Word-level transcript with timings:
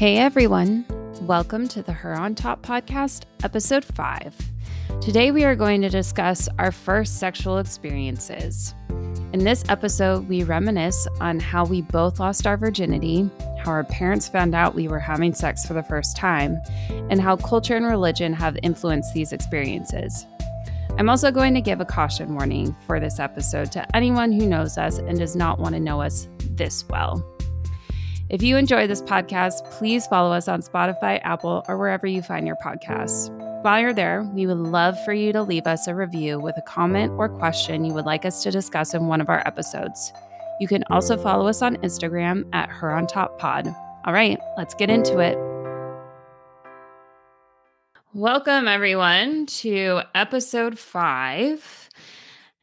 Hey 0.00 0.16
everyone, 0.16 0.86
welcome 1.20 1.68
to 1.68 1.82
the 1.82 1.92
Her 1.92 2.14
on 2.14 2.34
Top 2.34 2.62
podcast, 2.62 3.24
episode 3.44 3.84
5. 3.84 4.34
Today 5.02 5.30
we 5.30 5.44
are 5.44 5.54
going 5.54 5.82
to 5.82 5.90
discuss 5.90 6.48
our 6.58 6.72
first 6.72 7.18
sexual 7.18 7.58
experiences. 7.58 8.74
In 9.34 9.44
this 9.44 9.62
episode, 9.68 10.26
we 10.26 10.42
reminisce 10.42 11.06
on 11.20 11.38
how 11.38 11.66
we 11.66 11.82
both 11.82 12.18
lost 12.18 12.46
our 12.46 12.56
virginity, 12.56 13.28
how 13.62 13.72
our 13.72 13.84
parents 13.84 14.26
found 14.26 14.54
out 14.54 14.74
we 14.74 14.88
were 14.88 14.98
having 14.98 15.34
sex 15.34 15.66
for 15.66 15.74
the 15.74 15.82
first 15.82 16.16
time, 16.16 16.58
and 16.88 17.20
how 17.20 17.36
culture 17.36 17.76
and 17.76 17.84
religion 17.84 18.32
have 18.32 18.56
influenced 18.62 19.12
these 19.12 19.34
experiences. 19.34 20.24
I'm 20.96 21.10
also 21.10 21.30
going 21.30 21.52
to 21.52 21.60
give 21.60 21.82
a 21.82 21.84
caution 21.84 22.34
warning 22.34 22.74
for 22.86 23.00
this 23.00 23.20
episode 23.20 23.70
to 23.72 23.94
anyone 23.94 24.32
who 24.32 24.46
knows 24.46 24.78
us 24.78 24.96
and 24.96 25.18
does 25.18 25.36
not 25.36 25.58
want 25.58 25.74
to 25.74 25.80
know 25.80 26.00
us 26.00 26.26
this 26.56 26.88
well. 26.88 27.22
If 28.30 28.44
you 28.44 28.56
enjoy 28.56 28.86
this 28.86 29.02
podcast, 29.02 29.68
please 29.72 30.06
follow 30.06 30.32
us 30.32 30.46
on 30.46 30.62
Spotify, 30.62 31.20
Apple, 31.24 31.64
or 31.66 31.76
wherever 31.76 32.06
you 32.06 32.22
find 32.22 32.46
your 32.46 32.54
podcasts. 32.64 33.28
While 33.64 33.80
you're 33.80 33.92
there, 33.92 34.22
we 34.32 34.46
would 34.46 34.56
love 34.56 34.96
for 35.04 35.12
you 35.12 35.32
to 35.32 35.42
leave 35.42 35.66
us 35.66 35.88
a 35.88 35.96
review 35.96 36.38
with 36.38 36.56
a 36.56 36.62
comment 36.62 37.12
or 37.18 37.28
question 37.28 37.84
you 37.84 37.92
would 37.92 38.04
like 38.04 38.24
us 38.24 38.44
to 38.44 38.52
discuss 38.52 38.94
in 38.94 39.08
one 39.08 39.20
of 39.20 39.28
our 39.28 39.44
episodes. 39.48 40.12
You 40.60 40.68
can 40.68 40.84
also 40.90 41.16
follow 41.16 41.48
us 41.48 41.60
on 41.60 41.78
Instagram 41.78 42.48
at 42.52 42.68
Her 42.68 42.92
on 42.92 43.08
Top 43.08 43.36
Pod. 43.40 43.66
All 44.04 44.12
right, 44.12 44.38
let's 44.56 44.74
get 44.74 44.90
into 44.90 45.18
it. 45.18 45.36
Welcome, 48.14 48.68
everyone, 48.68 49.46
to 49.46 50.02
episode 50.14 50.78
five. 50.78 51.88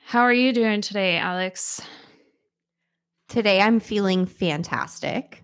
How 0.05 0.22
are 0.22 0.34
you 0.34 0.53
doing 0.53 0.80
today, 0.80 1.17
Alex? 1.17 1.81
Today, 3.27 3.59
I'm 3.59 3.81
feeling 3.81 4.25
fantastic. 4.25 5.44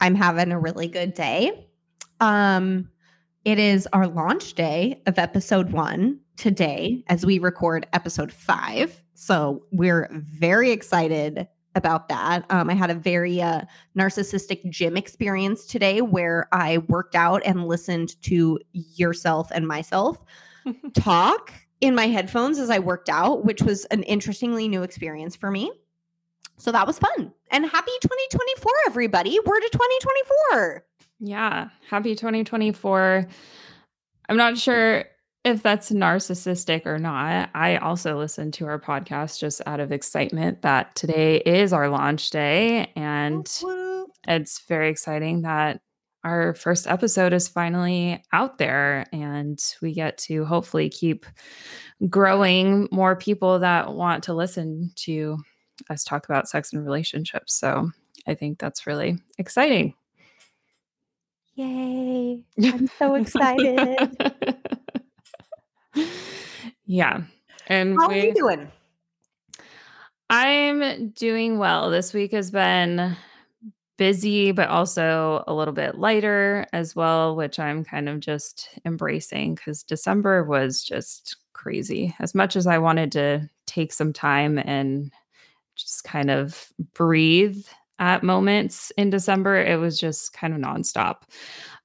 I'm 0.00 0.14
having 0.14 0.52
a 0.52 0.58
really 0.58 0.88
good 0.88 1.14
day. 1.14 1.66
Um, 2.20 2.88
it 3.44 3.58
is 3.58 3.88
our 3.92 4.06
launch 4.06 4.54
day 4.54 5.00
of 5.06 5.18
episode 5.18 5.70
one 5.72 6.20
today 6.36 7.02
as 7.08 7.24
we 7.24 7.38
record 7.38 7.86
episode 7.92 8.32
five. 8.32 9.02
So 9.14 9.64
we're 9.72 10.08
very 10.12 10.70
excited 10.70 11.48
about 11.74 12.08
that. 12.08 12.44
Um, 12.50 12.70
I 12.70 12.74
had 12.74 12.90
a 12.90 12.94
very 12.94 13.40
uh, 13.40 13.62
narcissistic 13.96 14.68
gym 14.70 14.96
experience 14.96 15.66
today 15.66 16.00
where 16.00 16.48
I 16.52 16.78
worked 16.78 17.14
out 17.14 17.42
and 17.44 17.66
listened 17.66 18.20
to 18.22 18.58
yourself 18.72 19.50
and 19.52 19.66
myself 19.66 20.22
talk 20.94 21.52
in 21.80 21.94
my 21.94 22.08
headphones 22.08 22.58
as 22.58 22.70
I 22.70 22.80
worked 22.80 23.08
out, 23.08 23.44
which 23.44 23.62
was 23.62 23.84
an 23.86 24.02
interestingly 24.04 24.68
new 24.68 24.82
experience 24.82 25.36
for 25.36 25.50
me. 25.50 25.70
So 26.58 26.72
that 26.72 26.86
was 26.86 26.98
fun. 26.98 27.32
And 27.50 27.64
happy 27.64 27.92
2024, 28.02 28.72
everybody. 28.88 29.38
We're 29.44 29.60
to 29.60 29.68
2024. 29.70 30.84
Yeah. 31.20 31.68
Happy 31.88 32.14
2024. 32.14 33.26
I'm 34.28 34.36
not 34.36 34.58
sure 34.58 35.04
if 35.44 35.62
that's 35.62 35.90
narcissistic 35.90 36.84
or 36.84 36.98
not. 36.98 37.50
I 37.54 37.76
also 37.76 38.18
listened 38.18 38.54
to 38.54 38.66
our 38.66 38.80
podcast 38.80 39.38
just 39.38 39.62
out 39.66 39.80
of 39.80 39.92
excitement 39.92 40.62
that 40.62 40.94
today 40.96 41.36
is 41.36 41.72
our 41.72 41.88
launch 41.88 42.30
day. 42.30 42.92
And 42.96 43.48
it's 44.26 44.62
very 44.68 44.90
exciting 44.90 45.42
that 45.42 45.80
our 46.24 46.54
first 46.54 46.88
episode 46.88 47.32
is 47.32 47.46
finally 47.46 48.22
out 48.32 48.58
there 48.58 49.06
and 49.12 49.58
we 49.80 49.94
get 49.94 50.18
to 50.18 50.44
hopefully 50.44 50.90
keep 50.90 51.24
growing 52.10 52.88
more 52.90 53.14
people 53.14 53.60
that 53.60 53.94
want 53.94 54.24
to 54.24 54.34
listen 54.34 54.90
to 54.96 55.38
us 55.90 56.04
talk 56.04 56.28
about 56.28 56.48
sex 56.48 56.72
and 56.72 56.84
relationships. 56.84 57.54
So 57.54 57.90
I 58.26 58.34
think 58.34 58.58
that's 58.58 58.86
really 58.86 59.18
exciting. 59.38 59.94
Yay. 61.54 62.42
I'm 62.62 62.86
so 62.98 63.14
excited. 63.14 64.32
yeah. 66.86 67.22
And 67.66 67.96
how 67.98 68.08
we, 68.08 68.20
are 68.20 68.24
you 68.26 68.34
doing? 68.34 68.68
I'm 70.30 71.10
doing 71.10 71.58
well. 71.58 71.90
This 71.90 72.14
week 72.14 72.32
has 72.32 72.50
been 72.50 73.16
busy, 73.96 74.52
but 74.52 74.68
also 74.68 75.42
a 75.46 75.52
little 75.52 75.74
bit 75.74 75.98
lighter 75.98 76.66
as 76.72 76.94
well, 76.94 77.34
which 77.34 77.58
I'm 77.58 77.84
kind 77.84 78.08
of 78.08 78.20
just 78.20 78.68
embracing 78.86 79.56
because 79.56 79.82
December 79.82 80.44
was 80.44 80.82
just 80.82 81.36
crazy. 81.52 82.14
As 82.20 82.34
much 82.34 82.56
as 82.56 82.66
I 82.66 82.78
wanted 82.78 83.12
to 83.12 83.50
take 83.66 83.92
some 83.92 84.12
time 84.12 84.58
and 84.58 85.10
just 85.78 86.04
kind 86.04 86.30
of 86.30 86.72
breathe 86.94 87.64
at 87.98 88.22
moments 88.22 88.92
in 88.96 89.10
December. 89.10 89.56
It 89.56 89.78
was 89.78 89.98
just 89.98 90.32
kind 90.32 90.54
of 90.54 90.60
nonstop, 90.60 91.22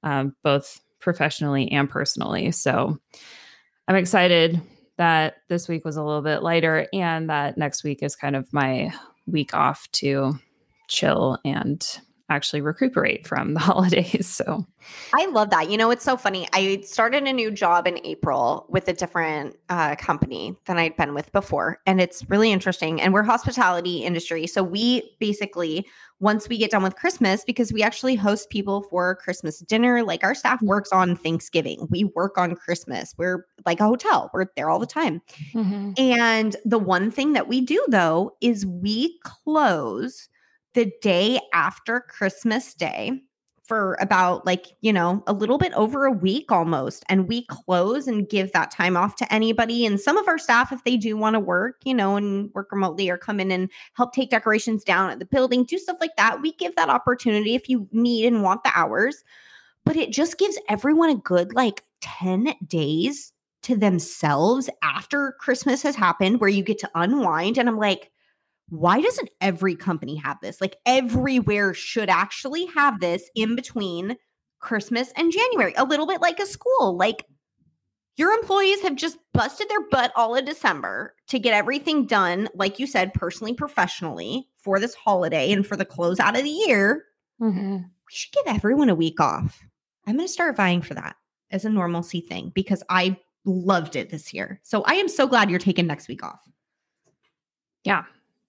um, 0.02 0.34
both 0.42 0.80
professionally 1.00 1.70
and 1.72 1.88
personally. 1.88 2.50
So 2.50 2.98
I'm 3.88 3.96
excited 3.96 4.60
that 4.96 5.36
this 5.48 5.68
week 5.68 5.84
was 5.84 5.96
a 5.96 6.04
little 6.04 6.22
bit 6.22 6.42
lighter 6.42 6.86
and 6.92 7.28
that 7.30 7.58
next 7.58 7.84
week 7.84 8.02
is 8.02 8.16
kind 8.16 8.36
of 8.36 8.52
my 8.52 8.92
week 9.26 9.54
off 9.54 9.90
to 9.92 10.34
chill 10.88 11.38
and 11.44 12.00
actually 12.30 12.60
recuperate 12.60 13.26
from 13.26 13.54
the 13.54 13.60
holidays. 13.60 14.26
So 14.28 14.66
I 15.12 15.26
love 15.26 15.50
that. 15.50 15.70
You 15.70 15.76
know, 15.76 15.90
it's 15.90 16.04
so 16.04 16.16
funny. 16.16 16.48
I 16.52 16.80
started 16.82 17.24
a 17.24 17.32
new 17.32 17.50
job 17.50 17.86
in 17.86 17.98
April 18.04 18.66
with 18.68 18.88
a 18.88 18.92
different 18.92 19.56
uh, 19.68 19.96
company 19.96 20.56
than 20.66 20.78
I'd 20.78 20.96
been 20.96 21.14
with 21.14 21.30
before. 21.32 21.80
And 21.86 22.00
it's 22.00 22.28
really 22.28 22.52
interesting. 22.52 23.00
And 23.00 23.12
we're 23.12 23.22
hospitality 23.22 24.04
industry. 24.04 24.46
So 24.46 24.62
we 24.62 25.16
basically, 25.20 25.86
once 26.20 26.48
we 26.48 26.58
get 26.58 26.70
done 26.70 26.82
with 26.82 26.96
Christmas, 26.96 27.44
because 27.44 27.72
we 27.72 27.82
actually 27.82 28.14
host 28.14 28.50
people 28.50 28.84
for 28.84 29.16
Christmas 29.16 29.58
dinner, 29.60 30.02
like 30.02 30.24
our 30.24 30.34
staff 30.34 30.60
works 30.62 30.90
on 30.92 31.16
Thanksgiving. 31.16 31.86
We 31.90 32.04
work 32.04 32.38
on 32.38 32.54
Christmas. 32.54 33.14
We're 33.18 33.46
like 33.66 33.80
a 33.80 33.84
hotel. 33.84 34.30
We're 34.32 34.46
there 34.56 34.70
all 34.70 34.78
the 34.78 34.86
time. 34.86 35.20
Mm-hmm. 35.52 35.92
And 35.98 36.56
the 36.64 36.78
one 36.78 37.10
thing 37.10 37.34
that 37.34 37.48
we 37.48 37.60
do 37.60 37.84
though 37.88 38.36
is 38.40 38.66
we 38.66 39.18
close 39.24 40.28
the 40.74 40.92
day 41.00 41.40
after 41.52 42.00
Christmas 42.00 42.74
Day 42.74 43.22
for 43.64 43.96
about 43.98 44.44
like, 44.44 44.66
you 44.82 44.92
know, 44.92 45.22
a 45.26 45.32
little 45.32 45.56
bit 45.56 45.72
over 45.72 46.04
a 46.04 46.12
week 46.12 46.52
almost. 46.52 47.02
And 47.08 47.26
we 47.26 47.46
close 47.46 48.06
and 48.06 48.28
give 48.28 48.52
that 48.52 48.70
time 48.70 48.94
off 48.96 49.16
to 49.16 49.32
anybody. 49.32 49.86
And 49.86 49.98
some 49.98 50.18
of 50.18 50.28
our 50.28 50.36
staff, 50.36 50.70
if 50.70 50.84
they 50.84 50.98
do 50.98 51.16
want 51.16 51.34
to 51.34 51.40
work, 51.40 51.76
you 51.84 51.94
know, 51.94 52.16
and 52.16 52.50
work 52.54 52.70
remotely 52.70 53.08
or 53.08 53.16
come 53.16 53.40
in 53.40 53.50
and 53.50 53.70
help 53.94 54.12
take 54.12 54.30
decorations 54.30 54.84
down 54.84 55.10
at 55.10 55.18
the 55.18 55.24
building, 55.24 55.64
do 55.64 55.78
stuff 55.78 55.96
like 56.00 56.14
that, 56.18 56.42
we 56.42 56.52
give 56.52 56.76
that 56.76 56.90
opportunity 56.90 57.54
if 57.54 57.68
you 57.68 57.88
need 57.90 58.26
and 58.26 58.42
want 58.42 58.64
the 58.64 58.72
hours. 58.74 59.24
But 59.84 59.96
it 59.96 60.12
just 60.12 60.38
gives 60.38 60.58
everyone 60.68 61.10
a 61.10 61.16
good 61.16 61.54
like 61.54 61.82
10 62.02 62.54
days 62.66 63.32
to 63.62 63.76
themselves 63.76 64.68
after 64.82 65.36
Christmas 65.40 65.82
has 65.82 65.96
happened 65.96 66.38
where 66.38 66.50
you 66.50 66.62
get 66.62 66.78
to 66.80 66.90
unwind. 66.94 67.56
And 67.56 67.66
I'm 67.66 67.78
like, 67.78 68.10
why 68.68 69.00
doesn't 69.00 69.30
every 69.40 69.74
company 69.74 70.16
have 70.16 70.38
this? 70.40 70.60
Like 70.60 70.76
everywhere 70.86 71.74
should 71.74 72.08
actually 72.08 72.66
have 72.66 73.00
this 73.00 73.28
in 73.34 73.56
between 73.56 74.16
Christmas 74.60 75.12
and 75.16 75.32
January, 75.32 75.74
a 75.76 75.84
little 75.84 76.06
bit 76.06 76.20
like 76.20 76.40
a 76.40 76.46
school. 76.46 76.96
Like 76.96 77.26
your 78.16 78.32
employees 78.32 78.80
have 78.82 78.96
just 78.96 79.18
busted 79.32 79.68
their 79.68 79.88
butt 79.90 80.12
all 80.16 80.36
of 80.36 80.44
December 80.44 81.14
to 81.28 81.38
get 81.38 81.54
everything 81.54 82.06
done, 82.06 82.48
like 82.54 82.78
you 82.78 82.86
said, 82.86 83.12
personally, 83.12 83.52
professionally 83.52 84.48
for 84.56 84.78
this 84.78 84.94
holiday 84.94 85.52
and 85.52 85.66
for 85.66 85.76
the 85.76 85.84
close 85.84 86.20
out 86.20 86.36
of 86.36 86.44
the 86.44 86.50
year. 86.50 87.04
Mm-hmm. 87.40 87.76
We 87.76 88.10
should 88.10 88.32
give 88.32 88.54
everyone 88.54 88.88
a 88.88 88.94
week 88.94 89.20
off. 89.20 89.66
I'm 90.06 90.16
going 90.16 90.26
to 90.26 90.32
start 90.32 90.56
vying 90.56 90.82
for 90.82 90.94
that 90.94 91.16
as 91.50 91.64
a 91.64 91.70
normalcy 91.70 92.20
thing 92.20 92.52
because 92.54 92.82
I 92.88 93.16
loved 93.44 93.96
it 93.96 94.10
this 94.10 94.32
year. 94.32 94.60
So 94.62 94.82
I 94.82 94.94
am 94.94 95.08
so 95.08 95.26
glad 95.26 95.50
you're 95.50 95.58
taking 95.58 95.86
next 95.86 96.08
week 96.08 96.22
off. 96.22 96.40
Yeah, 97.84 98.04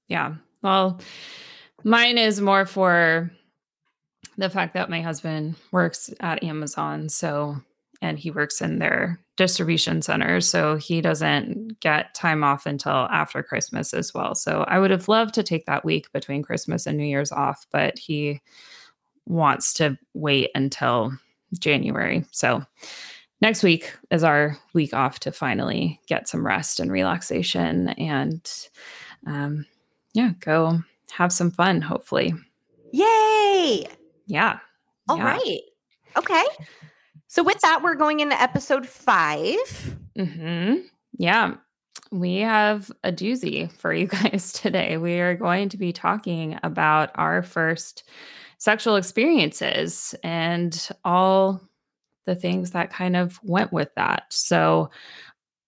yeah. 0.07 0.35
Well, 0.61 0.99
mine 1.83 2.17
is 2.17 2.41
more 2.41 2.65
for 2.65 3.31
the 4.37 4.49
fact 4.49 4.73
that 4.73 4.89
my 4.89 5.01
husband 5.01 5.55
works 5.71 6.13
at 6.19 6.43
Amazon. 6.43 7.09
So, 7.09 7.57
and 8.01 8.19
he 8.19 8.31
works 8.31 8.61
in 8.61 8.79
their 8.79 9.19
distribution 9.37 10.01
center. 10.01 10.41
So 10.41 10.75
he 10.75 11.01
doesn't 11.01 11.79
get 11.79 12.13
time 12.13 12.43
off 12.43 12.65
until 12.65 12.91
after 12.91 13.43
Christmas 13.43 13.93
as 13.93 14.13
well. 14.13 14.35
So 14.35 14.63
I 14.67 14.79
would 14.79 14.91
have 14.91 15.07
loved 15.07 15.33
to 15.35 15.43
take 15.43 15.65
that 15.65 15.85
week 15.85 16.11
between 16.11 16.43
Christmas 16.43 16.85
and 16.85 16.97
New 16.97 17.05
Year's 17.05 17.31
off, 17.31 17.65
but 17.71 17.97
he 17.97 18.41
wants 19.25 19.73
to 19.73 19.97
wait 20.13 20.51
until 20.55 21.11
January. 21.59 22.25
So 22.31 22.63
next 23.41 23.63
week 23.63 23.93
is 24.11 24.23
our 24.23 24.57
week 24.73 24.93
off 24.93 25.19
to 25.21 25.31
finally 25.31 25.99
get 26.07 26.27
some 26.27 26.45
rest 26.45 26.79
and 26.79 26.91
relaxation 26.91 27.89
and 27.89 28.49
um, 29.27 29.65
yeah, 30.15 30.31
go 30.39 30.79
have 31.11 31.31
some 31.31 31.51
fun, 31.51 31.81
hopefully. 31.81 32.33
Yay! 32.91 33.85
Yeah. 34.27 34.59
All 35.09 35.17
yeah. 35.17 35.25
right. 35.25 35.61
Okay. 36.17 36.43
So 37.27 37.43
with 37.43 37.59
that, 37.61 37.83
we're 37.83 37.95
going 37.95 38.21
into 38.21 38.41
episode 38.41 38.87
5 38.87 39.95
Mm-hmm. 40.17 40.75
Yeah. 41.17 41.55
we 42.11 42.37
have 42.37 42.89
a 43.03 43.11
doozy 43.11 43.69
for 43.73 43.93
you 43.93 44.07
guys 44.23 44.53
today. 44.53 44.95
We 44.95 45.19
are 45.19 45.35
going 45.35 45.67
to 45.69 45.77
be 45.77 45.91
talking 45.91 46.57
about 46.63 47.11
our 47.15 47.43
first 47.43 48.03
sexual 48.57 48.95
experiences 48.95 50.15
and 50.23 50.89
all 51.03 51.61
the 52.25 52.35
things 52.35 52.71
that 52.71 52.89
kind 52.89 53.17
of 53.17 53.37
went 53.43 53.73
with 53.73 53.93
that. 53.95 54.23
So, 54.29 54.89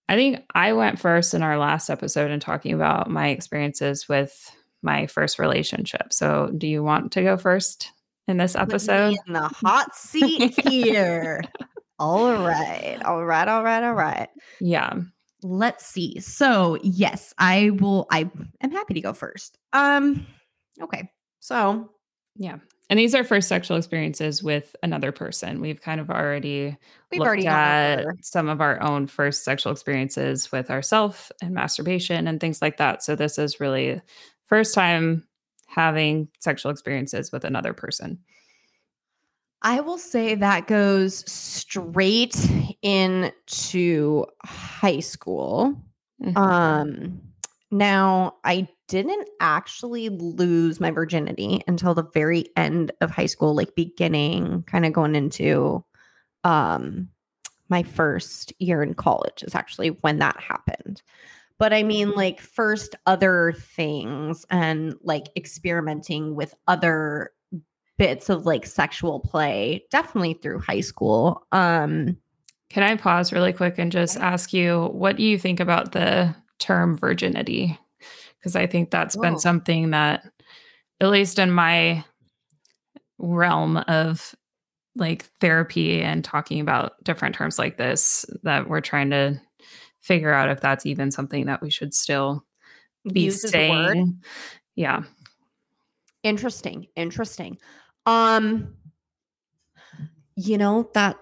I 0.08 0.14
think 0.14 0.44
I 0.54 0.72
went 0.72 0.98
first 0.98 1.34
in 1.34 1.42
our 1.42 1.58
last 1.58 1.90
episode 1.90 2.30
in 2.30 2.40
talking 2.40 2.72
about 2.72 3.10
my 3.10 3.28
experiences 3.28 4.08
with 4.08 4.50
my 4.82 5.06
first 5.06 5.38
relationship. 5.38 6.12
So, 6.12 6.50
do 6.56 6.66
you 6.66 6.82
want 6.82 7.12
to 7.12 7.22
go 7.22 7.36
first 7.36 7.92
in 8.26 8.38
this 8.38 8.56
episode? 8.56 9.16
in 9.26 9.32
the 9.34 9.48
hot 9.48 9.94
seat 9.94 10.58
here. 10.68 11.42
all 11.98 12.32
right. 12.32 12.98
All 13.04 13.24
right. 13.24 13.48
All 13.48 13.62
right. 13.62 13.82
All 13.82 13.94
right. 13.94 14.28
Yeah. 14.60 14.94
Let's 15.42 15.86
see. 15.86 16.20
So, 16.20 16.78
yes, 16.82 17.34
I 17.38 17.70
will 17.70 18.06
I 18.10 18.30
am 18.60 18.70
happy 18.70 18.94
to 18.94 19.00
go 19.00 19.12
first. 19.12 19.58
Um 19.72 20.26
okay. 20.80 21.10
So, 21.40 21.90
yeah. 22.36 22.58
And 22.90 22.98
these 22.98 23.14
are 23.14 23.22
first 23.22 23.48
sexual 23.48 23.76
experiences 23.76 24.42
with 24.42 24.74
another 24.82 25.12
person. 25.12 25.60
We've 25.60 25.80
kind 25.80 26.00
of 26.00 26.08
already 26.08 26.76
we've 27.10 27.18
looked 27.18 27.28
already 27.28 27.46
at 27.46 28.06
some 28.22 28.48
of 28.48 28.62
our 28.62 28.82
own 28.82 29.06
first 29.06 29.44
sexual 29.44 29.72
experiences 29.72 30.50
with 30.50 30.70
ourselves 30.70 31.30
and 31.42 31.52
masturbation 31.52 32.26
and 32.26 32.40
things 32.40 32.62
like 32.62 32.78
that. 32.78 33.02
So 33.02 33.14
this 33.14 33.38
is 33.38 33.60
really 33.60 34.00
first 34.46 34.74
time 34.74 35.26
having 35.66 36.28
sexual 36.40 36.72
experiences 36.72 37.30
with 37.30 37.44
another 37.44 37.74
person. 37.74 38.18
I 39.60 39.80
will 39.80 39.98
say 39.98 40.34
that 40.36 40.66
goes 40.66 41.30
straight 41.30 42.36
into 42.80 44.24
high 44.44 45.00
school. 45.00 45.76
Mm-hmm. 46.22 46.38
Um 46.38 47.20
now 47.70 48.36
I 48.44 48.66
didn't 48.88 49.28
actually 49.40 50.08
lose 50.08 50.80
my 50.80 50.90
virginity 50.90 51.62
until 51.66 51.94
the 51.94 52.08
very 52.14 52.46
end 52.56 52.90
of 53.00 53.10
high 53.10 53.26
school, 53.26 53.54
like 53.54 53.74
beginning 53.74 54.64
kind 54.64 54.84
of 54.84 54.92
going 54.92 55.14
into 55.14 55.84
um 56.44 57.08
my 57.68 57.82
first 57.82 58.52
year 58.58 58.82
in 58.82 58.94
college 58.94 59.42
is 59.42 59.54
actually 59.54 59.88
when 59.88 60.18
that 60.18 60.40
happened. 60.40 61.02
But 61.58 61.72
I 61.72 61.82
mean, 61.82 62.12
like, 62.12 62.40
first 62.40 62.94
other 63.06 63.52
things 63.52 64.46
and 64.48 64.94
like 65.02 65.26
experimenting 65.36 66.34
with 66.34 66.54
other 66.68 67.32
bits 67.96 68.30
of 68.30 68.46
like 68.46 68.64
sexual 68.64 69.20
play, 69.20 69.84
definitely 69.90 70.34
through 70.34 70.60
high 70.60 70.80
school. 70.80 71.44
Um, 71.50 72.16
Can 72.70 72.84
I 72.84 72.96
pause 72.96 73.32
really 73.32 73.52
quick 73.52 73.74
and 73.78 73.90
just 73.90 74.16
ask 74.18 74.52
you, 74.52 74.86
what 74.92 75.16
do 75.16 75.24
you 75.24 75.38
think 75.38 75.58
about 75.58 75.92
the 75.92 76.34
term 76.58 76.96
virginity? 76.96 77.76
Because 78.38 78.56
I 78.56 78.66
think 78.66 78.90
that's 78.90 79.16
Whoa. 79.16 79.22
been 79.22 79.38
something 79.38 79.90
that, 79.90 80.24
at 81.00 81.10
least 81.10 81.38
in 81.38 81.50
my 81.50 82.04
realm 83.18 83.76
of 83.76 84.34
like 84.94 85.24
therapy 85.40 86.02
and 86.02 86.24
talking 86.24 86.60
about 86.60 86.92
different 87.04 87.34
terms 87.34 87.58
like 87.58 87.76
this, 87.76 88.24
that 88.42 88.68
we're 88.68 88.80
trying 88.80 89.10
to 89.10 89.40
figure 90.00 90.32
out 90.32 90.50
if 90.50 90.60
that's 90.60 90.86
even 90.86 91.10
something 91.10 91.46
that 91.46 91.62
we 91.62 91.70
should 91.70 91.94
still 91.94 92.44
be 93.12 93.22
Use 93.22 93.48
saying. 93.48 94.20
Yeah. 94.74 95.02
Interesting. 96.22 96.86
Interesting. 96.96 97.58
Um 98.06 98.74
you 100.36 100.56
know 100.56 100.88
that 100.94 101.16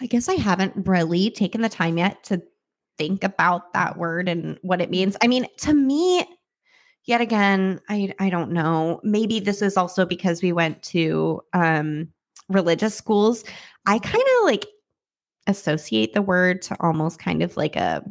I 0.00 0.06
guess 0.06 0.28
I 0.28 0.34
haven't 0.34 0.86
really 0.86 1.30
taken 1.30 1.62
the 1.62 1.68
time 1.68 1.96
yet 1.96 2.22
to 2.24 2.42
think 2.98 3.24
about 3.24 3.72
that 3.72 3.96
word 3.98 4.28
and 4.28 4.58
what 4.62 4.80
it 4.80 4.90
means. 4.90 5.16
I 5.22 5.26
mean, 5.26 5.46
to 5.58 5.74
me 5.74 6.24
yet 7.06 7.20
again, 7.20 7.80
I 7.88 8.14
I 8.18 8.30
don't 8.30 8.52
know. 8.52 9.00
Maybe 9.02 9.40
this 9.40 9.62
is 9.62 9.76
also 9.76 10.06
because 10.06 10.42
we 10.42 10.52
went 10.52 10.82
to 10.84 11.40
um 11.52 12.08
religious 12.48 12.94
schools. 12.94 13.44
I 13.86 13.98
kind 13.98 14.24
of 14.38 14.44
like 14.44 14.66
associate 15.46 16.14
the 16.14 16.22
word 16.22 16.62
to 16.62 16.76
almost 16.80 17.18
kind 17.18 17.42
of 17.42 17.56
like 17.56 17.76
a 17.76 18.02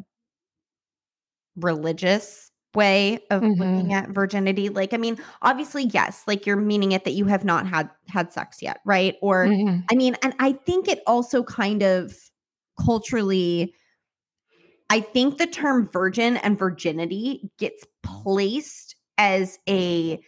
religious 1.56 2.51
way 2.75 3.19
of 3.29 3.41
mm-hmm. 3.41 3.62
looking 3.62 3.94
at 3.94 4.09
virginity 4.09 4.68
like 4.68 4.94
i 4.95 4.97
mean 4.97 5.15
obviously 5.44 5.83
yes 5.86 6.24
like 6.25 6.45
you're 6.45 6.57
meaning 6.57 6.91
it 6.91 7.03
that 7.06 7.12
you 7.12 7.25
have 7.25 7.45
not 7.45 7.68
had 7.68 7.88
had 8.07 8.33
sex 8.33 8.63
yet 8.63 8.79
right 8.83 9.15
or 9.21 9.45
mm-hmm. 9.45 9.79
i 9.91 9.95
mean 9.95 10.15
and 10.24 10.33
i 10.39 10.51
think 10.51 10.88
it 10.88 11.01
also 11.06 11.44
kind 11.44 11.83
of 11.83 12.15
culturally 12.83 13.75
i 14.93 14.99
think 14.99 15.37
the 15.37 15.47
term 15.47 15.89
virgin 15.91 16.37
and 16.37 16.57
virginity 16.57 17.49
gets 17.57 17.85
placed 18.03 18.95
as 19.17 19.57
a 19.67 20.19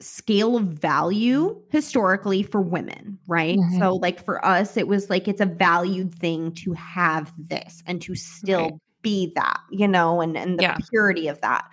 scale 0.00 0.56
of 0.56 0.64
value 0.64 1.60
historically 1.70 2.42
for 2.42 2.60
women, 2.60 3.18
right? 3.26 3.58
Mm-hmm. 3.58 3.78
So, 3.78 3.96
like 3.96 4.24
for 4.24 4.44
us, 4.44 4.76
it 4.76 4.88
was 4.88 5.10
like 5.10 5.28
it's 5.28 5.40
a 5.40 5.46
valued 5.46 6.14
thing 6.14 6.52
to 6.52 6.72
have 6.72 7.32
this 7.38 7.82
and 7.86 8.00
to 8.02 8.14
still 8.14 8.62
right. 8.62 8.72
be 9.02 9.32
that, 9.36 9.60
you 9.70 9.86
know, 9.86 10.20
and 10.20 10.36
and 10.36 10.58
the 10.58 10.64
yeah. 10.64 10.76
purity 10.90 11.28
of 11.28 11.40
that. 11.42 11.70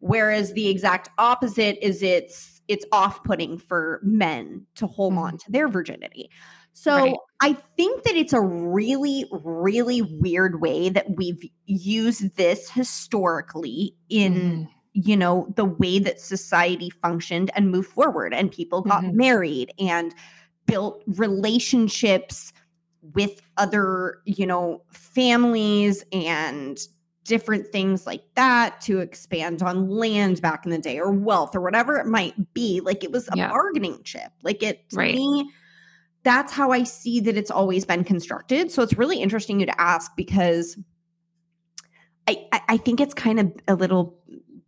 Whereas 0.00 0.52
the 0.52 0.68
exact 0.68 1.10
opposite 1.18 1.78
is 1.82 2.02
it's 2.02 2.60
it's 2.68 2.84
off-putting 2.90 3.58
for 3.58 4.00
men 4.02 4.66
to 4.74 4.86
hold 4.86 5.12
mm-hmm. 5.12 5.22
on 5.22 5.38
to 5.38 5.52
their 5.52 5.68
virginity. 5.68 6.30
So 6.78 6.94
right. 6.94 7.16
I 7.40 7.54
think 7.78 8.04
that 8.04 8.16
it's 8.16 8.34
a 8.34 8.40
really, 8.40 9.24
really 9.32 10.02
weird 10.02 10.60
way 10.60 10.90
that 10.90 11.06
we've 11.16 11.42
used 11.64 12.36
this 12.36 12.70
historically 12.70 13.94
in 14.10 14.34
mm 14.34 14.68
you 14.98 15.14
know 15.14 15.52
the 15.56 15.64
way 15.66 15.98
that 15.98 16.18
society 16.18 16.88
functioned 17.02 17.50
and 17.54 17.70
moved 17.70 17.90
forward 17.90 18.32
and 18.32 18.50
people 18.50 18.80
got 18.80 19.02
mm-hmm. 19.04 19.14
married 19.14 19.70
and 19.78 20.14
built 20.64 21.02
relationships 21.06 22.50
with 23.12 23.42
other 23.58 24.20
you 24.24 24.46
know 24.46 24.80
families 24.90 26.02
and 26.12 26.78
different 27.24 27.70
things 27.72 28.06
like 28.06 28.22
that 28.36 28.80
to 28.80 29.00
expand 29.00 29.62
on 29.62 29.90
land 29.90 30.40
back 30.40 30.64
in 30.64 30.70
the 30.70 30.78
day 30.78 30.98
or 30.98 31.12
wealth 31.12 31.54
or 31.54 31.60
whatever 31.60 31.98
it 31.98 32.06
might 32.06 32.54
be 32.54 32.80
like 32.80 33.04
it 33.04 33.12
was 33.12 33.28
a 33.28 33.36
yeah. 33.36 33.50
bargaining 33.50 34.02
chip 34.02 34.32
like 34.42 34.62
it 34.62 34.88
to 34.88 34.96
right. 34.96 35.14
me 35.14 35.46
that's 36.26 36.52
how 36.52 36.72
i 36.72 36.82
see 36.82 37.20
that 37.20 37.36
it's 37.36 37.50
always 37.50 37.84
been 37.84 38.02
constructed 38.02 38.70
so 38.70 38.82
it's 38.82 38.98
really 38.98 39.22
interesting 39.22 39.60
you 39.60 39.66
to 39.66 39.80
ask 39.80 40.10
because 40.16 40.76
I, 42.28 42.60
I 42.68 42.76
think 42.76 43.00
it's 43.00 43.14
kind 43.14 43.38
of 43.38 43.52
a 43.68 43.74
little 43.74 44.18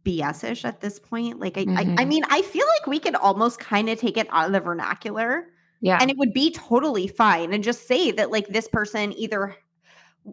BS-ish 0.05 0.65
at 0.65 0.81
this 0.81 0.99
point. 0.99 1.41
Like 1.41 1.59
I, 1.59 1.65
mm-hmm. 1.65 1.77
I, 1.77 1.81
I 1.81 1.85
mm-hmm. 1.85 2.09
mean, 2.09 2.23
I 2.29 2.43
feel 2.43 2.67
like 2.67 2.87
we 2.87 2.99
could 2.99 3.15
almost 3.15 3.59
kind 3.59 3.89
of 3.89 3.99
take 3.99 4.17
it 4.17 4.27
out 4.31 4.47
of 4.47 4.53
the 4.53 4.61
vernacular. 4.61 5.47
Yeah. 5.81 5.99
And 6.01 6.11
it 6.11 6.17
would 6.17 6.33
be 6.33 6.53
totally 6.53 7.07
fine 7.07 7.53
and 7.53 7.63
just 7.63 7.87
say 7.87 8.11
that 8.13 8.31
like 8.31 8.49
this 8.49 8.69
person 8.69 9.13
either 9.17 9.57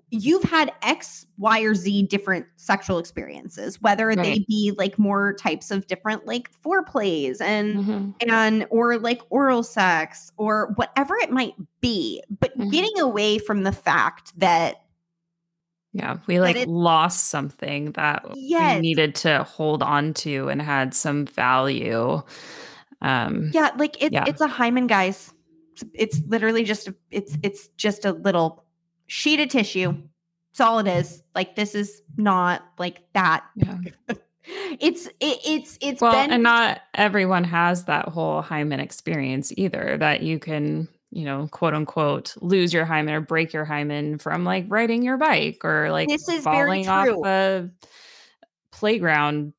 you've 0.10 0.44
had 0.44 0.72
X, 0.82 1.26
Y, 1.38 1.62
or 1.62 1.76
Z 1.76 2.04
different 2.04 2.46
sexual 2.56 2.98
experiences, 2.98 3.82
whether 3.82 4.08
right. 4.08 4.18
they 4.18 4.46
be 4.48 4.74
like 4.78 4.98
more 5.00 5.34
types 5.34 5.72
of 5.72 5.88
different 5.88 6.26
like 6.26 6.52
foreplays 6.52 7.42
and 7.42 7.76
mm-hmm. 7.76 8.30
and 8.30 8.66
or 8.70 8.98
like 8.98 9.22
oral 9.30 9.64
sex 9.64 10.32
or 10.38 10.74
whatever 10.76 11.16
it 11.16 11.32
might 11.32 11.54
be, 11.82 12.22
but 12.40 12.58
mm-hmm. 12.58 12.70
getting 12.70 13.00
away 13.00 13.38
from 13.38 13.64
the 13.64 13.72
fact 13.72 14.38
that 14.40 14.82
yeah, 15.94 16.18
we 16.28 16.42
like 16.42 16.58
it, 16.58 16.68
lost 16.68 17.28
something 17.28 17.94
that 17.94 18.26
yes. 18.36 18.76
we 18.76 18.82
needed 18.82 19.16
to 19.16 19.44
hold 19.44 19.82
on 19.82 20.14
to 20.16 20.50
and 20.50 20.62
had 20.62 20.94
some 20.94 21.26
value. 21.26 22.22
Um 23.02 23.50
Yeah, 23.54 23.72
like 23.78 24.02
it's 24.04 24.14
yeah. 24.14 24.26
it's 24.28 24.42
a 24.42 24.48
hymen, 24.48 24.88
guys. 24.88 25.34
It's, 25.72 25.84
it's 25.94 26.22
literally 26.28 26.66
just 26.66 26.90
a, 26.90 26.96
it's 27.12 27.38
it's 27.44 27.70
just 27.78 28.04
a 28.04 28.12
little 28.12 28.65
sheet 29.08 29.40
of 29.40 29.50
tissue. 29.50 29.94
That's 30.52 30.62
all 30.62 30.80
it 30.80 30.88
is. 30.88 31.24
Like 31.34 31.56
this 31.56 31.76
is 31.76 32.02
not 32.18 32.64
like 32.78 33.02
that. 33.14 33.46
Yeah. 33.56 33.78
it's 34.80 35.08
it, 35.08 35.40
it's 35.46 35.78
it's 35.82 36.02
well, 36.02 36.14
been- 36.14 36.32
and 36.32 36.44
not 36.44 36.82
everyone 36.94 37.44
has 37.44 37.86
that 37.86 38.08
whole 38.08 38.42
hymen 38.42 38.80
experience 38.80 39.52
either. 39.58 39.98
That 39.98 40.22
you 40.22 40.40
can 40.40 40.88
you 41.16 41.24
know, 41.24 41.48
quote 41.50 41.74
unquote, 41.74 42.36
lose 42.42 42.74
your 42.74 42.84
hymen 42.84 43.14
or 43.14 43.22
break 43.22 43.54
your 43.54 43.64
hymen 43.64 44.18
from 44.18 44.44
like 44.44 44.66
riding 44.68 45.02
your 45.02 45.16
bike 45.16 45.64
or 45.64 45.90
like 45.90 46.10
this 46.10 46.28
is 46.28 46.44
falling 46.44 46.90
off 46.90 47.08
a 47.26 47.70
playground 48.72 49.54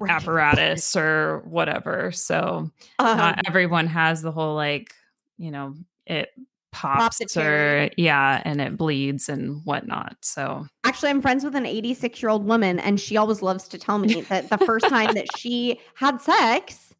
right. 0.00 0.10
apparatus 0.10 0.96
or 0.96 1.42
whatever. 1.44 2.10
So 2.10 2.70
uh-huh. 2.98 3.16
not 3.16 3.42
everyone 3.46 3.86
has 3.86 4.22
the 4.22 4.32
whole 4.32 4.54
like, 4.54 4.94
you 5.36 5.50
know, 5.50 5.74
it 6.06 6.30
pops, 6.74 7.18
pops 7.18 7.36
or 7.36 7.90
yeah, 7.96 8.42
and 8.44 8.60
it 8.60 8.76
bleeds 8.76 9.28
and 9.28 9.64
whatnot. 9.64 10.16
So 10.20 10.66
actually, 10.84 11.10
I'm 11.10 11.22
friends 11.22 11.44
with 11.44 11.54
an 11.54 11.66
86 11.66 12.22
year 12.22 12.30
old 12.30 12.44
woman, 12.44 12.78
and 12.80 13.00
she 13.00 13.16
always 13.16 13.42
loves 13.42 13.68
to 13.68 13.78
tell 13.78 13.98
me 13.98 14.22
that 14.22 14.50
the 14.50 14.58
first 14.58 14.88
time 14.88 15.14
that 15.14 15.26
she 15.36 15.80
had 15.94 16.20
sex 16.20 16.94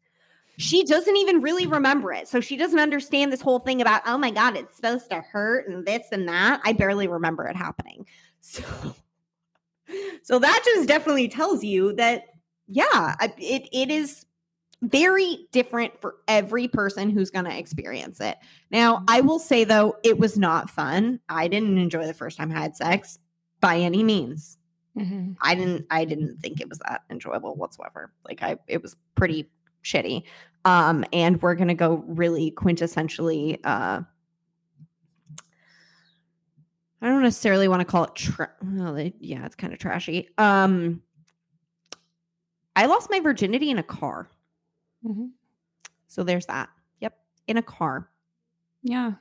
she 0.57 0.83
doesn't 0.85 1.17
even 1.17 1.41
really 1.41 1.67
remember 1.67 2.13
it. 2.13 2.27
So 2.27 2.39
she 2.39 2.55
doesn't 2.55 2.79
understand 2.79 3.31
this 3.31 3.41
whole 3.41 3.59
thing 3.59 3.81
about, 3.81 4.03
oh 4.05 4.17
my 4.17 4.31
God, 4.31 4.55
it's 4.55 4.75
supposed 4.75 5.09
to 5.09 5.21
hurt 5.21 5.67
and 5.67 5.85
this 5.85 6.07
and 6.11 6.27
that. 6.29 6.61
I 6.63 6.73
barely 6.73 7.07
remember 7.07 7.45
it 7.47 7.55
happening. 7.55 8.05
So 8.47 8.95
so 10.23 10.39
that 10.39 10.61
just 10.65 10.87
definitely 10.87 11.27
tells 11.27 11.63
you 11.63 11.93
that, 11.93 12.25
yeah, 12.67 13.15
it, 13.37 13.67
it 13.71 13.91
is 13.91 14.24
very 14.89 15.47
different 15.51 15.99
for 15.99 16.15
every 16.27 16.67
person 16.67 17.09
who's 17.09 17.29
going 17.29 17.45
to 17.45 17.57
experience 17.57 18.19
it. 18.19 18.37
Now, 18.71 19.03
I 19.07 19.21
will 19.21 19.39
say 19.39 19.63
though, 19.63 19.95
it 20.03 20.17
was 20.17 20.37
not 20.37 20.69
fun. 20.69 21.19
I 21.29 21.47
didn't 21.47 21.77
enjoy 21.77 22.05
the 22.05 22.13
first 22.13 22.37
time 22.37 22.51
I 22.51 22.59
had 22.59 22.75
sex 22.75 23.19
by 23.61 23.77
any 23.77 24.03
means. 24.03 24.57
Mm-hmm. 24.97 25.33
I 25.41 25.55
didn't 25.55 25.85
I 25.89 26.05
didn't 26.05 26.37
think 26.37 26.61
it 26.61 26.69
was 26.69 26.79
that 26.79 27.01
enjoyable 27.09 27.55
whatsoever. 27.55 28.13
Like 28.25 28.41
I 28.41 28.57
it 28.67 28.81
was 28.81 28.95
pretty 29.15 29.49
shitty. 29.83 30.23
Um 30.63 31.03
and 31.11 31.41
we're 31.41 31.55
going 31.55 31.67
to 31.67 31.73
go 31.73 32.03
really 32.07 32.51
quintessentially 32.51 33.59
uh 33.63 34.01
I 37.01 37.07
don't 37.07 37.23
necessarily 37.23 37.67
want 37.67 37.81
to 37.81 37.85
call 37.85 38.05
it 38.05 38.15
tra- 38.15 38.53
well, 38.63 38.97
yeah, 39.19 39.45
it's 39.45 39.55
kind 39.55 39.73
of 39.73 39.79
trashy. 39.79 40.29
Um 40.37 41.01
I 42.77 42.85
lost 42.85 43.09
my 43.09 43.19
virginity 43.19 43.69
in 43.69 43.79
a 43.79 43.83
car. 43.83 44.29
Mm-hmm. 45.05 45.25
So 46.07 46.23
there's 46.23 46.45
that. 46.47 46.69
Yep, 46.99 47.17
in 47.47 47.57
a 47.57 47.61
car. 47.61 48.09
Yeah. 48.83 49.13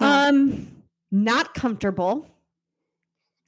yeah. 0.00 0.26
Um 0.26 0.68
not 1.10 1.54
comfortable 1.54 2.26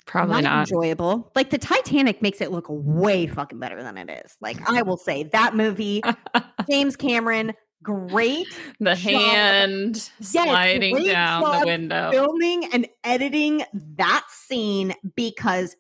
Probably 0.09 0.37
not, 0.37 0.45
not, 0.45 0.61
enjoyable. 0.61 1.31
Like 1.35 1.51
the 1.51 1.59
Titanic 1.59 2.23
makes 2.23 2.41
it 2.41 2.51
look 2.51 2.65
way 2.71 3.27
fucking 3.27 3.59
better 3.59 3.83
than 3.83 3.99
it 3.99 4.23
is. 4.25 4.37
Like 4.41 4.59
I 4.69 4.81
will 4.81 4.97
say 4.97 5.25
that 5.25 5.55
movie, 5.55 6.01
James 6.71 6.97
Cameron, 6.97 7.53
great. 7.83 8.47
The 8.81 8.97
hand 8.97 10.11
sliding 10.23 11.05
down 11.05 11.61
the 11.61 11.67
window. 11.67 12.11
Filming 12.11 12.73
and 12.73 12.89
editing 13.05 13.65
that 13.97 14.25
scene 14.31 14.95
because 15.15 15.73
it, 15.73 15.79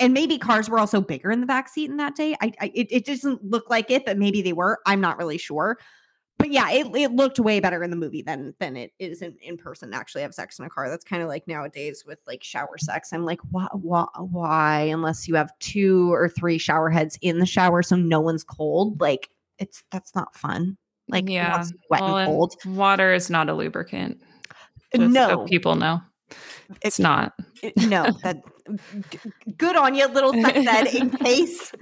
and 0.00 0.12
maybe 0.12 0.38
cars 0.38 0.68
were 0.68 0.78
also 0.78 1.00
bigger 1.00 1.30
in 1.30 1.40
the 1.40 1.46
back 1.46 1.68
seat 1.68 1.90
in 1.90 1.98
that 1.98 2.16
day. 2.16 2.34
I, 2.40 2.52
I 2.60 2.72
it, 2.74 2.88
it 2.90 3.04
doesn't 3.04 3.44
look 3.44 3.70
like 3.70 3.90
it, 3.90 4.04
but 4.04 4.18
maybe 4.18 4.42
they 4.42 4.52
were. 4.52 4.78
I'm 4.86 5.00
not 5.00 5.18
really 5.18 5.38
sure 5.38 5.78
but 6.40 6.50
yeah, 6.50 6.70
it, 6.70 6.86
it 6.96 7.12
looked 7.12 7.38
way 7.38 7.60
better 7.60 7.82
in 7.84 7.90
the 7.90 7.96
movie 7.96 8.22
than 8.22 8.54
than 8.58 8.74
it 8.74 8.92
is 8.98 9.20
in, 9.20 9.36
in 9.42 9.58
person. 9.58 9.92
Actually, 9.92 10.22
have 10.22 10.32
sex 10.32 10.58
in 10.58 10.64
a 10.64 10.70
car. 10.70 10.88
That's 10.88 11.04
kind 11.04 11.22
of 11.22 11.28
like 11.28 11.46
nowadays 11.46 12.02
with 12.06 12.18
like 12.26 12.42
shower 12.42 12.78
sex. 12.78 13.12
I'm 13.12 13.26
like, 13.26 13.40
why, 13.50 13.68
why, 13.74 14.06
why? 14.16 14.80
Unless 14.84 15.28
you 15.28 15.34
have 15.34 15.52
two 15.58 16.10
or 16.10 16.30
three 16.30 16.56
shower 16.56 16.88
heads 16.88 17.18
in 17.20 17.40
the 17.40 17.46
shower, 17.46 17.82
so 17.82 17.94
no 17.94 18.20
one's 18.20 18.42
cold. 18.42 19.02
Like 19.02 19.28
it's 19.58 19.84
that's 19.92 20.14
not 20.14 20.34
fun. 20.34 20.78
Like 21.08 21.28
yeah, 21.28 21.62
wet 21.90 22.00
well, 22.00 22.16
and 22.16 22.26
cold. 22.26 22.54
Water 22.64 23.12
is 23.12 23.28
not 23.28 23.50
a 23.50 23.54
lubricant. 23.54 24.22
no, 24.94 25.28
so 25.28 25.44
people 25.44 25.74
know 25.74 26.00
it's 26.82 26.98
it, 26.98 27.02
not. 27.02 27.32
No, 27.76 28.06
that 28.22 28.42
good 29.56 29.76
on 29.76 29.94
you, 29.94 30.06
little 30.08 30.32
said. 30.32 30.86
in 30.86 31.10
case 31.24 31.72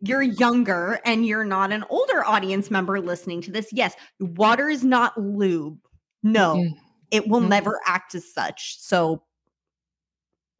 you're 0.00 0.22
younger 0.22 1.00
and 1.04 1.26
you're 1.26 1.44
not 1.44 1.72
an 1.72 1.84
older 1.88 2.24
audience 2.24 2.70
member 2.70 3.00
listening 3.00 3.40
to 3.42 3.50
this, 3.50 3.68
yes, 3.72 3.94
water 4.20 4.68
is 4.68 4.84
not 4.84 5.16
lube. 5.18 5.78
No, 6.22 6.56
mm-hmm. 6.56 6.78
it 7.10 7.28
will 7.28 7.40
mm-hmm. 7.40 7.50
never 7.50 7.80
act 7.86 8.14
as 8.14 8.30
such. 8.32 8.78
So, 8.80 9.22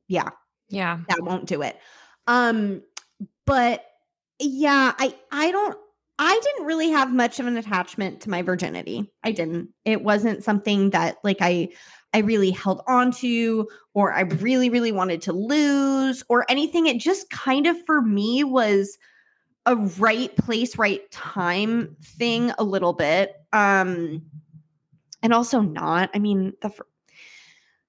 yeah, 0.08 0.30
yeah, 0.68 1.00
that 1.08 1.22
won't 1.22 1.46
do 1.46 1.62
it. 1.62 1.78
Um, 2.26 2.82
but 3.46 3.84
yeah, 4.38 4.92
I 4.98 5.14
I 5.30 5.50
don't 5.50 5.76
I 6.18 6.40
didn't 6.42 6.66
really 6.66 6.90
have 6.90 7.12
much 7.12 7.40
of 7.40 7.46
an 7.46 7.56
attachment 7.56 8.20
to 8.22 8.30
my 8.30 8.42
virginity. 8.42 9.10
I 9.24 9.32
didn't. 9.32 9.70
It 9.84 10.02
wasn't 10.02 10.44
something 10.44 10.90
that 10.90 11.16
like 11.24 11.38
I 11.40 11.70
I 12.12 12.18
really 12.18 12.52
held 12.52 12.82
on 12.86 13.10
to 13.12 13.68
or 13.94 14.12
I 14.12 14.20
really 14.20 14.70
really 14.70 14.92
wanted 14.92 15.22
to 15.22 15.32
lose 15.32 16.22
or 16.28 16.46
anything. 16.48 16.86
It 16.86 16.98
just 16.98 17.30
kind 17.30 17.66
of 17.66 17.76
for 17.84 18.00
me 18.00 18.44
was 18.44 18.96
a 19.66 19.76
right 19.76 20.34
place, 20.36 20.78
right 20.78 21.10
time 21.10 21.96
thing 22.02 22.52
a 22.58 22.64
little 22.64 22.92
bit. 22.92 23.34
Um 23.52 24.22
and 25.24 25.32
also 25.32 25.60
not. 25.60 26.10
I 26.14 26.20
mean, 26.20 26.52
the 26.60 26.70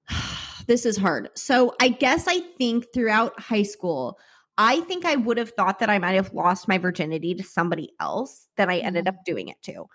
this 0.67 0.85
is 0.85 0.97
hard. 0.97 1.29
So, 1.35 1.75
I 1.79 1.89
guess 1.89 2.27
I 2.27 2.39
think 2.57 2.87
throughout 2.93 3.39
high 3.39 3.63
school, 3.63 4.17
I 4.57 4.81
think 4.81 5.05
I 5.05 5.15
would 5.15 5.37
have 5.37 5.51
thought 5.51 5.79
that 5.79 5.89
I 5.89 5.99
might 5.99 6.13
have 6.13 6.33
lost 6.33 6.67
my 6.67 6.77
virginity 6.77 7.35
to 7.35 7.43
somebody 7.43 7.91
else 7.99 8.47
that 8.57 8.69
I 8.69 8.77
ended 8.77 9.05
mm-hmm. 9.05 9.17
up 9.17 9.25
doing 9.25 9.49
it 9.49 9.61
to. 9.63 9.85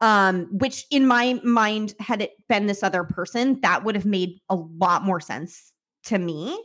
Um, 0.00 0.48
which 0.50 0.84
in 0.90 1.06
my 1.06 1.40
mind, 1.42 1.94
had 1.98 2.20
it 2.20 2.32
been 2.48 2.66
this 2.66 2.82
other 2.82 3.04
person, 3.04 3.60
that 3.62 3.84
would 3.84 3.94
have 3.94 4.04
made 4.04 4.40
a 4.48 4.54
lot 4.54 5.04
more 5.04 5.20
sense 5.20 5.72
to 6.04 6.18
me. 6.18 6.58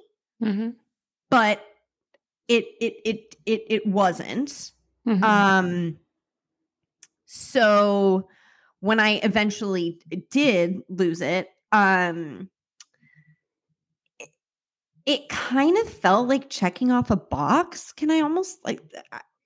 Mm-hmm. 0.44 0.72
But 1.30 1.64
it 2.48 2.66
it 2.82 2.96
it 3.06 3.36
it 3.46 3.64
it 3.70 3.88
wasn't. 3.88 4.72
Mm-hmm. 5.08 5.24
Um 5.24 5.98
so 7.26 8.28
when 8.82 9.00
I 9.00 9.22
eventually 9.24 10.02
did 10.30 10.82
lose 10.90 11.22
it, 11.22 11.50
um 11.72 12.42
it, 12.42 12.50
it 15.06 15.30
kind 15.30 15.78
of 15.78 15.90
felt 15.90 16.28
like 16.28 16.50
checking 16.50 16.92
off 16.92 17.10
a 17.10 17.16
box. 17.16 17.92
Can 17.92 18.12
I 18.12 18.22
almost 18.22 18.60
like 18.64 18.82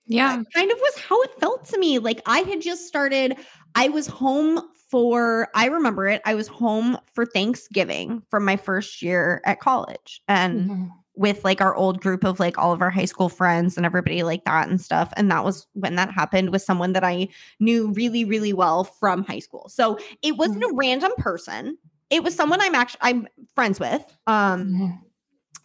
yeah. 0.08 0.44
kind 0.54 0.72
of 0.72 0.78
was 0.78 0.98
how 1.00 1.22
it 1.24 1.40
felt 1.40 1.66
to 1.66 1.80
me. 1.80 2.00
Like 2.00 2.22
I 2.26 2.40
had 2.40 2.62
just 2.62 2.88
started, 2.88 3.38
I 3.74 3.90
was 3.90 4.08
home 4.08 4.62
for, 4.90 5.48
I 5.56 5.66
remember 5.66 6.08
it, 6.08 6.22
I 6.26 6.36
was 6.36 6.48
home 6.48 6.98
for 7.14 7.26
Thanksgiving 7.26 8.22
from 8.30 8.46
my 8.46 8.56
first 8.56 9.02
year 9.02 9.42
at 9.46 9.60
college. 9.60 10.22
And 10.28 10.70
mm-hmm 10.70 10.86
with 11.18 11.44
like 11.44 11.62
our 11.62 11.76
old 11.76 12.02
group 12.02 12.24
of 12.24 12.40
like 12.40 12.58
all 12.58 12.74
of 12.74 12.82
our 12.82 12.90
high 12.90 13.06
school 13.06 13.30
friends 13.30 13.78
and 13.78 13.86
everybody 13.86 14.24
like 14.24 14.44
that 14.46 14.68
and 14.68 14.80
stuff. 14.82 15.14
And 15.16 15.32
that 15.32 15.44
was 15.44 15.68
when 15.74 15.96
that 15.96 16.12
happened 16.12 16.52
with 16.52 16.62
someone 16.62 16.94
that 16.94 17.04
I 17.04 17.30
knew 17.60 17.92
really, 17.94 18.26
really 18.26 18.54
well 18.54 18.84
from 18.84 19.24
high 19.24 19.40
school. 19.40 19.70
So 19.70 19.98
it 20.22 20.38
wasn't 20.38 20.64
mm-hmm. 20.64 20.74
a 20.74 20.78
random 20.78 21.12
person. 21.18 21.78
It 22.10 22.24
was 22.24 22.36
someone 22.36 22.62
I'm 22.62 22.76
actually 22.76 23.00
I'm 23.02 23.28
friends 23.54 23.80
with. 23.80 24.04
Um 24.28 24.66
mm-hmm. 24.66 25.05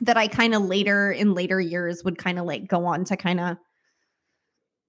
That 0.00 0.16
I 0.16 0.28
kind 0.28 0.54
of 0.54 0.62
later 0.62 1.12
in 1.12 1.34
later 1.34 1.60
years 1.60 2.02
would 2.04 2.18
kind 2.18 2.38
of 2.38 2.46
like 2.46 2.66
go 2.68 2.86
on 2.86 3.04
to 3.04 3.16
kind 3.16 3.40
of 3.40 3.56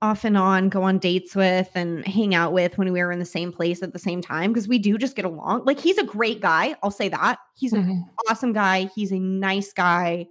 off 0.01 0.23
and 0.23 0.35
on 0.35 0.69
go 0.69 0.81
on 0.81 0.97
dates 0.97 1.35
with 1.35 1.69
and 1.75 2.05
hang 2.07 2.33
out 2.33 2.53
with 2.53 2.77
when 2.77 2.91
we 2.91 3.03
were 3.03 3.11
in 3.11 3.19
the 3.19 3.25
same 3.25 3.51
place 3.51 3.83
at 3.83 3.93
the 3.93 3.99
same 3.99 4.19
time 4.19 4.51
because 4.51 4.67
we 4.67 4.79
do 4.79 4.97
just 4.97 5.15
get 5.15 5.25
along. 5.25 5.63
Like 5.65 5.79
he's 5.79 5.97
a 5.97 6.03
great 6.03 6.41
guy, 6.41 6.75
I'll 6.81 6.89
say 6.89 7.09
that. 7.09 7.37
He's 7.55 7.73
mm-hmm. 7.73 7.89
an 7.89 8.09
awesome 8.29 8.53
guy, 8.53 8.89
he's 8.95 9.11
a 9.11 9.19
nice 9.19 9.73
guy 9.73 10.27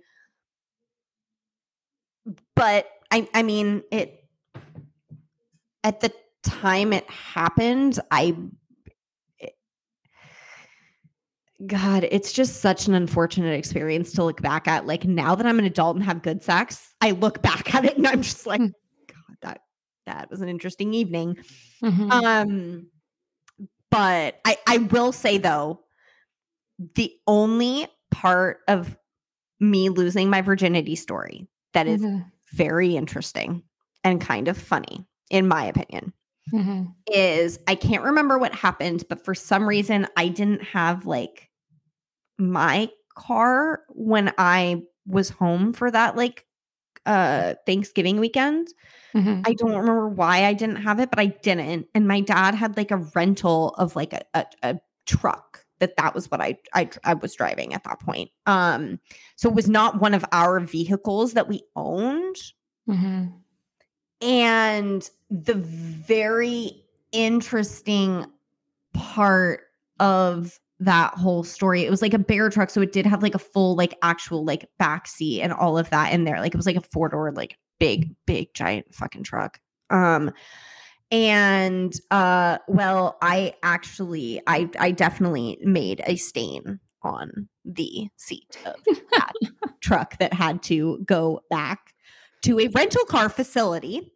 but 2.54 2.86
I 3.10 3.28
I 3.34 3.42
mean 3.42 3.82
it 3.90 4.24
at 5.82 6.00
the 6.00 6.12
time 6.42 6.92
it 6.92 7.08
happened, 7.08 7.98
I 8.10 8.36
it, 9.38 9.54
God, 11.66 12.06
it's 12.10 12.32
just 12.32 12.60
such 12.60 12.86
an 12.86 12.94
unfortunate 12.94 13.58
experience 13.58 14.12
to 14.12 14.24
look 14.24 14.40
back 14.40 14.66
at. 14.66 14.86
Like 14.86 15.04
now 15.04 15.34
that 15.34 15.46
I'm 15.46 15.58
an 15.58 15.64
adult 15.64 15.96
and 15.96 16.04
have 16.04 16.22
good 16.22 16.42
sex, 16.42 16.94
I 17.00 17.10
look 17.12 17.42
back 17.42 17.74
at 17.74 17.84
it 17.84 17.96
and 17.96 18.06
I'm 18.06 18.22
just 18.22 18.46
like, 18.46 18.60
hmm. 18.60 18.66
God, 19.08 19.36
that 19.42 19.60
that 20.06 20.30
was 20.30 20.40
an 20.40 20.48
interesting 20.48 20.94
evening. 20.94 21.36
Mm-hmm. 21.82 22.10
Um, 22.10 22.86
but 23.90 24.40
I 24.44 24.56
I 24.66 24.78
will 24.78 25.12
say 25.12 25.38
though, 25.38 25.80
the 26.94 27.12
only 27.26 27.86
part 28.10 28.60
of 28.68 28.96
me 29.60 29.90
losing 29.90 30.30
my 30.30 30.40
virginity 30.40 30.96
story 30.96 31.46
that 31.74 31.86
is 31.86 32.00
mm-hmm 32.00 32.20
very 32.52 32.96
interesting 32.96 33.62
and 34.04 34.20
kind 34.20 34.48
of 34.48 34.56
funny, 34.58 35.06
in 35.30 35.48
my 35.48 35.64
opinion. 35.64 36.12
Mm-hmm. 36.52 36.84
Is 37.06 37.58
I 37.68 37.74
can't 37.76 38.02
remember 38.02 38.38
what 38.38 38.54
happened, 38.54 39.04
but 39.08 39.24
for 39.24 39.34
some 39.34 39.68
reason, 39.68 40.06
I 40.16 40.28
didn't 40.28 40.62
have 40.62 41.06
like 41.06 41.48
my 42.40 42.90
car 43.14 43.82
when 43.90 44.32
I 44.38 44.82
was 45.06 45.30
home 45.30 45.72
for 45.72 45.90
that 45.90 46.16
like 46.16 46.46
uh 47.06 47.54
Thanksgiving 47.66 48.18
weekend. 48.18 48.68
Mm-hmm. 49.14 49.42
I 49.44 49.54
don't 49.54 49.70
remember 49.70 50.08
why 50.08 50.44
I 50.46 50.52
didn't 50.52 50.76
have 50.76 51.00
it, 51.00 51.10
but 51.10 51.18
I 51.18 51.26
didn't. 51.26 51.86
And 51.94 52.06
my 52.06 52.20
dad 52.20 52.54
had 52.54 52.76
like 52.76 52.90
a 52.90 53.08
rental 53.14 53.70
of 53.70 53.96
like 53.96 54.12
a, 54.12 54.22
a, 54.34 54.46
a 54.62 54.80
truck 55.06 55.64
that 55.80 55.96
that 55.96 56.14
was 56.14 56.30
what 56.30 56.40
I, 56.40 56.58
I 56.74 56.88
I 57.04 57.14
was 57.14 57.34
driving 57.34 57.74
at 57.74 57.84
that 57.84 58.00
point. 58.00 58.30
Um, 58.46 59.00
so 59.36 59.48
it 59.48 59.54
was 59.54 59.68
not 59.68 60.00
one 60.00 60.14
of 60.14 60.24
our 60.32 60.60
vehicles 60.60 61.32
that 61.34 61.48
we 61.48 61.62
owned. 61.74 62.36
Mm-hmm. 62.88 63.26
And 64.22 65.10
the 65.30 65.54
very 65.54 66.84
interesting 67.12 68.26
part 68.92 69.62
of 69.98 70.60
that 70.80 71.14
whole 71.14 71.44
story, 71.44 71.84
it 71.84 71.90
was 71.90 72.02
like 72.02 72.14
a 72.14 72.18
bear 72.18 72.50
truck, 72.50 72.70
so 72.70 72.80
it 72.80 72.92
did 72.92 73.06
have 73.06 73.22
like 73.22 73.34
a 73.34 73.38
full 73.38 73.76
like 73.76 73.96
actual 74.02 74.44
like 74.44 74.68
back 74.78 75.06
seat 75.06 75.42
and 75.42 75.52
all 75.52 75.78
of 75.78 75.90
that 75.90 76.12
in 76.12 76.24
there. 76.24 76.40
Like 76.40 76.54
it 76.54 76.56
was 76.58 76.66
like 76.66 76.76
a 76.76 76.82
four 76.92 77.08
door 77.08 77.32
like 77.32 77.56
big 77.78 78.14
big 78.26 78.52
giant 78.54 78.94
fucking 78.94 79.24
truck. 79.24 79.58
Um, 79.90 80.32
and 81.12 81.92
uh 82.12 82.56
well 82.68 83.18
i 83.20 83.52
actually 83.64 84.40
i 84.46 84.70
i 84.78 84.92
definitely 84.92 85.58
made 85.60 86.00
a 86.06 86.14
stain 86.14 86.78
on 87.02 87.48
the 87.64 88.08
seat 88.16 88.56
of 88.64 88.76
that 89.10 89.32
truck 89.80 90.16
that 90.18 90.32
had 90.32 90.62
to 90.62 91.02
go 91.06 91.40
back 91.50 91.94
to 92.42 92.58
a 92.58 92.68
rental 92.68 93.04
car 93.04 93.28
facility. 93.28 94.12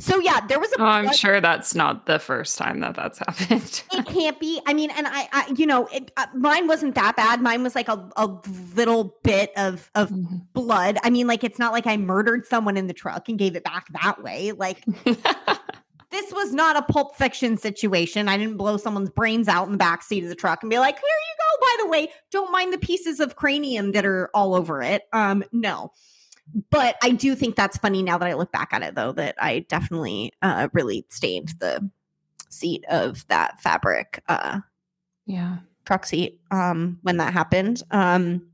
So 0.00 0.20
yeah, 0.20 0.46
there 0.46 0.60
was 0.60 0.72
a. 0.72 0.80
Oh, 0.80 0.84
I'm 0.84 1.12
sure 1.12 1.40
that's 1.40 1.74
not 1.74 2.06
the 2.06 2.20
first 2.20 2.56
time 2.56 2.80
that 2.80 2.94
that's 2.94 3.18
happened. 3.26 3.82
it 3.92 4.06
can't 4.06 4.38
be. 4.38 4.60
I 4.64 4.72
mean, 4.72 4.90
and 4.90 5.08
I, 5.08 5.28
I 5.32 5.52
you 5.56 5.66
know, 5.66 5.86
it, 5.86 6.12
uh, 6.16 6.26
mine 6.34 6.68
wasn't 6.68 6.94
that 6.94 7.16
bad. 7.16 7.42
Mine 7.42 7.64
was 7.64 7.74
like 7.74 7.88
a, 7.88 8.08
a 8.16 8.28
little 8.76 9.16
bit 9.24 9.50
of 9.56 9.90
of 9.96 10.10
mm-hmm. 10.10 10.36
blood. 10.52 10.98
I 11.02 11.10
mean, 11.10 11.26
like 11.26 11.42
it's 11.42 11.58
not 11.58 11.72
like 11.72 11.86
I 11.86 11.96
murdered 11.96 12.46
someone 12.46 12.76
in 12.76 12.86
the 12.86 12.94
truck 12.94 13.28
and 13.28 13.38
gave 13.38 13.56
it 13.56 13.64
back 13.64 13.86
that 14.02 14.22
way. 14.22 14.52
Like 14.52 14.84
this 15.04 16.32
was 16.32 16.52
not 16.52 16.76
a 16.76 16.82
pulp 16.82 17.16
fiction 17.16 17.56
situation. 17.56 18.28
I 18.28 18.36
didn't 18.36 18.56
blow 18.56 18.76
someone's 18.76 19.10
brains 19.10 19.48
out 19.48 19.66
in 19.66 19.72
the 19.72 19.78
back 19.78 20.04
seat 20.04 20.22
of 20.22 20.28
the 20.28 20.36
truck 20.36 20.62
and 20.62 20.70
be 20.70 20.78
like, 20.78 20.94
"Here 20.94 21.02
you 21.02 21.36
go." 21.38 21.66
By 21.66 21.82
the 21.82 21.90
way, 21.90 22.12
don't 22.30 22.52
mind 22.52 22.72
the 22.72 22.78
pieces 22.78 23.18
of 23.18 23.34
cranium 23.34 23.90
that 23.92 24.06
are 24.06 24.30
all 24.32 24.54
over 24.54 24.80
it. 24.80 25.02
Um, 25.12 25.42
no 25.50 25.92
but 26.70 26.96
I 27.02 27.10
do 27.10 27.34
think 27.34 27.56
that's 27.56 27.76
funny 27.78 28.02
now 28.02 28.18
that 28.18 28.28
I 28.28 28.34
look 28.34 28.52
back 28.52 28.72
at 28.72 28.82
it, 28.82 28.94
though, 28.94 29.12
that 29.12 29.34
I 29.40 29.60
definitely 29.68 30.32
uh, 30.42 30.68
really 30.72 31.06
stained 31.08 31.54
the 31.60 31.88
seat 32.48 32.84
of 32.88 33.26
that 33.28 33.60
fabric. 33.60 34.22
Uh, 34.28 34.60
yeah, 35.26 35.58
truck 35.84 36.06
seat 36.06 36.40
um, 36.50 36.98
when 37.02 37.16
that 37.18 37.32
happened. 37.32 37.82
Um, 37.90 38.46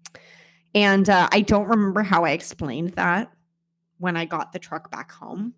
and 0.74 1.08
uh, 1.08 1.28
I 1.32 1.40
don't 1.40 1.68
remember 1.68 2.02
how 2.02 2.24
I 2.24 2.30
explained 2.30 2.90
that 2.94 3.30
when 3.98 4.16
I 4.16 4.24
got 4.24 4.52
the 4.52 4.58
truck 4.58 4.90
back 4.90 5.12
home. 5.12 5.54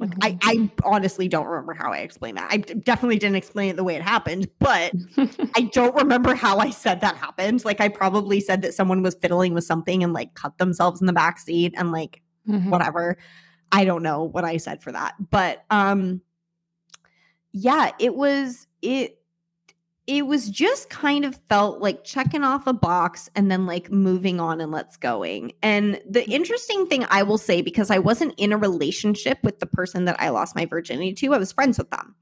Like 0.00 0.10
mm-hmm. 0.18 0.38
I, 0.42 0.70
I 0.82 0.88
honestly 0.88 1.28
don't 1.28 1.46
remember 1.46 1.74
how 1.74 1.92
I 1.92 1.98
explained 1.98 2.38
that. 2.38 2.50
I 2.50 2.56
definitely 2.56 3.18
didn't 3.18 3.36
explain 3.36 3.68
it 3.68 3.76
the 3.76 3.84
way 3.84 3.96
it 3.96 4.02
happened, 4.02 4.48
but 4.58 4.92
I 5.56 5.68
don't 5.72 5.94
remember 5.94 6.34
how 6.34 6.58
I 6.58 6.70
said 6.70 7.02
that 7.02 7.16
happened. 7.16 7.66
Like 7.66 7.82
I 7.82 7.88
probably 7.88 8.40
said 8.40 8.62
that 8.62 8.72
someone 8.72 9.02
was 9.02 9.14
fiddling 9.14 9.52
with 9.52 9.64
something 9.64 10.02
and 10.02 10.14
like 10.14 10.32
cut 10.32 10.56
themselves 10.56 11.02
in 11.02 11.06
the 11.06 11.12
back 11.12 11.38
seat 11.38 11.74
and 11.76 11.92
like 11.92 12.22
mm-hmm. 12.48 12.70
whatever. 12.70 13.18
I 13.72 13.84
don't 13.84 14.02
know 14.02 14.24
what 14.24 14.42
I 14.42 14.56
said 14.56 14.82
for 14.82 14.90
that. 14.90 15.16
But 15.30 15.64
um 15.68 16.22
yeah, 17.52 17.90
it 17.98 18.14
was 18.14 18.66
it 18.80 19.19
it 20.10 20.26
was 20.26 20.50
just 20.50 20.90
kind 20.90 21.24
of 21.24 21.36
felt 21.48 21.80
like 21.80 22.02
checking 22.02 22.42
off 22.42 22.66
a 22.66 22.72
box 22.72 23.30
and 23.36 23.48
then 23.48 23.64
like 23.64 23.92
moving 23.92 24.40
on 24.40 24.60
and 24.60 24.72
let's 24.72 24.96
going. 24.96 25.52
And 25.62 26.00
the 26.04 26.22
mm-hmm. 26.22 26.32
interesting 26.32 26.88
thing 26.88 27.06
I 27.10 27.22
will 27.22 27.38
say, 27.38 27.62
because 27.62 27.92
I 27.92 28.00
wasn't 28.00 28.34
in 28.36 28.52
a 28.52 28.58
relationship 28.58 29.38
with 29.44 29.60
the 29.60 29.66
person 29.66 30.06
that 30.06 30.20
I 30.20 30.30
lost 30.30 30.56
my 30.56 30.66
virginity 30.66 31.12
to, 31.12 31.32
I 31.32 31.38
was 31.38 31.52
friends 31.52 31.78
with 31.78 31.90
them, 31.90 32.16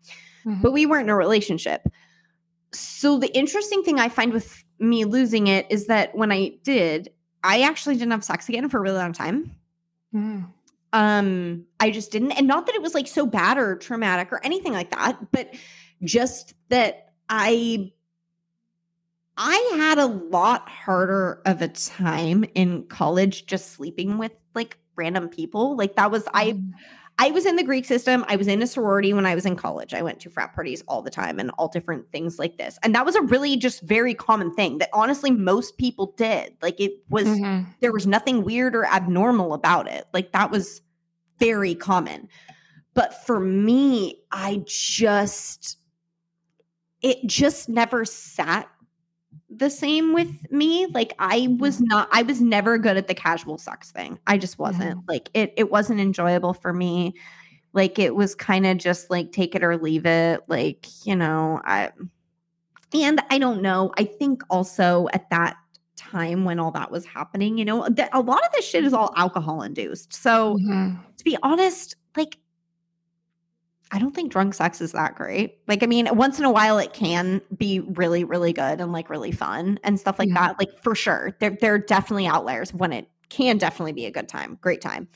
mm-hmm. 0.44 0.60
but 0.60 0.72
we 0.72 0.84
weren't 0.84 1.04
in 1.04 1.10
a 1.10 1.16
relationship. 1.16 1.88
So 2.74 3.18
the 3.18 3.34
interesting 3.34 3.82
thing 3.82 3.98
I 3.98 4.10
find 4.10 4.34
with 4.34 4.62
me 4.78 5.06
losing 5.06 5.46
it 5.46 5.66
is 5.70 5.86
that 5.86 6.14
when 6.14 6.30
I 6.30 6.58
did, 6.64 7.08
I 7.42 7.62
actually 7.62 7.94
didn't 7.94 8.10
have 8.10 8.22
sex 8.22 8.50
again 8.50 8.68
for 8.68 8.76
a 8.76 8.82
really 8.82 8.98
long 8.98 9.14
time. 9.14 9.56
Mm. 10.14 10.46
Um, 10.92 11.64
I 11.80 11.90
just 11.90 12.12
didn't. 12.12 12.32
And 12.32 12.46
not 12.46 12.66
that 12.66 12.74
it 12.74 12.82
was 12.82 12.92
like 12.92 13.08
so 13.08 13.24
bad 13.24 13.56
or 13.56 13.76
traumatic 13.76 14.30
or 14.30 14.44
anything 14.44 14.74
like 14.74 14.90
that, 14.90 15.32
but 15.32 15.54
just 16.04 16.52
that 16.68 17.07
I 17.28 17.92
I 19.36 19.72
had 19.76 19.98
a 19.98 20.06
lot 20.06 20.68
harder 20.68 21.40
of 21.46 21.62
a 21.62 21.68
time 21.68 22.44
in 22.54 22.84
college 22.84 23.46
just 23.46 23.72
sleeping 23.72 24.18
with 24.18 24.32
like 24.54 24.78
random 24.96 25.28
people. 25.28 25.76
Like 25.76 25.96
that 25.96 26.10
was 26.10 26.24
I 26.34 26.52
mm. 26.52 26.72
I 27.20 27.32
was 27.32 27.46
in 27.46 27.56
the 27.56 27.64
Greek 27.64 27.84
system. 27.84 28.24
I 28.28 28.36
was 28.36 28.46
in 28.46 28.62
a 28.62 28.66
sorority 28.66 29.12
when 29.12 29.26
I 29.26 29.34
was 29.34 29.44
in 29.44 29.56
college. 29.56 29.92
I 29.92 30.02
went 30.02 30.20
to 30.20 30.30
frat 30.30 30.54
parties 30.54 30.84
all 30.86 31.02
the 31.02 31.10
time 31.10 31.40
and 31.40 31.50
all 31.58 31.66
different 31.66 32.10
things 32.12 32.38
like 32.38 32.58
this. 32.58 32.78
And 32.84 32.94
that 32.94 33.04
was 33.04 33.16
a 33.16 33.22
really 33.22 33.56
just 33.56 33.82
very 33.82 34.14
common 34.14 34.54
thing 34.54 34.78
that 34.78 34.88
honestly 34.92 35.32
most 35.32 35.78
people 35.78 36.14
did. 36.16 36.56
Like 36.62 36.80
it 36.80 36.92
was 37.08 37.26
mm-hmm. 37.26 37.70
there 37.80 37.92
was 37.92 38.06
nothing 38.06 38.44
weird 38.44 38.76
or 38.76 38.86
abnormal 38.86 39.52
about 39.52 39.88
it. 39.88 40.04
Like 40.12 40.32
that 40.32 40.50
was 40.50 40.80
very 41.40 41.74
common. 41.74 42.28
But 42.94 43.14
for 43.26 43.40
me, 43.40 44.22
I 44.30 44.62
just 44.66 45.78
it 47.02 47.26
just 47.26 47.68
never 47.68 48.04
sat 48.04 48.68
the 49.50 49.70
same 49.70 50.12
with 50.12 50.50
me. 50.50 50.86
Like 50.86 51.14
I 51.18 51.56
was 51.58 51.76
mm-hmm. 51.76 51.86
not 51.86 52.08
I 52.12 52.22
was 52.22 52.40
never 52.40 52.78
good 52.78 52.96
at 52.96 53.08
the 53.08 53.14
casual 53.14 53.58
sex 53.58 53.90
thing. 53.90 54.18
I 54.26 54.38
just 54.38 54.58
wasn't. 54.58 54.96
Yeah. 54.96 55.02
Like 55.08 55.30
it 55.34 55.54
it 55.56 55.70
wasn't 55.70 56.00
enjoyable 56.00 56.54
for 56.54 56.72
me. 56.72 57.14
Like 57.72 57.98
it 57.98 58.14
was 58.14 58.34
kind 58.34 58.66
of 58.66 58.78
just 58.78 59.10
like 59.10 59.32
take 59.32 59.54
it 59.54 59.62
or 59.62 59.76
leave 59.76 60.06
it. 60.06 60.40
Like, 60.48 60.86
you 61.06 61.16
know, 61.16 61.60
I 61.64 61.90
and 62.94 63.20
I 63.30 63.38
don't 63.38 63.62
know. 63.62 63.92
I 63.98 64.04
think 64.04 64.42
also 64.50 65.08
at 65.12 65.28
that 65.30 65.56
time 65.96 66.44
when 66.44 66.58
all 66.58 66.70
that 66.72 66.90
was 66.90 67.04
happening, 67.04 67.58
you 67.58 67.64
know, 67.64 67.88
that 67.90 68.10
a 68.12 68.20
lot 68.20 68.44
of 68.44 68.52
this 68.52 68.66
shit 68.66 68.84
is 68.84 68.92
all 68.92 69.12
alcohol 69.16 69.62
induced. 69.62 70.14
So 70.14 70.56
mm-hmm. 70.56 70.96
to 71.16 71.24
be 71.24 71.36
honest, 71.42 71.96
like 72.16 72.38
I 73.90 73.98
don't 73.98 74.14
think 74.14 74.30
drunk 74.30 74.54
sex 74.54 74.80
is 74.80 74.92
that 74.92 75.14
great. 75.14 75.58
Like, 75.66 75.82
I 75.82 75.86
mean, 75.86 76.08
once 76.12 76.38
in 76.38 76.44
a 76.44 76.50
while 76.50 76.78
it 76.78 76.92
can 76.92 77.40
be 77.56 77.80
really, 77.80 78.24
really 78.24 78.52
good 78.52 78.80
and 78.80 78.92
like 78.92 79.08
really 79.08 79.32
fun 79.32 79.78
and 79.82 79.98
stuff 79.98 80.18
like 80.18 80.32
that. 80.34 80.58
Like, 80.58 80.82
for 80.82 80.94
sure. 80.94 81.36
There, 81.40 81.56
there 81.60 81.74
are 81.74 81.78
definitely 81.78 82.26
outliers 82.26 82.72
when 82.74 82.92
it 82.92 83.08
can 83.30 83.58
definitely 83.58 83.92
be 83.92 84.06
a 84.06 84.10
good 84.10 84.28
time, 84.28 84.58
great 84.60 84.80
time. 84.80 85.08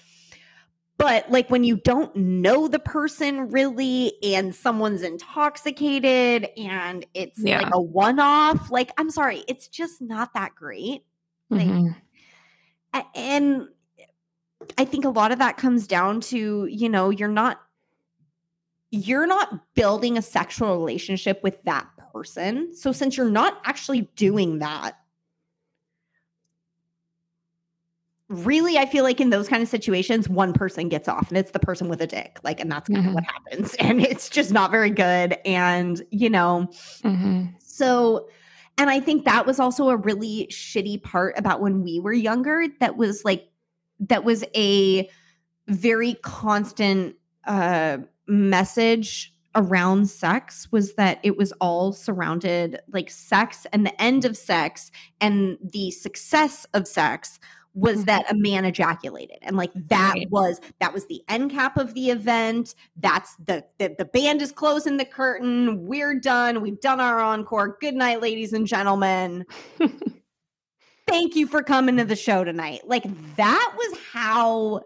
But 0.99 1.31
like 1.31 1.51
when 1.51 1.65
you 1.65 1.77
don't 1.77 2.15
know 2.15 2.69
the 2.69 2.79
person 2.79 3.51
really 3.51 4.13
and 4.23 4.55
someone's 4.55 5.03
intoxicated 5.03 6.49
and 6.57 7.05
it's 7.13 7.41
yeah. 7.43 7.61
like 7.61 7.75
a 7.75 7.81
one 7.81 8.21
off, 8.21 8.71
like, 8.71 8.93
I'm 8.99 9.11
sorry, 9.11 9.43
it's 9.49 9.67
just 9.69 10.01
not 10.01 10.33
that 10.35 10.55
great. 10.55 11.03
Like, 11.51 11.67
mm-hmm. 11.67 13.01
and 13.15 13.69
I 14.79 14.85
think 14.85 15.05
a 15.05 15.11
lot 15.11 15.33
of 15.33 15.41
that 15.41 15.57
comes 15.57 15.87
down 15.87 16.21
to, 16.21 16.67
you 16.67 16.89
know, 16.89 17.11
you're 17.11 17.29
not 17.29 17.62
you're 18.93 19.27
not 19.27 19.75
building 19.75 20.19
a 20.19 20.23
sexual 20.23 20.77
relationship 20.77 21.43
with 21.43 21.61
that 21.65 21.89
person. 22.13 22.75
So 22.77 22.93
since 22.93 23.17
you're 23.17 23.31
not 23.31 23.61
actually 23.65 24.03
doing 24.17 24.59
that, 24.59 24.99
really 28.29 28.77
I 28.77 28.85
feel 28.85 29.03
like 29.03 29.19
in 29.21 29.31
those 29.31 29.49
kind 29.49 29.63
of 29.63 29.69
situations 29.69 30.29
one 30.29 30.53
person 30.53 30.89
gets 30.89 31.09
off 31.09 31.29
and 31.29 31.39
it's 31.39 31.51
the 31.51 31.59
person 31.59 31.89
with 31.89 32.03
a 32.03 32.07
dick. 32.07 32.39
Like 32.45 32.61
and 32.61 32.71
that's 32.71 32.89
kind 32.89 33.01
mm-hmm. 33.01 33.09
of 33.09 33.15
what 33.15 33.25
happens 33.25 33.75
and 33.79 34.03
it's 34.03 34.29
just 34.29 34.53
not 34.53 34.71
very 34.71 34.91
good 34.91 35.39
and 35.45 36.03
you 36.11 36.29
know. 36.29 36.69
Mm-hmm. 37.03 37.47
So 37.59 38.29
and 38.77 38.91
I 38.91 39.01
think 39.01 39.25
that 39.25 39.47
was 39.47 39.59
also 39.59 39.89
a 39.89 39.97
really 39.97 40.49
shitty 40.51 41.03
part 41.03 41.39
about 41.39 41.63
when 41.63 41.83
we 41.83 41.99
were 41.99 42.13
younger 42.13 42.67
that 42.81 42.99
was 42.99 43.25
like 43.25 43.49
that 44.01 44.25
was 44.25 44.45
a 44.55 45.09
very 45.69 46.15
constant 46.23 47.17
uh 47.47 47.99
message 48.27 49.35
around 49.55 50.09
sex 50.09 50.69
was 50.71 50.95
that 50.95 51.19
it 51.23 51.37
was 51.37 51.53
all 51.61 51.93
surrounded 51.93 52.81
like 52.91 53.11
sex 53.11 53.67
and 53.73 53.85
the 53.85 54.03
end 54.03 54.25
of 54.25 54.37
sex 54.37 54.91
and 55.21 55.59
the 55.63 55.91
success 55.91 56.67
of 56.73 56.89
sex 56.89 57.39
was 57.75 57.99
mm-hmm. 57.99 58.05
that 58.05 58.31
a 58.31 58.35
man 58.35 58.65
ejaculated. 58.65 59.39
And 59.43 59.57
like 59.57 59.73
that 59.89 60.15
right. 60.15 60.31
was 60.31 60.61
that 60.81 60.93
was 60.93 61.07
the 61.07 61.23
end 61.29 61.51
cap 61.51 61.77
of 61.77 61.95
the 61.95 62.11
event. 62.11 62.75
That's 62.97 63.35
the, 63.37 63.65
the 63.79 63.95
the 63.99 64.05
band 64.05 64.43
is 64.43 64.53
closing 64.53 64.97
the 64.97 65.05
curtain. 65.05 65.87
We're 65.87 66.19
done. 66.19 66.61
We've 66.61 66.81
done 66.81 67.01
our 67.01 67.21
encore. 67.21 67.79
Good 67.81 67.95
night 67.95 68.21
ladies 68.21 68.53
and 68.53 68.67
gentlemen. 68.67 69.47
Thank 71.09 71.35
you 71.35 71.47
for 71.47 71.63
coming 71.63 71.97
to 71.97 72.05
the 72.05 72.17
show 72.17 72.45
tonight. 72.45 72.83
Like 72.87 73.05
that 73.37 73.75
was 73.77 73.99
how 74.13 74.83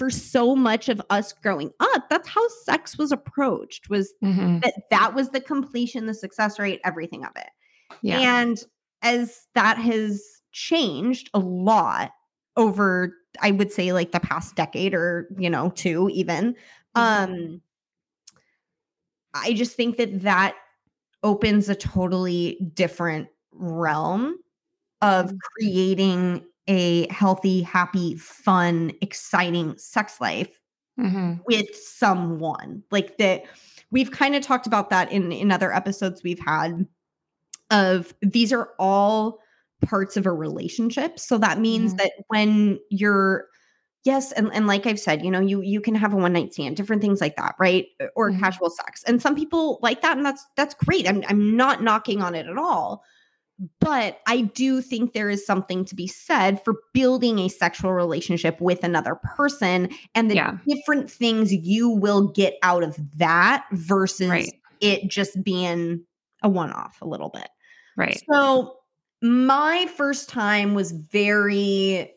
for 0.00 0.08
so 0.08 0.56
much 0.56 0.88
of 0.88 0.98
us 1.10 1.34
growing 1.34 1.70
up 1.78 2.08
that's 2.08 2.26
how 2.26 2.40
sex 2.64 2.96
was 2.96 3.12
approached 3.12 3.90
was 3.90 4.14
mm-hmm. 4.24 4.58
that 4.60 4.72
that 4.88 5.14
was 5.14 5.28
the 5.28 5.42
completion 5.42 6.06
the 6.06 6.14
success 6.14 6.58
rate 6.58 6.80
everything 6.86 7.22
of 7.22 7.32
it 7.36 7.50
yeah. 8.00 8.18
and 8.18 8.64
as 9.02 9.46
that 9.54 9.76
has 9.76 10.22
changed 10.52 11.28
a 11.34 11.38
lot 11.38 12.12
over 12.56 13.12
i 13.42 13.50
would 13.50 13.70
say 13.70 13.92
like 13.92 14.12
the 14.12 14.20
past 14.20 14.56
decade 14.56 14.94
or 14.94 15.28
you 15.36 15.50
know 15.50 15.68
two 15.76 16.08
even 16.14 16.54
mm-hmm. 16.96 17.34
um 17.34 17.60
i 19.34 19.52
just 19.52 19.76
think 19.76 19.98
that 19.98 20.22
that 20.22 20.54
opens 21.22 21.68
a 21.68 21.74
totally 21.74 22.56
different 22.72 23.28
realm 23.52 24.38
of 25.02 25.26
mm-hmm. 25.26 25.36
creating 25.58 26.42
a 26.70 27.12
healthy, 27.12 27.62
happy, 27.62 28.14
fun, 28.14 28.92
exciting 29.02 29.76
sex 29.76 30.20
life 30.20 30.60
mm-hmm. 30.98 31.34
with 31.44 31.74
someone. 31.74 32.84
Like 32.92 33.18
that 33.18 33.42
we've 33.90 34.12
kind 34.12 34.36
of 34.36 34.42
talked 34.42 34.68
about 34.68 34.88
that 34.90 35.10
in 35.10 35.32
in 35.32 35.50
other 35.50 35.74
episodes 35.74 36.22
we've 36.22 36.38
had 36.38 36.86
of 37.72 38.14
these 38.22 38.52
are 38.52 38.70
all 38.78 39.40
parts 39.84 40.16
of 40.16 40.26
a 40.26 40.32
relationship. 40.32 41.18
So 41.18 41.38
that 41.38 41.58
means 41.58 41.90
mm-hmm. 41.90 42.04
that 42.04 42.12
when 42.28 42.78
you're 42.88 43.46
yes 44.04 44.32
and, 44.32 44.50
and 44.54 44.66
like 44.66 44.86
i've 44.86 44.98
said 44.98 45.22
you 45.22 45.30
know 45.30 45.40
you 45.40 45.60
you 45.60 45.78
can 45.78 45.94
have 45.94 46.14
a 46.14 46.16
one 46.16 46.32
night 46.32 46.54
stand 46.54 46.74
different 46.74 47.02
things 47.02 47.20
like 47.20 47.36
that 47.36 47.54
right 47.58 47.88
or 48.16 48.30
mm-hmm. 48.30 48.40
casual 48.40 48.70
sex 48.70 49.04
and 49.06 49.20
some 49.20 49.36
people 49.36 49.78
like 49.82 50.00
that 50.00 50.16
and 50.16 50.24
that's 50.24 50.42
that's 50.56 50.72
great 50.72 51.06
i'm 51.06 51.22
i'm 51.28 51.54
not 51.54 51.82
knocking 51.82 52.22
on 52.22 52.34
it 52.34 52.46
at 52.46 52.56
all 52.56 53.04
but 53.78 54.20
I 54.26 54.42
do 54.42 54.80
think 54.80 55.12
there 55.12 55.28
is 55.30 55.44
something 55.44 55.84
to 55.86 55.94
be 55.94 56.06
said 56.06 56.64
for 56.64 56.74
building 56.94 57.38
a 57.40 57.48
sexual 57.48 57.92
relationship 57.92 58.60
with 58.60 58.84
another 58.84 59.16
person 59.36 59.90
and 60.14 60.30
the 60.30 60.36
Yeah. 60.36 60.56
different 60.66 61.10
things 61.10 61.52
you 61.52 61.90
will 61.90 62.28
get 62.28 62.54
out 62.62 62.82
of 62.82 62.96
that 63.18 63.66
versus 63.72 64.30
Right. 64.30 64.52
it 64.80 65.10
just 65.10 65.42
being 65.44 66.04
a 66.42 66.48
one 66.48 66.72
off 66.72 67.02
a 67.02 67.06
little 67.06 67.28
bit. 67.28 67.48
Right. 67.96 68.22
So 68.32 68.76
my 69.20 69.86
first 69.96 70.30
time 70.30 70.72
was 70.74 70.92
very 70.92 72.10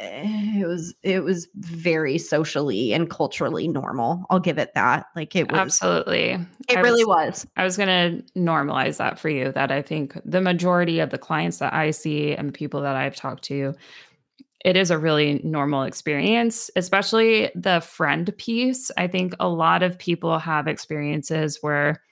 Eh, 0.00 0.60
it 0.62 0.66
was 0.66 0.94
it 1.02 1.22
was 1.22 1.46
very 1.56 2.16
socially 2.16 2.94
and 2.94 3.10
culturally 3.10 3.68
normal. 3.68 4.24
I'll 4.30 4.40
give 4.40 4.56
it 4.58 4.72
that. 4.74 5.06
Like 5.14 5.36
it 5.36 5.50
was 5.52 5.60
Absolutely. 5.60 6.38
it 6.68 6.76
I 6.78 6.80
really 6.80 7.04
was- 7.04 7.44
was. 7.44 7.46
I 7.56 7.64
was 7.64 7.76
going 7.76 7.88
to 8.24 8.24
normalize 8.40 8.96
that 8.96 9.18
for 9.18 9.28
you 9.28 9.52
that 9.52 9.70
I 9.70 9.82
think 9.82 10.16
the 10.24 10.40
majority 10.40 11.00
of 11.00 11.10
the 11.10 11.18
clients 11.18 11.58
that 11.58 11.74
I 11.74 11.90
see 11.90 12.34
and 12.34 12.48
the 12.48 12.52
people 12.52 12.80
that 12.80 12.96
I've 12.96 13.14
talked 13.14 13.44
to, 13.44 13.74
it 14.64 14.74
is 14.76 14.90
a 14.90 14.96
really 14.98 15.42
normal 15.44 15.82
experience, 15.82 16.70
especially 16.76 17.50
the 17.54 17.80
friend 17.80 18.32
piece. 18.38 18.90
I 18.96 19.06
think 19.06 19.34
a 19.38 19.48
lot 19.48 19.82
of 19.82 19.98
people 19.98 20.38
have 20.38 20.66
experiences 20.66 21.58
where 21.60 22.02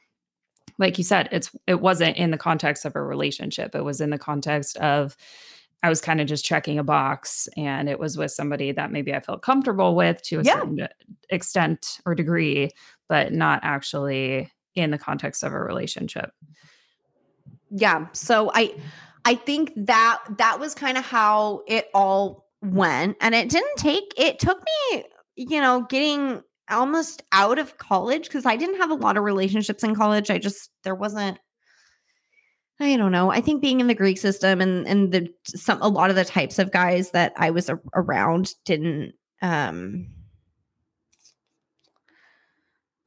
like 0.78 0.98
you 0.98 1.04
said, 1.04 1.28
it's 1.32 1.50
it 1.66 1.80
wasn't 1.80 2.18
in 2.18 2.30
the 2.32 2.38
context 2.38 2.84
of 2.84 2.94
a 2.96 3.02
relationship. 3.02 3.74
It 3.74 3.82
was 3.84 4.00
in 4.02 4.10
the 4.10 4.18
context 4.18 4.76
of 4.76 5.16
I 5.82 5.88
was 5.88 6.00
kind 6.00 6.20
of 6.20 6.26
just 6.26 6.44
checking 6.44 6.78
a 6.78 6.84
box 6.84 7.48
and 7.56 7.88
it 7.88 7.98
was 8.00 8.16
with 8.18 8.32
somebody 8.32 8.72
that 8.72 8.90
maybe 8.90 9.14
I 9.14 9.20
felt 9.20 9.42
comfortable 9.42 9.94
with 9.94 10.20
to 10.24 10.40
a 10.40 10.42
Yeah. 10.42 10.54
certain 10.54 10.88
extent 11.30 12.00
or 12.04 12.14
degree, 12.14 12.70
but 13.08 13.32
not 13.32 13.60
actually 13.62 14.50
in 14.74 14.90
the 14.90 14.98
context 14.98 15.42
of 15.44 15.52
a 15.52 15.58
relationship. 15.58 16.30
Yeah. 17.70 18.06
So 18.12 18.50
I 18.54 18.74
I 19.24 19.34
think 19.34 19.72
that 19.76 20.22
that 20.38 20.58
was 20.58 20.74
kind 20.74 20.96
of 20.96 21.04
how 21.04 21.62
it 21.66 21.88
all 21.94 22.46
went 22.62 23.16
and 23.20 23.34
it 23.34 23.48
didn't 23.48 23.76
take 23.76 24.12
it 24.16 24.38
took 24.38 24.62
me, 24.92 25.04
you 25.36 25.60
know, 25.60 25.82
getting 25.88 26.42
almost 26.70 27.22
out 27.32 27.58
of 27.58 27.78
college 27.78 28.24
because 28.24 28.46
I 28.46 28.56
didn't 28.56 28.78
have 28.78 28.90
a 28.90 28.94
lot 28.94 29.16
of 29.16 29.24
relationships 29.24 29.84
in 29.84 29.94
college. 29.94 30.30
I 30.30 30.38
just 30.38 30.70
there 30.82 30.94
wasn't 30.94 31.38
I 32.80 32.96
don't 32.96 33.12
know. 33.12 33.30
I 33.30 33.40
think 33.40 33.60
being 33.60 33.80
in 33.80 33.88
the 33.88 33.94
Greek 33.94 34.18
system 34.18 34.60
and 34.60 34.86
and 34.86 35.12
the 35.12 35.28
some 35.44 35.80
a 35.82 35.88
lot 35.88 36.10
of 36.10 36.16
the 36.16 36.24
types 36.24 36.58
of 36.58 36.70
guys 36.70 37.10
that 37.10 37.32
I 37.36 37.50
was 37.50 37.68
a, 37.68 37.78
around 37.94 38.54
didn't 38.64 39.14
um 39.42 40.06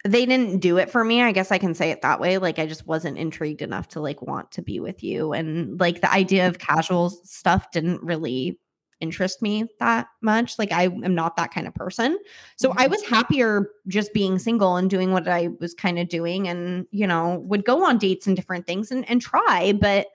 they 0.04 0.26
didn't 0.26 0.60
do 0.60 0.78
it 0.78 0.90
for 0.90 1.04
me. 1.04 1.22
I 1.22 1.32
guess 1.32 1.52
I 1.52 1.58
can 1.60 1.76
say 1.76 1.92
it 1.92 2.02
that 2.02 2.20
way. 2.20 2.38
Like 2.38 2.60
I 2.60 2.66
just 2.66 2.88
wasn't 2.88 3.18
intrigued 3.18 3.62
enough 3.62 3.88
to 3.90 4.02
like 4.02 4.22
want 4.22 4.52
to 4.54 4.62
be 4.62 4.80
with 4.80 5.04
you 5.04 5.32
and 5.34 5.80
like 5.80 6.02
the 6.02 6.12
idea 6.12 6.48
of 6.48 6.58
casual 6.60 7.10
stuff 7.10 7.72
didn't 7.72 8.02
really 8.02 8.60
interest 9.02 9.42
me 9.42 9.66
that 9.80 10.08
much. 10.22 10.58
Like 10.60 10.72
I 10.72 10.84
am 10.84 11.16
not 11.16 11.36
that 11.36 11.54
kind 11.54 11.68
of 11.68 11.74
person. 11.76 12.18
So 12.58 12.74
I 12.78 12.88
Mhm. 12.88 12.92
was 12.92 13.04
happier 13.04 13.70
just 13.88 14.14
being 14.14 14.40
single 14.40 14.76
and 14.78 14.90
doing 14.90 15.12
what 15.12 15.28
I 15.28 15.50
was 15.60 15.74
kind 15.74 16.00
of 16.00 16.08
doing 16.10 16.48
and, 16.48 16.86
you 16.92 17.08
know, 17.08 17.40
would 17.46 17.66
go 17.66 17.84
on 17.86 17.98
dates 17.98 18.28
and 18.28 18.36
different 18.36 18.66
things 18.68 18.92
and, 18.92 19.10
and 19.10 19.22
try, 19.22 19.74
but 19.74 20.08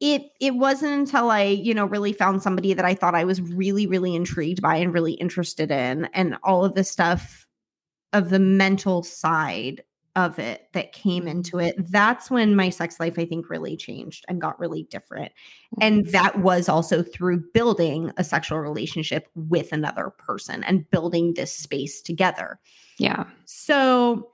it 0.00 0.22
it 0.40 0.56
wasn't 0.56 0.92
until 0.92 1.30
I, 1.30 1.42
you 1.44 1.74
know, 1.74 1.84
really 1.84 2.12
found 2.12 2.42
somebody 2.42 2.74
that 2.74 2.84
I 2.84 2.94
thought 2.94 3.14
I 3.14 3.24
was 3.24 3.40
really, 3.40 3.86
really 3.86 4.14
intrigued 4.14 4.60
by 4.60 4.76
and 4.76 4.92
really 4.92 5.12
interested 5.14 5.70
in 5.70 6.06
and 6.06 6.36
all 6.42 6.64
of 6.64 6.74
the 6.74 6.84
stuff 6.84 7.46
of 8.12 8.30
the 8.30 8.38
mental 8.40 9.02
side 9.02 9.82
of 10.14 10.38
it 10.38 10.68
that 10.72 10.92
came 10.92 11.22
mm-hmm. 11.22 11.30
into 11.30 11.58
it. 11.58 11.74
That's 11.90 12.30
when 12.30 12.54
my 12.54 12.70
sex 12.70 13.00
life, 13.00 13.18
I 13.18 13.24
think, 13.24 13.48
really 13.48 13.76
changed 13.76 14.24
and 14.28 14.40
got 14.40 14.60
really 14.60 14.84
different. 14.90 15.32
Mm-hmm. 15.32 15.82
And 15.82 16.06
that 16.08 16.40
was 16.40 16.68
also 16.68 17.02
through 17.02 17.44
building 17.54 18.12
a 18.16 18.24
sexual 18.24 18.58
relationship 18.58 19.28
with 19.34 19.72
another 19.72 20.10
person 20.18 20.62
and 20.64 20.90
building 20.90 21.34
this 21.34 21.52
space 21.52 22.02
together. 22.02 22.60
Yeah. 22.98 23.24
So 23.46 24.28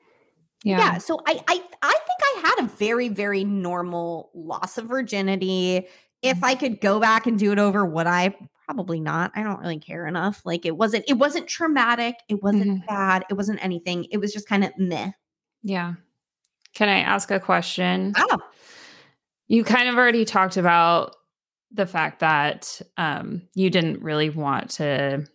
Yeah. 0.65 0.79
yeah, 0.79 0.99
so 0.99 1.21
I 1.27 1.41
I 1.47 1.63
I 1.83 1.93
think 1.93 2.21
I 2.23 2.41
had 2.49 2.65
a 2.65 2.69
very 2.69 3.09
very 3.09 3.45
normal 3.45 4.31
loss 4.35 4.79
of 4.79 4.87
virginity. 4.87 5.87
If 6.23 6.39
mm-hmm. 6.39 6.45
I 6.45 6.55
could 6.57 6.81
go 6.81 6.99
back 6.99 7.29
and 7.29 7.39
do 7.39 7.53
it 7.53 7.61
over, 7.61 7.87
would 7.87 8.09
I? 8.09 8.35
Probably 8.67 8.99
not. 9.01 9.31
I 9.37 9.45
don't 9.45 9.61
really 9.61 9.79
care 9.79 10.07
enough. 10.09 10.43
Like 10.45 10.67
it 10.67 10.77
wasn't 10.77 11.05
it 11.07 11.15
wasn't 11.15 11.47
traumatic. 11.47 12.17
It 12.29 12.43
wasn't 12.43 12.85
bad. 12.89 13.25
It 13.31 13.35
wasn't 13.35 13.65
anything. 13.65 14.07
It 14.11 14.19
was 14.19 14.33
just 14.33 14.49
kind 14.49 14.65
of 14.65 14.73
meh. 14.77 15.13
Yeah. 15.63 15.95
Can 16.75 16.89
I 16.89 17.01
ask 17.01 17.31
a 17.31 17.41
question? 17.41 18.13
Ah, 18.17 18.39
You 19.49 19.65
kind 19.65 19.89
of 19.89 19.97
already 19.97 20.25
talked 20.25 20.57
about 20.57 21.17
the 21.73 21.87
fact 21.87 22.21
that 22.21 22.81
um, 22.97 23.43
you 23.55 23.71
didn't 23.71 24.03
really 24.03 24.31
want 24.31 24.71
to 24.73 25.27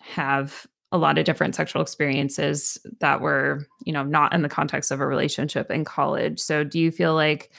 have 0.00 0.66
a 0.92 0.98
lot 0.98 1.18
of 1.18 1.24
different 1.24 1.54
sexual 1.54 1.82
experiences 1.82 2.78
that 3.00 3.20
were, 3.20 3.66
you 3.84 3.92
know, 3.92 4.04
not 4.04 4.32
in 4.32 4.42
the 4.42 4.48
context 4.48 4.92
of 4.92 5.00
a 5.00 5.06
relationship 5.06 5.70
in 5.70 5.84
college. 5.84 6.38
So, 6.38 6.62
do 6.62 6.78
you 6.78 6.90
feel 6.92 7.14
like 7.14 7.50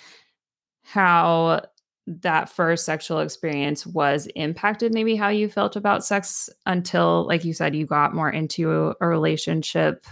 how 0.84 1.62
that 2.08 2.50
first 2.50 2.86
sexual 2.86 3.20
experience 3.20 3.86
was 3.86 4.28
impacted 4.36 4.94
maybe 4.94 5.15
how 5.15 5.30
you 5.30 5.50
felt 5.50 5.76
about 5.76 6.06
sex 6.06 6.50
until 6.68 7.26
like 7.28 7.44
you 7.44 7.52
said 7.52 7.76
you 7.76 7.86
got 7.86 8.13
more 8.13 8.30
into 8.30 8.94
a 9.02 9.08
relationship 9.08 10.06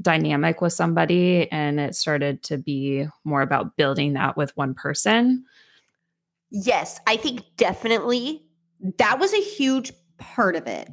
dynamic 0.00 0.60
with 0.60 0.72
somebody 0.72 1.50
and 1.50 1.80
it 1.80 1.94
started 1.94 2.42
to 2.44 2.58
be 2.58 3.06
more 3.24 3.42
about 3.42 3.76
building 3.76 4.14
that 4.14 4.36
with 4.36 4.56
one 4.56 4.74
person. 4.74 5.44
yes, 6.50 6.98
I 7.06 7.16
think 7.16 7.42
definitely 7.56 8.44
that 8.98 9.18
was 9.18 9.32
a 9.32 9.40
huge 9.40 9.92
part 10.18 10.56
of 10.56 10.66
it. 10.66 10.88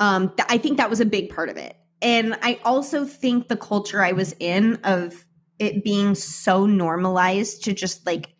Um, 0.00 0.28
th- 0.36 0.46
I 0.48 0.58
think 0.58 0.78
that 0.78 0.90
was 0.90 1.00
a 1.00 1.06
big 1.06 1.30
part 1.30 1.48
of 1.48 1.56
it. 1.56 1.76
And 2.02 2.36
I 2.42 2.60
also 2.64 3.04
think 3.04 3.48
the 3.48 3.56
culture 3.56 4.02
I 4.02 4.12
was 4.12 4.34
in 4.40 4.76
of 4.84 5.24
it 5.58 5.84
being 5.84 6.14
so 6.14 6.66
normalized 6.66 7.64
to 7.64 7.72
just 7.72 8.04
like 8.04 8.34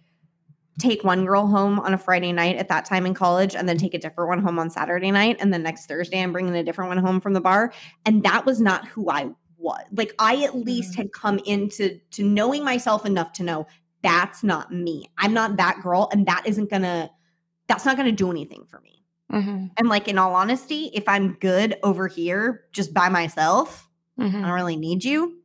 take 0.78 1.04
one 1.04 1.24
girl 1.24 1.46
home 1.46 1.78
on 1.78 1.94
a 1.94 1.98
Friday 1.98 2.32
night 2.32 2.56
at 2.56 2.68
that 2.68 2.84
time 2.84 3.06
in 3.06 3.14
college 3.14 3.54
and 3.54 3.68
then 3.68 3.78
take 3.78 3.94
a 3.94 3.98
different 3.98 4.28
one 4.28 4.42
home 4.42 4.58
on 4.58 4.68
Saturday 4.68 5.12
night. 5.12 5.36
And 5.38 5.54
then 5.54 5.62
next 5.62 5.86
Thursday, 5.86 6.20
I'm 6.20 6.32
bringing 6.32 6.54
a 6.56 6.64
different 6.64 6.88
one 6.88 6.98
home 6.98 7.20
from 7.20 7.32
the 7.32 7.40
bar. 7.40 7.72
And 8.04 8.24
that 8.24 8.44
was 8.44 8.60
not 8.60 8.88
who 8.88 9.08
I 9.08 9.30
was. 9.64 9.82
Like 9.90 10.14
I 10.20 10.44
at 10.44 10.54
least 10.54 10.94
had 10.94 11.12
come 11.12 11.40
into 11.46 11.98
to 12.12 12.22
knowing 12.22 12.64
myself 12.64 13.04
enough 13.04 13.32
to 13.32 13.42
know 13.42 13.66
that's 14.02 14.44
not 14.44 14.70
me. 14.70 15.10
I'm 15.18 15.34
not 15.34 15.56
that 15.56 15.80
girl. 15.82 16.08
And 16.12 16.26
that 16.26 16.46
isn't 16.46 16.70
gonna, 16.70 17.10
that's 17.66 17.84
not 17.84 17.96
gonna 17.96 18.12
do 18.12 18.30
anything 18.30 18.66
for 18.68 18.80
me. 18.80 19.02
Mm-hmm. 19.32 19.66
And 19.76 19.88
like 19.88 20.06
in 20.06 20.18
all 20.18 20.34
honesty, 20.34 20.90
if 20.94 21.04
I'm 21.08 21.32
good 21.40 21.76
over 21.82 22.06
here 22.06 22.66
just 22.72 22.94
by 22.94 23.08
myself, 23.08 23.88
I 24.16 24.22
Mm-hmm. 24.22 24.42
don't 24.42 24.52
really 24.52 24.76
need 24.76 25.02
you. 25.02 25.40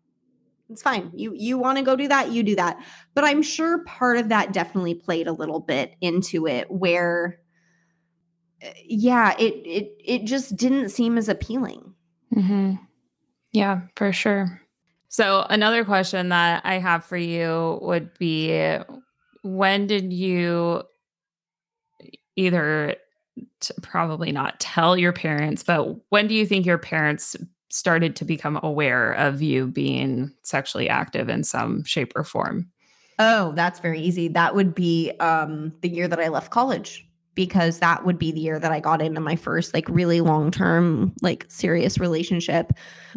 It's 0.69 0.83
fine. 0.83 1.11
You 1.15 1.33
you 1.35 1.57
want 1.57 1.79
to 1.79 1.83
go 1.83 1.95
do 1.95 2.07
that, 2.09 2.31
you 2.31 2.43
do 2.43 2.55
that. 2.57 2.77
But 3.15 3.23
I'm 3.23 3.41
sure 3.41 3.83
part 3.85 4.17
of 4.17 4.29
that 4.29 4.53
definitely 4.53 4.93
played 4.93 5.27
a 5.27 5.31
little 5.33 5.59
bit 5.59 5.95
into 6.01 6.45
it 6.45 6.69
where 6.69 7.39
uh, 8.63 8.69
yeah, 8.85 9.33
it 9.39 9.53
it 9.65 9.95
it 10.05 10.25
just 10.25 10.55
didn't 10.55 10.89
seem 10.89 11.17
as 11.17 11.29
appealing. 11.29 11.95
Mm-hmm. 12.35 12.75
Yeah, 13.51 13.81
for 13.95 14.11
sure. 14.13 14.61
So, 15.09 15.45
another 15.49 15.83
question 15.83 16.29
that 16.29 16.61
I 16.65 16.75
have 16.77 17.03
for 17.03 17.17
you 17.17 17.79
would 17.81 18.17
be 18.19 18.77
when 19.41 19.87
did 19.87 20.13
you 20.13 20.83
either 22.35 22.95
t- 23.59 23.73
probably 23.81 24.31
not 24.31 24.59
tell 24.59 24.97
your 24.97 25.13
parents, 25.13 25.63
but 25.63 25.95
when 26.09 26.27
do 26.27 26.35
you 26.35 26.45
think 26.45 26.65
your 26.65 26.77
parents 26.77 27.35
started 27.69 28.15
to 28.17 28.25
become 28.25 28.59
aware 28.63 29.13
of 29.13 29.41
you 29.41 29.67
being 29.67 30.31
sexually 30.43 30.89
active 30.89 31.29
in 31.29 31.43
some 31.43 31.83
shape 31.83 32.11
or 32.15 32.23
form? 32.23 32.69
Oh, 33.17 33.51
that's 33.53 33.79
very 33.79 33.99
easy. 33.99 34.27
That 34.29 34.55
would 34.55 34.75
be 34.75 35.11
um 35.19 35.73
the 35.81 35.89
year 35.89 36.07
that 36.07 36.19
I 36.19 36.29
left 36.29 36.51
college 36.51 37.08
because 37.39 37.79
that 37.79 38.05
would 38.05 38.19
be 38.19 38.33
the 38.33 38.39
year 38.41 38.59
that 38.59 38.73
I 38.73 38.81
got 38.81 39.01
into 39.01 39.21
my 39.21 39.37
first 39.37 39.73
like 39.73 39.87
really 39.87 40.19
long-term 40.19 41.13
like 41.21 41.45
serious 41.47 41.97
relationship 41.97 42.73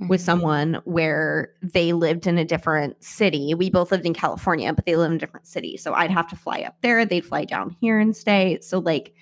with 0.08 0.20
Mhm. 0.20 0.24
someone 0.24 0.80
where 0.85 1.50
they 1.61 1.92
lived 1.92 2.28
in 2.28 2.38
a 2.38 2.44
different 2.44 3.02
city. 3.02 3.52
We 3.52 3.68
both 3.68 3.90
lived 3.90 4.06
in 4.06 4.14
California, 4.14 4.72
but 4.72 4.87
they 4.87 4.94
lived 4.94 5.11
in 5.11 5.16
a 5.16 5.18
different 5.18 5.48
city. 5.48 5.76
So 5.76 5.92
I'd 5.92 6.12
have 6.12 6.28
to 6.28 6.37
fly 6.37 6.61
up 6.61 6.76
there, 6.82 7.04
they'd 7.04 7.26
fly 7.26 7.44
down 7.44 7.74
here 7.80 7.98
and 7.98 8.16
stay. 8.16 8.61
So 8.62 8.78
like 8.78 9.12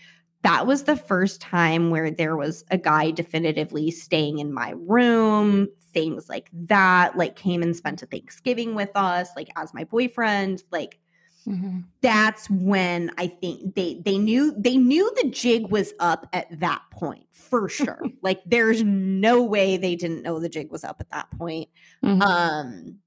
that 0.43 0.67
was 0.67 0.83
the 0.83 0.97
first 0.97 1.41
time 1.41 1.89
where 1.89 2.11
there 2.11 2.37
was 2.37 2.63
a 2.71 2.77
guy 2.77 3.11
definitively 3.11 3.91
staying 3.91 4.39
in 4.39 4.53
my 4.53 4.75
room, 4.77 5.69
things 5.95 6.29
like 6.29 6.51
that, 6.53 7.17
like 7.17 7.37
came 7.37 7.63
and 7.63 7.75
spent 7.75 8.03
a 8.03 8.07
Thanksgiving 8.07 8.75
with 8.75 8.91
us, 8.95 9.31
like 9.35 9.49
as 9.57 9.73
my 9.73 9.85
boyfriend, 9.85 10.63
like 10.71 10.99
Mhm. 11.47 11.85
that's 12.03 12.51
when 12.51 13.11
I 13.17 13.27
think 13.27 13.75
they 13.75 14.01
they 14.05 14.19
knew 14.19 14.53
they 14.57 14.77
knew 14.77 15.11
the 15.23 15.31
jig 15.31 15.71
was 15.71 15.93
up 15.99 16.27
at 16.33 16.61
that 16.61 16.83
point 16.91 17.27
for 17.33 17.69
sure. 17.69 18.01
like 18.23 18.43
there's 18.45 18.83
no 18.85 19.43
way 19.43 19.77
they 19.79 19.97
didn't 19.97 20.23
know 20.23 20.39
the 20.39 20.49
jig 20.51 20.71
was 20.71 20.85
up 20.85 20.97
at 21.01 21.11
that 21.11 21.31
point. 21.31 21.69
Mhm. 22.05 22.23
Um 22.23 22.99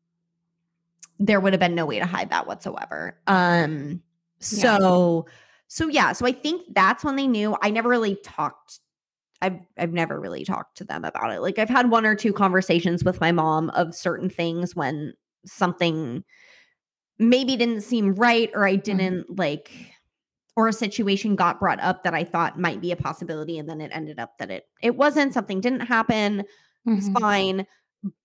there 1.19 1.39
would 1.39 1.53
have 1.53 1.59
been 1.59 1.75
no 1.75 1.85
way 1.85 1.99
to 1.99 2.05
hide 2.05 2.29
that 2.31 2.47
whatsoever. 2.47 3.17
Um, 3.27 4.01
so, 4.39 5.25
yeah. 5.27 5.33
so 5.67 5.87
yeah, 5.87 6.11
so 6.11 6.25
I 6.25 6.31
think 6.31 6.63
that's 6.73 7.03
when 7.03 7.15
they 7.15 7.27
knew. 7.27 7.55
I 7.61 7.69
never 7.69 7.89
really 7.89 8.15
talked. 8.23 8.79
I've 9.41 9.59
I've 9.77 9.93
never 9.93 10.19
really 10.19 10.43
talked 10.45 10.77
to 10.77 10.83
them 10.83 11.05
about 11.05 11.31
it. 11.31 11.41
Like 11.41 11.59
I've 11.59 11.69
had 11.69 11.89
one 11.89 12.05
or 12.05 12.15
two 12.15 12.33
conversations 12.33 13.03
with 13.03 13.21
my 13.21 13.31
mom 13.31 13.69
of 13.71 13.93
certain 13.95 14.29
things 14.29 14.75
when 14.75 15.13
something 15.45 16.23
maybe 17.19 17.55
didn't 17.55 17.81
seem 17.81 18.15
right 18.15 18.49
or 18.53 18.65
I 18.65 18.73
mm-hmm. 18.73 18.81
didn't 18.81 19.23
mm-hmm. 19.23 19.35
like 19.35 19.71
or 20.55 20.67
a 20.67 20.73
situation 20.73 21.35
got 21.35 21.59
brought 21.59 21.79
up 21.79 22.03
that 22.03 22.13
I 22.13 22.23
thought 22.23 22.59
might 22.59 22.81
be 22.81 22.91
a 22.91 22.95
possibility 22.95 23.57
and 23.57 23.67
then 23.67 23.81
it 23.81 23.91
ended 23.93 24.19
up 24.19 24.37
that 24.39 24.51
it 24.51 24.65
it 24.81 24.95
wasn't 24.95 25.33
something 25.33 25.61
didn't 25.61 25.81
happen 25.81 26.43
mm-hmm. 26.87 26.97
it's 26.97 27.09
fine 27.09 27.65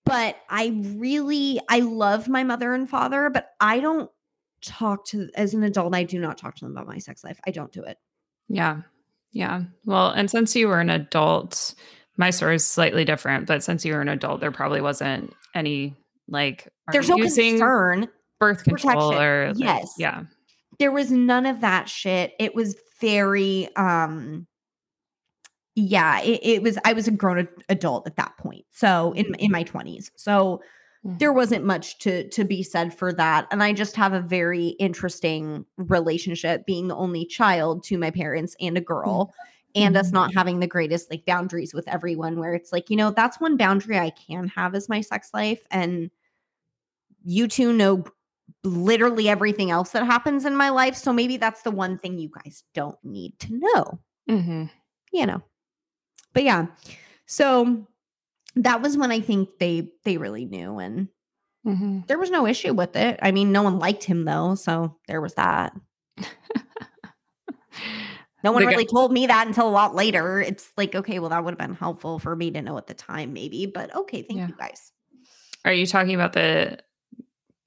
but 0.05 0.35
I 0.49 0.81
really 0.95 1.59
I 1.69 1.79
love 1.79 2.27
my 2.27 2.43
mother 2.43 2.73
and 2.73 2.89
father 2.89 3.29
but 3.29 3.49
I 3.59 3.79
don't 3.79 4.09
talk 4.61 5.05
to 5.07 5.29
as 5.35 5.53
an 5.53 5.63
adult 5.63 5.95
I 5.95 6.03
do 6.03 6.19
not 6.19 6.37
talk 6.37 6.55
to 6.55 6.65
them 6.65 6.71
about 6.71 6.87
my 6.87 6.97
sex 6.97 7.23
life 7.23 7.39
I 7.47 7.51
don't 7.51 7.71
do 7.71 7.83
it 7.83 7.97
yeah 8.47 8.81
yeah 9.31 9.63
well 9.85 10.09
and 10.09 10.29
since 10.29 10.55
you 10.55 10.67
were 10.67 10.79
an 10.79 10.89
adult 10.89 11.75
my 12.17 12.29
story 12.29 12.55
is 12.55 12.67
slightly 12.67 13.05
different 13.05 13.47
but 13.47 13.63
since 13.63 13.85
you 13.85 13.93
were 13.93 14.01
an 14.01 14.09
adult 14.09 14.41
there 14.41 14.51
probably 14.51 14.81
wasn't 14.81 15.33
any 15.55 15.95
like 16.27 16.67
there's 16.91 17.09
no 17.09 17.15
concern 17.17 18.09
birth 18.39 18.63
control 18.63 19.09
protection. 19.09 19.23
or 19.23 19.47
like, 19.53 19.57
yes 19.57 19.93
yeah 19.97 20.23
there 20.79 20.91
was 20.91 21.11
none 21.11 21.45
of 21.45 21.61
that 21.61 21.87
shit. 21.87 22.33
It 22.39 22.55
was 22.55 22.75
very 22.99 23.69
um 23.75 24.47
yeah, 25.75 26.19
it, 26.21 26.39
it 26.43 26.63
was 26.63 26.77
I 26.83 26.93
was 26.93 27.07
a 27.07 27.11
grown 27.11 27.47
adult 27.69 28.07
at 28.07 28.15
that 28.15 28.35
point. 28.37 28.65
So 28.71 29.13
in 29.13 29.35
in 29.35 29.51
my 29.51 29.63
20s. 29.63 30.09
So 30.15 30.61
mm-hmm. 31.05 31.17
there 31.17 31.33
wasn't 31.33 31.65
much 31.65 31.99
to 31.99 32.27
to 32.29 32.43
be 32.43 32.63
said 32.63 32.97
for 32.97 33.13
that 33.13 33.47
and 33.51 33.61
I 33.61 33.73
just 33.73 33.95
have 33.97 34.13
a 34.13 34.21
very 34.21 34.69
interesting 34.79 35.65
relationship 35.77 36.65
being 36.65 36.87
the 36.87 36.95
only 36.95 37.25
child 37.25 37.83
to 37.85 37.97
my 37.97 38.09
parents 38.09 38.55
and 38.59 38.77
a 38.77 38.81
girl. 38.81 39.27
Mm-hmm 39.27 39.45
and 39.75 39.95
us 39.95 40.07
mm-hmm. 40.07 40.15
not 40.15 40.33
having 40.33 40.59
the 40.59 40.65
greatest 40.65 41.11
like 41.11 41.23
boundaries 41.25 41.75
with 41.75 41.87
everyone 41.87 42.39
where 42.39 42.55
it's 42.55 42.73
like 42.73 42.89
you 42.89 42.97
know 42.97 43.11
that's 43.11 43.39
one 43.39 43.55
boundary 43.55 43.99
i 43.99 44.09
can 44.09 44.47
have 44.47 44.73
is 44.73 44.89
my 44.89 44.99
sex 44.99 45.29
life 45.31 45.61
and 45.69 46.09
you 47.23 47.47
two 47.47 47.71
know 47.71 48.03
literally 48.63 49.29
everything 49.29 49.71
else 49.71 49.91
that 49.91 50.05
happens 50.05 50.45
in 50.45 50.55
my 50.55 50.69
life. 50.69 50.95
So 50.95 51.13
maybe 51.13 51.37
that's 51.37 51.61
the 51.61 51.71
one 51.71 51.97
thing 51.97 52.17
you 52.17 52.29
guys 52.29 52.63
don't 52.73 52.97
need 53.03 53.39
to 53.39 53.53
know. 53.53 53.99
Mm-hmm. 54.29 54.65
You 55.11 55.25
know. 55.25 55.41
But 56.33 56.43
yeah. 56.43 56.67
So 57.25 57.87
that 58.55 58.81
was 58.81 58.97
when 58.97 59.11
I 59.11 59.19
think 59.21 59.49
they 59.59 59.89
they 60.03 60.17
really 60.17 60.45
knew 60.45 60.79
and 60.79 61.07
mm-hmm. 61.65 62.01
there 62.07 62.19
was 62.19 62.31
no 62.31 62.45
issue 62.47 62.73
with 62.73 62.95
it. 62.95 63.19
I 63.21 63.31
mean, 63.31 63.51
no 63.51 63.63
one 63.63 63.79
liked 63.79 64.03
him 64.03 64.25
though, 64.25 64.55
so 64.55 64.97
there 65.07 65.21
was 65.21 65.35
that. 65.35 65.73
no 68.43 68.51
one 68.51 68.65
really 68.65 68.85
told 68.85 69.11
me 69.11 69.27
that 69.27 69.47
until 69.47 69.67
a 69.67 69.71
lot 69.71 69.95
later. 69.95 70.41
It's 70.41 70.71
like, 70.77 70.95
okay, 70.95 71.19
well, 71.19 71.29
that 71.29 71.43
would 71.43 71.51
have 71.51 71.59
been 71.59 71.75
helpful 71.75 72.19
for 72.19 72.35
me 72.35 72.51
to 72.51 72.61
know 72.61 72.77
at 72.77 72.87
the 72.87 72.93
time, 72.93 73.33
maybe. 73.33 73.65
But 73.65 73.95
okay, 73.95 74.21
thank 74.21 74.39
yeah. 74.39 74.47
you 74.47 74.55
guys. 74.57 74.91
Are 75.65 75.73
you 75.73 75.85
talking 75.85 76.15
about 76.15 76.33
the 76.33 76.79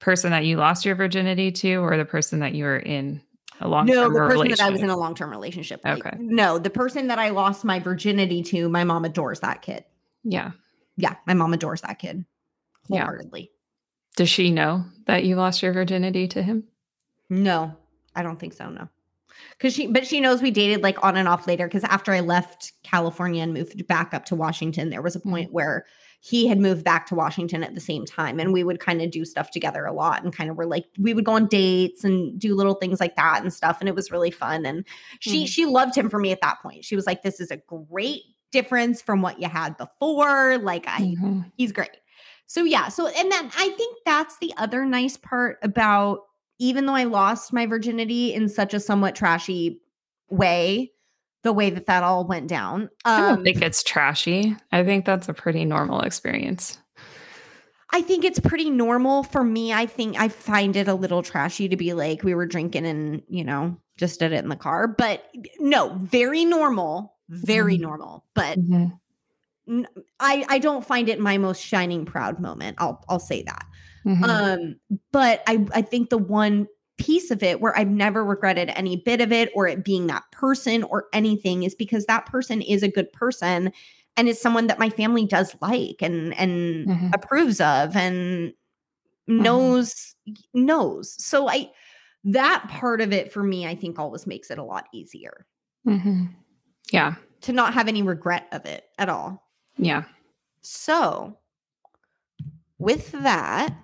person 0.02 0.32
that 0.32 0.44
you 0.44 0.56
lost 0.56 0.84
your 0.84 0.96
virginity 0.96 1.52
to 1.52 1.76
or 1.76 1.96
the 1.96 2.04
person 2.04 2.40
that 2.40 2.54
you 2.54 2.64
were 2.64 2.76
in 2.76 3.22
a 3.60 3.68
long 3.68 3.86
no 3.86 4.12
the 4.12 4.18
person 4.18 4.48
that 4.48 4.60
i 4.60 4.68
was 4.68 4.82
in 4.82 4.90
a 4.90 4.96
long-term 4.96 5.30
relationship 5.30 5.80
with. 5.84 5.98
okay 6.04 6.16
no 6.18 6.58
the 6.58 6.68
person 6.68 7.06
that 7.06 7.20
i 7.20 7.28
lost 7.28 7.64
my 7.64 7.78
virginity 7.78 8.42
to 8.42 8.68
my 8.68 8.82
mom 8.82 9.04
adores 9.04 9.38
that 9.40 9.62
kid 9.62 9.84
yeah 10.24 10.50
yeah 10.96 11.14
my 11.26 11.34
mom 11.34 11.52
adores 11.52 11.80
that 11.82 12.00
kid 12.00 12.24
wholeheartedly 12.88 13.42
yeah. 13.42 14.16
does 14.16 14.28
she 14.28 14.50
know 14.50 14.84
that 15.06 15.24
you 15.24 15.36
lost 15.36 15.62
your 15.62 15.72
virginity 15.72 16.26
to 16.26 16.42
him 16.42 16.64
no 17.30 17.72
i 18.16 18.24
don't 18.24 18.40
think 18.40 18.52
so 18.52 18.68
no 18.68 18.88
because 19.56 19.72
she 19.72 19.86
but 19.86 20.04
she 20.04 20.20
knows 20.20 20.42
we 20.42 20.50
dated 20.50 20.82
like 20.82 21.02
on 21.04 21.16
and 21.16 21.28
off 21.28 21.46
later 21.46 21.68
because 21.68 21.84
after 21.84 22.12
i 22.12 22.18
left 22.18 22.72
california 22.82 23.40
and 23.40 23.54
moved 23.54 23.86
back 23.86 24.12
up 24.12 24.24
to 24.24 24.34
washington 24.34 24.90
there 24.90 25.00
was 25.00 25.14
a 25.14 25.20
mm. 25.20 25.30
point 25.30 25.46
mm-hmm. 25.46 25.54
where 25.54 25.86
he 26.24 26.46
had 26.46 26.60
moved 26.60 26.84
back 26.84 27.04
to 27.06 27.16
Washington 27.16 27.64
at 27.64 27.74
the 27.74 27.80
same 27.80 28.04
time. 28.04 28.38
And 28.38 28.52
we 28.52 28.62
would 28.62 28.78
kind 28.78 29.02
of 29.02 29.10
do 29.10 29.24
stuff 29.24 29.50
together 29.50 29.84
a 29.84 29.92
lot 29.92 30.22
and 30.22 30.32
kind 30.32 30.50
of 30.50 30.56
were 30.56 30.66
like, 30.66 30.84
we 30.96 31.14
would 31.14 31.24
go 31.24 31.32
on 31.32 31.46
dates 31.46 32.04
and 32.04 32.38
do 32.38 32.54
little 32.54 32.74
things 32.74 33.00
like 33.00 33.16
that 33.16 33.42
and 33.42 33.52
stuff. 33.52 33.78
And 33.80 33.88
it 33.88 33.96
was 33.96 34.12
really 34.12 34.30
fun. 34.30 34.64
And 34.64 34.86
she, 35.18 35.44
mm. 35.44 35.48
she 35.48 35.66
loved 35.66 35.96
him 35.96 36.08
for 36.08 36.20
me 36.20 36.30
at 36.30 36.40
that 36.40 36.62
point. 36.62 36.84
She 36.84 36.94
was 36.94 37.06
like, 37.06 37.22
this 37.22 37.40
is 37.40 37.50
a 37.50 37.56
great 37.56 38.22
difference 38.52 39.02
from 39.02 39.20
what 39.20 39.42
you 39.42 39.48
had 39.48 39.76
before. 39.76 40.58
Like, 40.58 40.86
I, 40.86 41.00
mm-hmm. 41.00 41.40
he's 41.56 41.72
great. 41.72 41.90
So, 42.46 42.62
yeah. 42.62 42.86
So, 42.86 43.08
and 43.08 43.32
then 43.32 43.50
I 43.56 43.70
think 43.70 43.98
that's 44.06 44.38
the 44.38 44.52
other 44.56 44.86
nice 44.86 45.16
part 45.16 45.58
about 45.62 46.20
even 46.60 46.86
though 46.86 46.94
I 46.94 47.02
lost 47.02 47.52
my 47.52 47.66
virginity 47.66 48.32
in 48.32 48.48
such 48.48 48.74
a 48.74 48.78
somewhat 48.78 49.16
trashy 49.16 49.80
way, 50.30 50.91
the 51.42 51.52
way 51.52 51.70
that 51.70 51.86
that 51.86 52.02
all 52.02 52.26
went 52.26 52.48
down. 52.48 52.82
Um, 52.82 52.88
I 53.04 53.20
don't 53.28 53.44
think 53.44 53.62
it's 53.62 53.82
trashy. 53.82 54.56
I 54.70 54.84
think 54.84 55.04
that's 55.04 55.28
a 55.28 55.34
pretty 55.34 55.64
normal 55.64 56.00
experience. 56.00 56.78
I 57.94 58.00
think 58.00 58.24
it's 58.24 58.40
pretty 58.40 58.70
normal 58.70 59.22
for 59.22 59.44
me. 59.44 59.72
I 59.72 59.84
think 59.84 60.18
I 60.18 60.28
find 60.28 60.76
it 60.76 60.88
a 60.88 60.94
little 60.94 61.22
trashy 61.22 61.68
to 61.68 61.76
be 61.76 61.92
like, 61.92 62.22
we 62.22 62.34
were 62.34 62.46
drinking 62.46 62.86
and, 62.86 63.22
you 63.28 63.44
know, 63.44 63.76
just 63.98 64.18
did 64.18 64.32
it 64.32 64.42
in 64.42 64.48
the 64.48 64.56
car. 64.56 64.88
But 64.88 65.28
no, 65.58 65.94
very 66.00 66.46
normal, 66.46 67.16
very 67.28 67.74
mm-hmm. 67.74 67.82
normal. 67.82 68.24
But 68.34 68.58
mm-hmm. 68.58 69.82
I, 70.18 70.44
I 70.48 70.58
don't 70.58 70.86
find 70.86 71.10
it 71.10 71.20
my 71.20 71.36
most 71.36 71.62
shining 71.62 72.06
proud 72.06 72.40
moment. 72.40 72.76
I'll, 72.80 73.04
I'll 73.10 73.20
say 73.20 73.42
that. 73.42 73.66
Mm-hmm. 74.06 74.24
Um, 74.24 74.76
but 75.12 75.42
I, 75.46 75.66
I 75.74 75.82
think 75.82 76.08
the 76.08 76.18
one 76.18 76.68
piece 77.02 77.30
of 77.30 77.42
it 77.42 77.60
where 77.60 77.76
I've 77.76 77.88
never 77.88 78.24
regretted 78.24 78.70
any 78.76 78.96
bit 78.96 79.20
of 79.20 79.32
it 79.32 79.50
or 79.54 79.66
it 79.66 79.84
being 79.84 80.06
that 80.06 80.22
person 80.30 80.84
or 80.84 81.06
anything 81.12 81.64
is 81.64 81.74
because 81.74 82.06
that 82.06 82.26
person 82.26 82.62
is 82.62 82.82
a 82.82 82.88
good 82.88 83.12
person 83.12 83.72
and 84.16 84.28
is 84.28 84.40
someone 84.40 84.68
that 84.68 84.78
my 84.78 84.88
family 84.88 85.26
does 85.26 85.56
like 85.60 85.96
and 86.00 86.32
and 86.38 86.86
mm-hmm. 86.86 87.08
approves 87.12 87.60
of 87.60 87.96
and 87.96 88.52
mm-hmm. 88.52 89.42
knows 89.42 90.14
knows. 90.54 91.16
So 91.22 91.48
I 91.48 91.70
that 92.24 92.66
part 92.68 93.00
of 93.00 93.12
it 93.12 93.32
for 93.32 93.42
me 93.42 93.66
I 93.66 93.74
think 93.74 93.98
always 93.98 94.26
makes 94.26 94.50
it 94.50 94.58
a 94.58 94.64
lot 94.64 94.86
easier. 94.92 95.46
Mm-hmm. 95.86 96.26
Yeah. 96.92 97.14
To 97.42 97.52
not 97.52 97.74
have 97.74 97.88
any 97.88 98.02
regret 98.02 98.46
of 98.52 98.64
it 98.64 98.84
at 98.98 99.08
all. 99.08 99.48
Yeah. 99.76 100.04
So 100.60 101.36
with 102.78 103.10
that, 103.12 103.74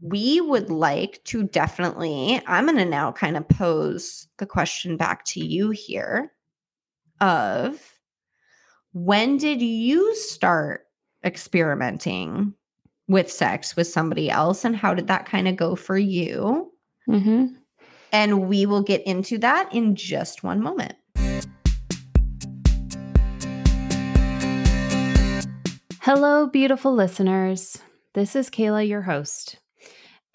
we 0.00 0.40
would 0.40 0.70
like 0.70 1.22
to 1.24 1.44
definitely, 1.44 2.40
I'm 2.46 2.66
going 2.66 2.76
to 2.76 2.84
now 2.84 3.10
kind 3.12 3.36
of 3.36 3.48
pose 3.48 4.28
the 4.38 4.46
question 4.46 4.96
back 4.96 5.24
to 5.26 5.44
you 5.44 5.70
here 5.70 6.32
of 7.20 7.98
when 8.92 9.38
did 9.38 9.60
you 9.60 10.14
start 10.14 10.86
experimenting 11.24 12.54
with 13.08 13.30
sex 13.30 13.74
with 13.74 13.88
somebody 13.88 14.30
else 14.30 14.64
and 14.64 14.76
how 14.76 14.94
did 14.94 15.08
that 15.08 15.26
kind 15.26 15.48
of 15.48 15.56
go 15.56 15.74
for 15.74 15.98
you? 15.98 16.72
Mm-hmm. 17.08 17.46
And 18.12 18.48
we 18.48 18.66
will 18.66 18.82
get 18.82 19.04
into 19.04 19.38
that 19.38 19.74
in 19.74 19.96
just 19.96 20.44
one 20.44 20.62
moment. 20.62 20.94
Hello, 26.00 26.46
beautiful 26.46 26.94
listeners. 26.94 27.78
This 28.14 28.36
is 28.36 28.48
Kayla, 28.48 28.88
your 28.88 29.02
host. 29.02 29.58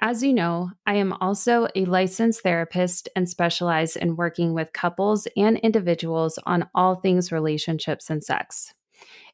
As 0.05 0.21
you 0.21 0.33
know, 0.33 0.69
I 0.85 0.95
am 0.95 1.13
also 1.21 1.69
a 1.77 1.85
licensed 1.85 2.43
therapist 2.43 3.07
and 3.15 3.29
specialize 3.29 3.95
in 3.95 4.17
working 4.17 4.53
with 4.53 4.73
couples 4.73 5.29
and 5.37 5.57
individuals 5.59 6.37
on 6.45 6.67
all 6.75 6.95
things 6.95 7.31
relationships 7.31 8.09
and 8.09 8.21
sex. 8.21 8.73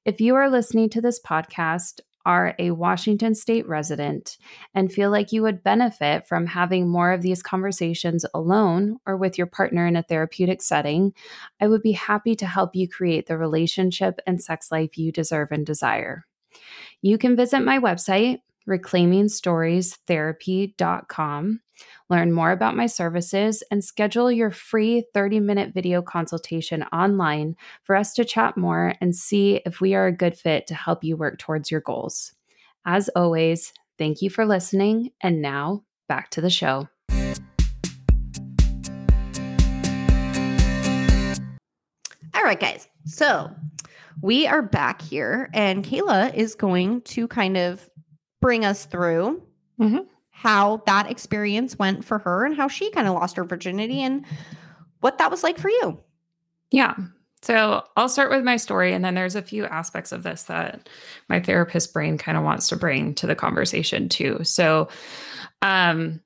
If 0.06 0.22
you 0.22 0.36
are 0.36 0.48
listening 0.48 0.92
to 0.92 1.02
this 1.02 1.20
podcast, 1.20 2.02
are 2.24 2.54
a 2.60 2.70
Washington 2.70 3.34
state 3.34 3.68
resident, 3.68 4.38
and 4.76 4.94
feel 4.94 5.10
like 5.10 5.32
you 5.32 5.42
would 5.42 5.64
benefit 5.64 6.28
from 6.28 6.46
having 6.46 6.88
more 6.88 7.14
of 7.14 7.24
these 7.24 7.42
conversations 7.42 8.24
alone 8.36 8.98
or 9.08 9.18
with 9.18 9.40
your 9.40 9.48
partner 9.48 9.88
in 9.88 9.96
a 9.96 10.04
therapeutic 10.04 10.62
setting, 10.62 11.14
I 11.60 11.68
would 11.68 11.82
be 11.82 11.94
happy 11.94 12.36
to 12.36 12.46
help 12.46 12.76
you 12.76 12.88
create 12.88 13.26
the 13.26 13.40
relationship 13.40 14.20
and 14.28 14.40
sex 14.40 14.72
life 14.72 15.00
you 15.00 15.12
deserve 15.12 15.48
and 15.52 15.66
desire. 15.66 16.28
You 17.02 17.18
can 17.18 17.36
visit 17.36 17.62
my 17.62 17.80
website, 17.80 18.42
reclaimingstoriestherapy.com. 18.70 21.60
Learn 22.10 22.32
more 22.32 22.52
about 22.52 22.76
my 22.76 22.86
services 22.86 23.64
and 23.72 23.84
schedule 23.84 24.32
your 24.32 24.52
free 24.52 25.06
30 25.14 25.40
minute 25.40 25.74
video 25.74 26.02
consultation 26.02 26.84
online 26.84 27.56
for 27.84 27.96
us 27.96 28.14
to 28.14 28.26
chat 28.26 28.58
more 28.58 28.96
and 29.02 29.16
see 29.16 29.62
if 29.66 29.82
we 29.82 29.96
are 29.96 30.08
a 30.08 30.16
good 30.16 30.38
fit 30.38 30.68
to 30.68 30.76
help 30.76 31.04
you 31.04 31.18
work 31.18 31.40
towards 31.40 31.72
your 31.72 31.82
goals. 31.82 32.34
As 32.86 33.10
always, 33.10 33.74
thank 33.98 34.22
you 34.22 34.30
for 34.30 34.46
listening. 34.46 35.12
And 35.22 35.42
now 35.42 35.84
back 36.08 36.30
to 36.32 36.42
the 36.42 36.50
show. 36.50 36.88
All 42.34 42.44
right, 42.44 42.60
guys. 42.60 42.88
So 43.06 43.52
we 44.22 44.48
are 44.48 44.62
back 44.62 45.02
here, 45.02 45.50
and 45.54 45.84
Kayla 45.84 46.34
is 46.34 46.56
going 46.56 47.02
to 47.04 47.28
kind 47.28 47.58
of 47.58 47.90
bring 48.42 48.66
us 48.66 48.86
through 48.86 49.42
mm-hmm. 49.80 50.00
how 50.32 50.82
that 50.86 51.10
experience 51.10 51.78
went 51.78 52.04
for 52.04 52.20
her 52.20 52.46
and 52.46 52.56
how 52.56 52.68
she 52.68 52.92
kind 52.92 53.08
of 53.08 53.14
lost 53.14 53.38
her 53.38 53.44
virginity 53.44 54.02
and 54.02 54.26
what 55.02 55.18
that 55.18 55.32
was 55.32 55.44
like 55.44 55.58
for 55.58 55.70
you. 55.70 56.00
Yeah. 56.72 56.96
So 57.42 57.84
I'll 57.96 58.10
start 58.10 58.32
with 58.32 58.44
my 58.44 58.58
story, 58.58 58.94
and 58.94 59.04
then 59.04 59.16
there's 59.16 59.36
a 59.36 59.42
few 59.42 59.66
aspects 59.66 60.12
of 60.12 60.24
this 60.24 60.44
that 60.44 60.90
my 61.30 61.40
therapist 61.40 61.94
brain 61.94 62.18
kind 62.18 62.38
of 62.38 62.44
wants 62.44 62.68
to 62.68 62.76
bring 62.76 63.16
to 63.16 63.28
the 63.28 63.36
conversation 63.36 64.10
too. 64.10 64.40
So, 64.44 64.90
um, 65.62 66.20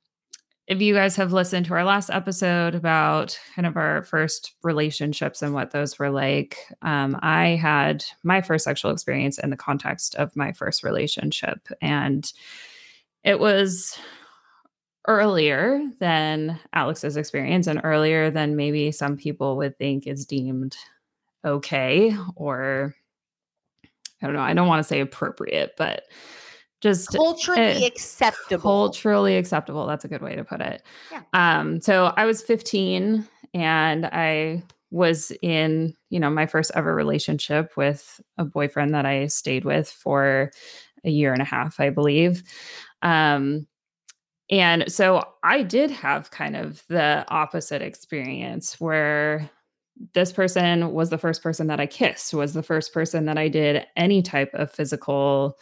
if 0.68 0.82
you 0.82 0.94
guys 0.94 1.16
have 1.18 1.34
listened 1.34 1.66
to 1.66 1.74
our 1.74 1.84
last 1.84 2.10
episode 2.10 2.74
about 2.74 3.38
kind 3.56 3.66
of 3.66 3.76
our 3.76 4.04
first 4.04 4.54
relationships 4.64 5.42
and 5.42 5.54
what 5.54 5.72
those 5.72 6.00
were 6.00 6.10
like, 6.10 6.58
um, 6.82 7.20
I 7.22 7.50
had 7.50 8.06
my 8.24 8.42
first 8.42 8.64
sexual 8.64 8.92
experience 8.92 9.38
in 9.38 9.50
the 9.50 9.58
context 9.58 10.16
of 10.16 10.36
my 10.36 10.54
first 10.54 10.84
relationship. 10.84 11.68
And 11.82 12.32
it 13.26 13.40
was 13.40 13.98
earlier 15.06 15.82
than 16.00 16.60
Alex's 16.72 17.18
experience 17.18 17.68
and 17.68 17.82
earlier 17.84 18.32
than 18.32 18.56
maybe 18.56 18.92
some 18.94 19.18
people 19.18 19.58
would 19.58 19.78
think 19.78 20.08
is 20.08 20.26
deemed 20.26 20.78
okay 21.44 22.16
or 22.36 22.96
I 24.22 24.28
don't 24.28 24.36
know, 24.36 24.42
I 24.42 24.54
don't 24.54 24.70
want 24.70 24.80
to 24.80 24.88
say 24.88 25.02
appropriate, 25.02 25.74
but 25.78 26.04
just 26.84 27.12
culturally 27.12 27.86
uh, 27.86 27.88
acceptable. 27.88 28.62
Culturally 28.62 29.38
acceptable. 29.38 29.88
That's 29.88 30.04
a 30.04 30.10
good 30.10 30.22
way 30.22 30.36
to 30.36 30.44
put 30.44 30.60
it. 30.60 30.84
Yeah. 31.12 31.22
Um, 31.32 31.80
so 31.80 32.14
I 32.18 32.26
was 32.26 32.42
15 32.42 33.26
and 33.54 34.06
I 34.08 34.64
was 34.92 35.32
in, 35.42 35.96
you 36.10 36.20
know, 36.20 36.30
my 36.30 36.46
first 36.46 36.72
ever 36.76 36.94
relationship 36.94 37.72
with 37.78 38.20
a 38.38 38.44
boyfriend 38.44 38.94
that 38.94 39.06
I 39.06 39.28
stayed 39.28 39.64
with 39.64 39.90
for 39.90 40.52
a 41.06 41.10
year 41.10 41.32
and 41.32 41.42
a 41.42 41.46
half, 41.46 41.80
I 41.80 41.90
believe. 41.90 42.44
Um, 43.02 43.66
and 44.52 44.92
so 44.92 45.24
I 45.42 45.64
did 45.64 45.90
have 45.90 46.32
kind 46.32 46.58
of 46.58 46.84
the 46.90 47.26
opposite 47.30 47.82
experience 47.82 48.80
where 48.82 49.50
this 50.14 50.34
person 50.34 50.92
was 50.92 51.10
the 51.10 51.18
first 51.18 51.42
person 51.42 51.68
that 51.68 51.80
I 51.80 51.86
kissed, 51.86 52.34
was 52.34 52.54
the 52.54 52.62
first 52.62 52.94
person 52.94 53.26
that 53.26 53.38
I 53.38 53.48
did 53.48 53.86
any 53.96 54.22
type 54.22 54.54
of 54.54 54.70
physical 54.70 55.58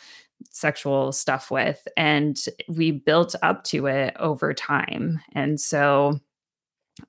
sexual 0.49 1.11
stuff 1.11 1.51
with 1.51 1.87
and 1.97 2.37
we 2.67 2.91
built 2.91 3.35
up 3.41 3.63
to 3.63 3.87
it 3.87 4.15
over 4.19 4.53
time 4.53 5.19
and 5.33 5.59
so 5.59 6.19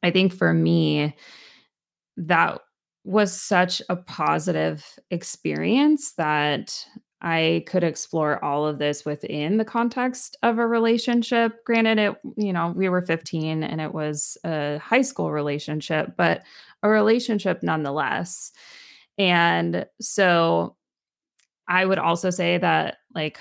i 0.03 0.11
think 0.11 0.33
for 0.33 0.53
me 0.53 1.15
that 2.17 2.61
was 3.05 3.33
such 3.33 3.83
a 3.89 3.97
positive 3.97 4.85
experience 5.11 6.13
that 6.15 6.87
I 7.23 7.63
could 7.69 7.85
explore 7.85 8.45
all 8.45 8.67
of 8.67 8.79
this 8.79 9.05
within 9.05 9.57
the 9.57 9.65
context 9.65 10.37
of 10.43 10.59
a 10.59 10.67
relationship. 10.67 11.65
Granted, 11.65 11.99
it, 11.99 12.17
you 12.37 12.53
know, 12.53 12.73
we 12.77 12.89
were 12.89 13.01
15 13.01 13.63
and 13.63 13.81
it 13.81 13.95
was 13.95 14.37
a 14.45 14.79
high 14.79 15.03
school 15.03 15.31
relationship, 15.31 16.15
but 16.17 16.43
a 16.83 16.89
relationship 16.89 17.63
nonetheless. 17.63 18.51
And 19.19 19.87
so 20.01 20.75
I 21.73 21.87
would 21.87 21.99
also 21.99 22.29
say 22.29 22.59
that 22.59 22.99
like 23.15 23.41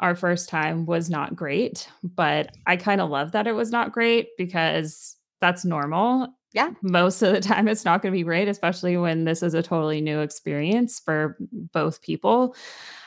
our 0.00 0.16
first 0.16 0.48
time 0.48 0.84
was 0.84 1.08
not 1.08 1.36
great, 1.36 1.88
but 2.02 2.50
I 2.66 2.76
kind 2.76 3.00
of 3.00 3.08
love 3.08 3.30
that 3.32 3.46
it 3.46 3.52
was 3.52 3.70
not 3.70 3.92
great 3.92 4.30
because 4.36 5.16
that's 5.40 5.64
normal. 5.64 6.26
Yeah. 6.54 6.72
Most 6.82 7.22
of 7.22 7.32
the 7.32 7.40
time 7.40 7.68
it's 7.68 7.84
not 7.84 8.02
going 8.02 8.12
to 8.12 8.18
be 8.18 8.24
great, 8.24 8.48
especially 8.48 8.96
when 8.96 9.24
this 9.24 9.44
is 9.44 9.54
a 9.54 9.62
totally 9.62 10.00
new 10.00 10.20
experience 10.20 10.98
for 10.98 11.36
both 11.52 12.02
people. 12.02 12.56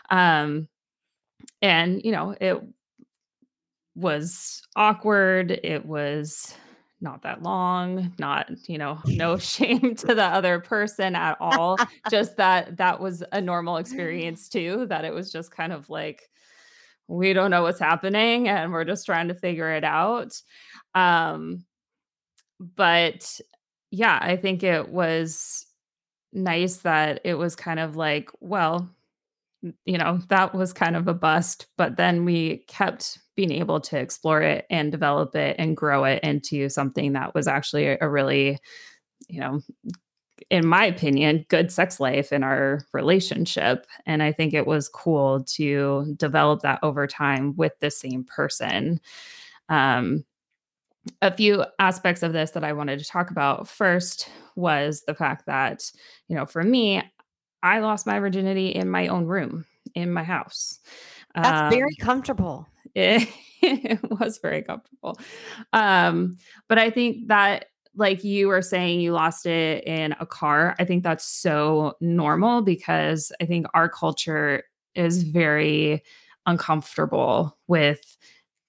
Um 0.09 0.69
and 1.61 2.01
you 2.01 2.13
know, 2.13 2.33
it 2.39 2.61
was 3.93 4.61
awkward, 4.77 5.51
it 5.51 5.85
was 5.85 6.55
not 7.03 7.21
that 7.23 7.43
long, 7.43 8.13
not, 8.17 8.49
you 8.67 8.77
know, 8.77 8.99
no 9.05 9.37
shame 9.37 9.95
to 9.95 10.15
the 10.15 10.23
other 10.23 10.59
person 10.59 11.15
at 11.15 11.37
all. 11.39 11.77
just 12.09 12.37
that 12.37 12.77
that 12.77 12.99
was 12.99 13.23
a 13.31 13.41
normal 13.41 13.77
experience 13.77 14.49
too, 14.49 14.87
that 14.89 15.05
it 15.05 15.13
was 15.13 15.31
just 15.31 15.51
kind 15.51 15.73
of 15.73 15.89
like, 15.89 16.29
we 17.07 17.33
don't 17.33 17.51
know 17.51 17.61
what's 17.61 17.79
happening 17.79 18.47
and 18.47 18.71
we're 18.71 18.85
just 18.85 19.05
trying 19.05 19.27
to 19.27 19.35
figure 19.35 19.69
it 19.71 19.83
out. 19.83 20.41
Um, 20.95 21.65
but 22.59 23.39
yeah, 23.91 24.17
I 24.21 24.37
think 24.37 24.63
it 24.63 24.89
was 24.89 25.65
nice 26.31 26.77
that 26.77 27.21
it 27.23 27.35
was 27.35 27.55
kind 27.55 27.79
of 27.79 27.95
like, 27.95 28.29
well, 28.39 28.89
you 29.85 29.97
know, 29.97 30.19
that 30.29 30.55
was 30.55 30.73
kind 30.73 30.95
of 30.95 31.07
a 31.07 31.13
bust, 31.13 31.67
but 31.77 31.95
then 31.97 32.25
we 32.25 32.63
kept 32.67 33.19
being 33.35 33.51
able 33.51 33.79
to 33.81 33.97
explore 33.97 34.41
it 34.41 34.65
and 34.69 34.91
develop 34.91 35.35
it 35.35 35.55
and 35.57 35.77
grow 35.77 36.03
it 36.03 36.23
into 36.23 36.69
something 36.69 37.13
that 37.13 37.33
was 37.33 37.47
actually 37.47 37.97
a, 37.99 38.09
really, 38.09 38.59
you 39.27 39.39
know, 39.39 39.61
in 40.49 40.65
my 40.65 40.85
opinion, 40.85 41.45
good 41.49 41.71
sex 41.71 41.99
life 41.99 42.33
in 42.33 42.43
our 42.43 42.85
relationship. 42.91 43.85
And 44.05 44.21
I 44.21 44.31
think 44.31 44.53
it 44.53 44.67
was 44.67 44.89
cool 44.89 45.43
to 45.55 46.13
develop 46.17 46.61
that 46.61 46.79
over 46.83 47.07
time 47.07 47.55
with 47.55 47.73
the 47.79 47.91
same 47.91 48.23
person. 48.23 48.99
Um, 49.69 50.25
a 51.21 51.33
few 51.33 51.65
aspects 51.79 52.23
of 52.23 52.33
this 52.33 52.51
that 52.51 52.63
I 52.63 52.73
wanted 52.73 52.99
to 52.99 53.05
talk 53.05 53.31
about 53.31 53.67
first 53.67 54.29
was 54.55 55.03
the 55.05 55.15
fact 55.15 55.45
that, 55.47 55.91
you 56.27 56.35
know, 56.35 56.45
for 56.45 56.63
me, 56.63 57.01
I 57.61 57.79
lost 57.79 58.05
my 58.05 58.19
virginity 58.19 58.69
in 58.69 58.89
my 58.89 59.07
own 59.07 59.25
room 59.25 59.65
in 59.95 60.11
my 60.11 60.23
house. 60.23 60.79
That's 61.35 61.61
um, 61.61 61.69
very 61.69 61.95
comfortable. 61.95 62.67
It, 62.95 63.27
it 63.61 63.99
was 64.19 64.39
very 64.39 64.61
comfortable. 64.61 65.17
Um, 65.71 66.37
but 66.67 66.77
I 66.77 66.89
think 66.89 67.27
that 67.27 67.65
like 67.95 68.23
you 68.23 68.47
were 68.47 68.61
saying 68.61 69.01
you 69.01 69.11
lost 69.11 69.45
it 69.45 69.83
in 69.85 70.15
a 70.19 70.25
car. 70.25 70.75
I 70.79 70.85
think 70.85 71.03
that's 71.03 71.25
so 71.25 71.95
normal 72.01 72.61
because 72.61 73.31
I 73.39 73.45
think 73.45 73.67
our 73.73 73.87
culture 73.87 74.63
is 74.95 75.23
very 75.23 76.03
uncomfortable 76.45 77.57
with 77.67 78.17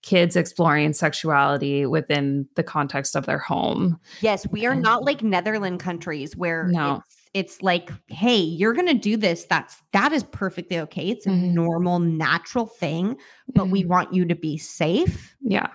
kids 0.03 0.37
exploring 0.37 0.93
sexuality 0.93 1.87
within 1.87 2.47
the 2.57 2.63
context 2.63 3.17
of 3.17 3.25
their 3.25 3.39
home. 3.39 3.99
Yes, 4.21 4.47
we 4.49 4.67
are 4.67 4.75
not 4.75 5.03
like 5.03 5.23
Netherland 5.23 5.81
countries 5.81 6.37
where 6.37 6.65
no. 6.65 7.03
It's, 7.35 7.61
like, 7.61 7.91
hey, 8.09 8.39
you're 8.39 8.73
gonna 8.73 8.95
do 8.95 9.17
this. 9.17 9.45
That's 9.45 9.77
that 9.93 10.13
is 10.13 10.23
perfectly 10.23 10.79
okay. 10.79 11.09
It's 11.09 11.27
a 11.27 11.31
mm-hmm. 11.31 11.55
normal, 11.55 11.99
natural 11.99 12.67
thing, 12.67 13.17
but 13.53 13.65
mm-hmm. 13.65 13.73
we 13.73 13.85
want 13.85 14.15
you 14.15 14.25
to 14.25 14.35
be 14.35 14.57
safe. 14.57 15.37
Yeah. 15.43 15.67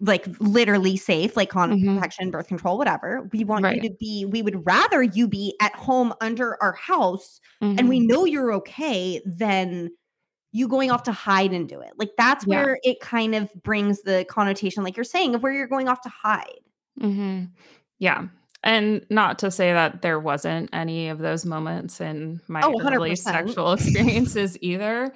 Like 0.00 0.26
literally 0.40 0.96
safe, 0.96 1.36
like 1.36 1.50
condom 1.50 1.80
mm-hmm. 1.80 1.94
protection, 1.94 2.30
birth 2.30 2.48
control, 2.48 2.76
whatever. 2.76 3.28
We 3.32 3.44
want 3.44 3.64
right. 3.64 3.76
you 3.76 3.88
to 3.88 3.94
be, 3.98 4.24
we 4.24 4.42
would 4.42 4.66
rather 4.66 5.02
you 5.02 5.28
be 5.28 5.54
at 5.62 5.74
home 5.76 6.12
under 6.20 6.60
our 6.62 6.72
house 6.72 7.40
and 7.60 7.88
we 7.88 8.00
mm-hmm. 8.00 8.08
know 8.08 8.24
you're 8.24 8.52
okay 8.54 9.22
than 9.24 9.90
you 10.52 10.68
going 10.68 10.90
off 10.90 11.04
to 11.04 11.12
hide 11.12 11.52
and 11.52 11.68
do 11.68 11.80
it. 11.80 11.92
Like 11.96 12.10
that's 12.18 12.46
yeah. 12.46 12.62
where 12.62 12.78
it 12.82 13.00
kind 13.00 13.34
of 13.34 13.50
brings 13.62 14.02
the 14.02 14.26
connotation, 14.28 14.84
like 14.84 14.96
you're 14.96 15.04
saying, 15.04 15.34
of 15.34 15.42
where 15.42 15.52
you're 15.52 15.68
going 15.68 15.88
off 15.88 16.00
to 16.02 16.08
hide. 16.08 16.60
Mm-hmm. 17.00 17.44
Yeah. 17.98 18.26
And 18.64 19.04
not 19.10 19.38
to 19.40 19.50
say 19.50 19.72
that 19.74 20.00
there 20.00 20.18
wasn't 20.18 20.70
any 20.72 21.10
of 21.10 21.18
those 21.18 21.44
moments 21.44 22.00
in 22.00 22.40
my 22.48 22.62
oh, 22.64 22.80
early 22.80 23.14
sexual 23.14 23.72
experiences 23.74 24.56
either. 24.62 25.12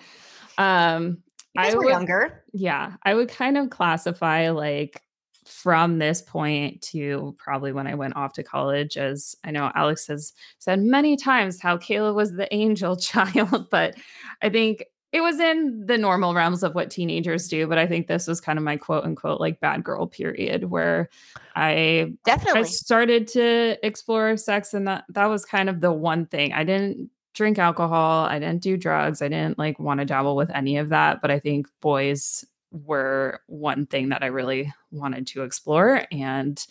Um, 0.59 1.23
I 1.57 1.75
were 1.75 1.89
younger. 1.89 2.45
Yeah. 2.53 2.93
I 3.05 3.15
would 3.15 3.31
kind 3.31 3.57
of 3.57 3.71
classify 3.71 4.51
like 4.51 5.03
from 5.47 5.99
this 5.99 6.21
point 6.21 6.83
to 6.83 7.35
probably 7.39 7.73
when 7.73 7.87
I 7.87 7.95
went 7.95 8.17
off 8.17 8.35
to 8.35 8.43
college, 8.43 8.99
as 8.99 9.35
I 9.45 9.51
know 9.51 9.73
Alex 9.75 10.07
has 10.09 10.35
said 10.59 10.81
many 10.81 11.17
times 11.17 11.61
how 11.61 11.79
Kayla 11.79 12.15
was 12.15 12.33
the 12.33 12.53
angel 12.55 12.97
child, 12.99 13.69
but 13.71 13.95
I 14.43 14.51
think 14.51 14.85
it 15.11 15.23
was 15.23 15.41
in 15.41 15.87
the 15.87 15.97
normal 15.97 16.35
realms 16.35 16.63
of 16.63 16.75
what 16.75 16.91
teenagers 16.91 17.49
do, 17.49 17.67
but 17.67 17.79
I 17.79 17.87
think 17.87 18.07
this 18.07 18.27
was 18.27 18.41
kind 18.41 18.59
of 18.59 18.65
my 18.65 18.77
quote 18.77 19.05
unquote 19.05 19.41
like 19.41 19.61
bad 19.61 19.83
girl 19.83 20.07
period 20.07 20.65
where 20.65 21.09
I 21.57 22.13
definitely 22.25 22.61
I 22.61 22.65
started 22.65 23.27
to 23.29 23.79
explore 23.83 24.37
sex 24.37 24.75
and 24.75 24.87
that 24.87 25.05
that 25.11 25.27
was 25.27 25.45
kind 25.45 25.71
of 25.71 25.81
the 25.81 25.93
one 25.93 26.27
thing. 26.27 26.53
I 26.53 26.65
didn't 26.65 27.11
drink 27.33 27.59
alcohol, 27.59 28.27
I 28.27 28.39
didn't 28.39 28.63
do 28.63 28.77
drugs, 28.77 29.23
I 29.23 29.29
didn't 29.29 29.59
like 29.59 29.79
want 29.79 30.01
to 30.01 30.05
dabble 30.05 30.37
with 30.37 30.51
any 30.51 30.77
of 30.77 30.91
that, 30.91 31.23
but 31.23 31.31
I 31.31 31.39
think 31.39 31.69
boys 31.81 32.45
were 32.71 33.41
one 33.47 33.87
thing 33.87 34.11
that 34.11 34.23
I 34.23 34.27
really 34.27 34.71
wanted 34.91 35.27
to 35.29 35.43
explore 35.43 36.05
and 36.13 36.63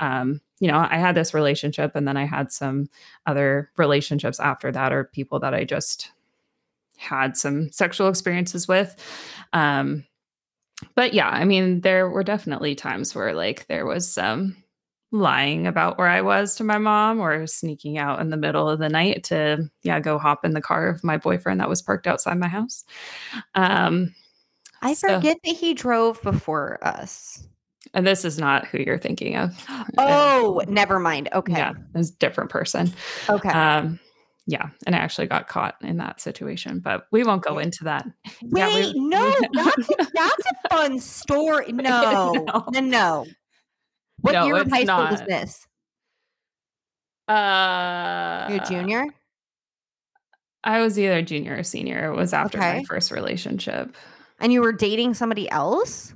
um 0.00 0.40
you 0.58 0.68
know, 0.68 0.78
I 0.78 0.96
had 0.96 1.14
this 1.14 1.34
relationship 1.34 1.92
and 1.94 2.08
then 2.08 2.16
I 2.16 2.24
had 2.24 2.50
some 2.50 2.88
other 3.26 3.70
relationships 3.76 4.40
after 4.40 4.72
that 4.72 4.92
or 4.92 5.04
people 5.04 5.38
that 5.40 5.52
I 5.52 5.64
just 5.64 6.10
had 6.96 7.36
some 7.36 7.70
sexual 7.72 8.08
experiences 8.08 8.66
with. 8.68 8.94
Um, 9.52 10.04
but 10.94 11.14
yeah, 11.14 11.28
I 11.28 11.44
mean, 11.44 11.80
there 11.80 12.08
were 12.10 12.24
definitely 12.24 12.74
times 12.74 13.14
where 13.14 13.32
like 13.34 13.66
there 13.68 13.86
was 13.86 14.10
some 14.10 14.56
lying 15.12 15.66
about 15.68 15.96
where 15.96 16.08
I 16.08 16.22
was 16.22 16.56
to 16.56 16.64
my 16.64 16.78
mom 16.78 17.20
or 17.20 17.46
sneaking 17.46 17.98
out 17.98 18.20
in 18.20 18.30
the 18.30 18.36
middle 18.36 18.68
of 18.68 18.80
the 18.80 18.88
night 18.88 19.24
to, 19.24 19.70
yeah, 19.82 20.00
go 20.00 20.18
hop 20.18 20.44
in 20.44 20.52
the 20.54 20.60
car 20.60 20.88
of 20.88 21.04
my 21.04 21.16
boyfriend 21.16 21.60
that 21.60 21.68
was 21.68 21.82
parked 21.82 22.06
outside 22.08 22.36
my 22.38 22.48
house. 22.48 22.84
Um, 23.54 24.14
I 24.82 24.94
So- 24.94 25.14
forget 25.14 25.38
that 25.44 25.54
he 25.56 25.72
drove 25.74 26.20
before 26.22 26.78
us. 26.82 27.46
And 27.92 28.04
this 28.04 28.24
is 28.24 28.38
not 28.38 28.66
who 28.66 28.78
you're 28.78 28.98
thinking 28.98 29.36
of. 29.36 29.52
Oh, 29.98 30.60
never 30.68 30.98
mind. 30.98 31.28
Okay. 31.32 31.52
Yeah, 31.52 31.74
it's 31.94 32.10
a 32.10 32.16
different 32.16 32.50
person. 32.50 32.92
Okay. 33.28 33.48
Um, 33.50 34.00
yeah, 34.46 34.68
and 34.86 34.94
I 34.94 34.98
actually 34.98 35.26
got 35.26 35.48
caught 35.48 35.76
in 35.80 35.96
that 35.98 36.20
situation, 36.20 36.80
but 36.80 37.06
we 37.10 37.24
won't 37.24 37.42
go 37.42 37.58
into 37.58 37.84
that. 37.84 38.06
Yeah, 38.42 38.68
we- 38.68 38.74
Wait, 38.86 38.96
no, 38.96 39.34
we- 39.40 39.48
that's 39.62 39.88
a, 39.90 39.96
that's 40.14 40.46
a 40.46 40.68
fun 40.68 40.98
story. 41.00 41.66
No, 41.72 42.32
No. 42.32 42.64
no, 42.72 42.80
no. 42.80 43.26
What 44.20 44.32
No, 44.32 44.46
year 44.46 44.56
of 44.56 44.70
high 44.70 44.84
school 44.84 45.08
was 45.10 45.22
this? 45.26 45.66
Uh, 47.28 48.48
You're 48.50 48.64
junior. 48.64 49.04
I 50.62 50.80
was 50.80 50.98
either 50.98 51.22
junior 51.22 51.56
or 51.58 51.62
senior. 51.62 52.10
It 52.12 52.16
was 52.16 52.32
after 52.32 52.58
my 52.58 52.84
first 52.84 53.10
relationship. 53.10 53.94
And 54.40 54.52
you 54.52 54.62
were 54.62 54.72
dating 54.72 55.14
somebody 55.14 55.50
else? 55.50 56.14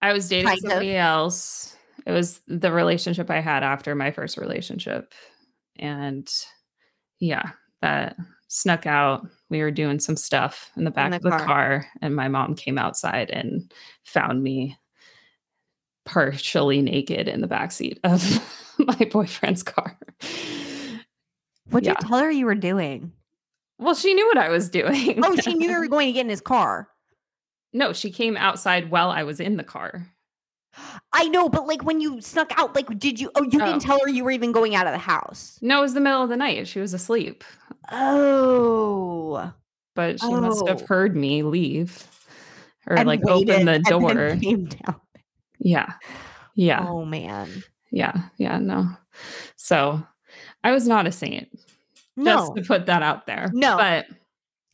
I 0.00 0.12
was 0.12 0.28
dating 0.28 0.46
Kind 0.46 0.58
of. 0.58 0.70
somebody 0.70 0.96
else. 0.96 1.76
It 2.04 2.10
was 2.12 2.40
the 2.48 2.72
relationship 2.72 3.30
I 3.30 3.40
had 3.40 3.62
after 3.62 3.94
my 3.94 4.10
first 4.10 4.36
relationship. 4.38 5.12
And 5.78 6.28
yeah, 7.22 7.50
that 7.82 8.16
snuck 8.48 8.84
out. 8.86 9.26
We 9.48 9.60
were 9.62 9.70
doing 9.70 10.00
some 10.00 10.16
stuff 10.16 10.70
in 10.76 10.84
the 10.84 10.90
back 10.90 11.10
the 11.10 11.16
of 11.18 11.22
the 11.22 11.30
car. 11.30 11.44
car. 11.46 11.86
and 12.02 12.14
my 12.16 12.26
mom 12.28 12.54
came 12.56 12.76
outside 12.78 13.30
and 13.30 13.72
found 14.04 14.42
me 14.42 14.76
partially 16.04 16.82
naked 16.82 17.28
in 17.28 17.40
the 17.40 17.48
backseat 17.48 17.98
of 18.04 18.20
my 18.78 19.08
boyfriend's 19.10 19.62
car. 19.62 19.96
What'd 21.70 21.86
Yeah. 21.86 21.94
you 22.00 22.08
tell 22.08 22.18
her 22.18 22.30
you 22.30 22.46
were 22.46 22.54
doing? 22.54 23.12
Well, 23.78 23.94
she 23.94 24.14
knew 24.14 24.26
what 24.26 24.38
I 24.38 24.48
was 24.48 24.68
doing. 24.68 25.22
Oh, 25.24 25.36
she 25.36 25.54
knew 25.58 25.70
you 25.70 25.78
were 25.80 25.88
going 25.88 26.08
to 26.08 26.12
get 26.12 26.24
in 26.26 26.30
his 26.30 26.40
car. 26.40 26.88
no, 27.72 27.92
she 27.92 28.10
came 28.10 28.36
outside 28.36 28.90
while 28.90 29.10
I 29.10 29.22
was 29.22 29.38
in 29.40 29.56
the 29.56 29.64
car. 29.64 30.06
I 31.12 31.28
know, 31.28 31.48
but 31.48 31.66
like 31.66 31.84
when 31.84 32.00
you 32.00 32.20
snuck 32.20 32.52
out, 32.58 32.74
like 32.74 32.98
did 32.98 33.20
you? 33.20 33.30
Oh, 33.34 33.42
you 33.42 33.60
Oh. 33.60 33.64
didn't 33.66 33.80
tell 33.82 33.98
her 34.00 34.08
you 34.08 34.24
were 34.24 34.30
even 34.30 34.52
going 34.52 34.74
out 34.74 34.86
of 34.86 34.92
the 34.92 34.98
house. 34.98 35.58
No, 35.62 35.78
it 35.78 35.82
was 35.82 35.94
the 35.94 36.00
middle 36.00 36.22
of 36.22 36.28
the 36.30 36.36
night. 36.36 36.66
She 36.66 36.80
was 36.80 36.94
asleep, 36.94 37.44
Oh, 37.90 39.52
but 39.94 40.20
she 40.20 40.28
must 40.30 40.66
have 40.68 40.82
Oh. 40.82 40.86
heard 40.86 41.16
me 41.16 41.42
leave 41.42 42.06
or 42.86 42.96
and 42.98 43.06
like 43.06 43.20
open 43.28 43.66
the 43.66 43.78
door. 43.80 44.38
Yeah. 45.58 45.92
Yeah. 46.54 46.86
Oh 46.88 47.04
man, 47.04 47.62
Yeah. 47.90 48.14
Yeah. 48.38 48.58
No. 48.58 48.88
So 49.56 50.02
I 50.64 50.72
was 50.72 50.86
not 50.88 51.06
a 51.06 51.12
saint. 51.12 51.48
no, 52.16 52.36
Just 52.38 52.56
to 52.56 52.62
put 52.62 52.86
that 52.86 53.02
out 53.02 53.26
there. 53.26 53.50
No. 53.52 53.76
But 53.76 54.06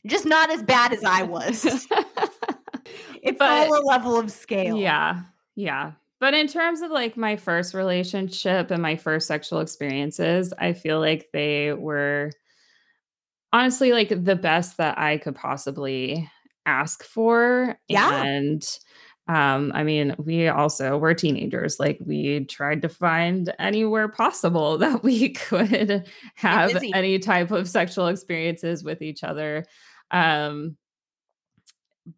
just 0.05 0.25
not 0.25 0.49
as 0.49 0.63
bad 0.63 0.93
as 0.93 1.03
I 1.03 1.23
was. 1.23 1.65
it's 3.21 3.37
But- 3.37 3.41
all 3.69 3.79
a 3.79 3.83
level 3.85 4.17
of 4.17 4.31
scale. 4.31 4.77
yeah. 4.77 5.21
Yeah. 5.59 5.91
But 6.21 6.33
in 6.33 6.47
terms 6.47 6.81
of 6.81 6.89
like 6.89 7.17
my 7.17 7.35
first 7.35 7.73
relationship 7.73 8.71
and 8.71 8.81
my 8.81 8.95
first 8.95 9.27
sexual 9.27 9.59
experiences, 9.59 10.53
I 10.57 10.71
feel 10.71 11.01
like 11.01 11.27
they 11.33 11.73
were 11.73 12.31
honestly 13.51 13.91
like 13.91 14.07
the 14.23 14.37
best 14.37 14.77
that 14.77 14.97
I 14.97 15.17
could 15.17 15.35
possibly 15.35 16.29
ask 16.65 17.03
for. 17.03 17.77
Yeah. 17.89 18.23
And 18.23 18.65
um, 19.27 19.73
I 19.75 19.83
mean, 19.83 20.15
we 20.17 20.47
also 20.47 20.97
were 20.97 21.13
teenagers. 21.13 21.77
Like 21.77 21.99
we 22.05 22.45
tried 22.45 22.81
to 22.83 22.89
find 22.89 23.53
anywhere 23.59 24.07
possible 24.07 24.77
that 24.79 25.03
we 25.03 25.33
could 25.33 26.07
have 26.35 26.81
any 26.93 27.19
type 27.19 27.51
of 27.51 27.67
sexual 27.67 28.07
experiences 28.07 28.81
with 28.81 29.01
each 29.01 29.25
other. 29.25 29.65
Um, 30.09 30.77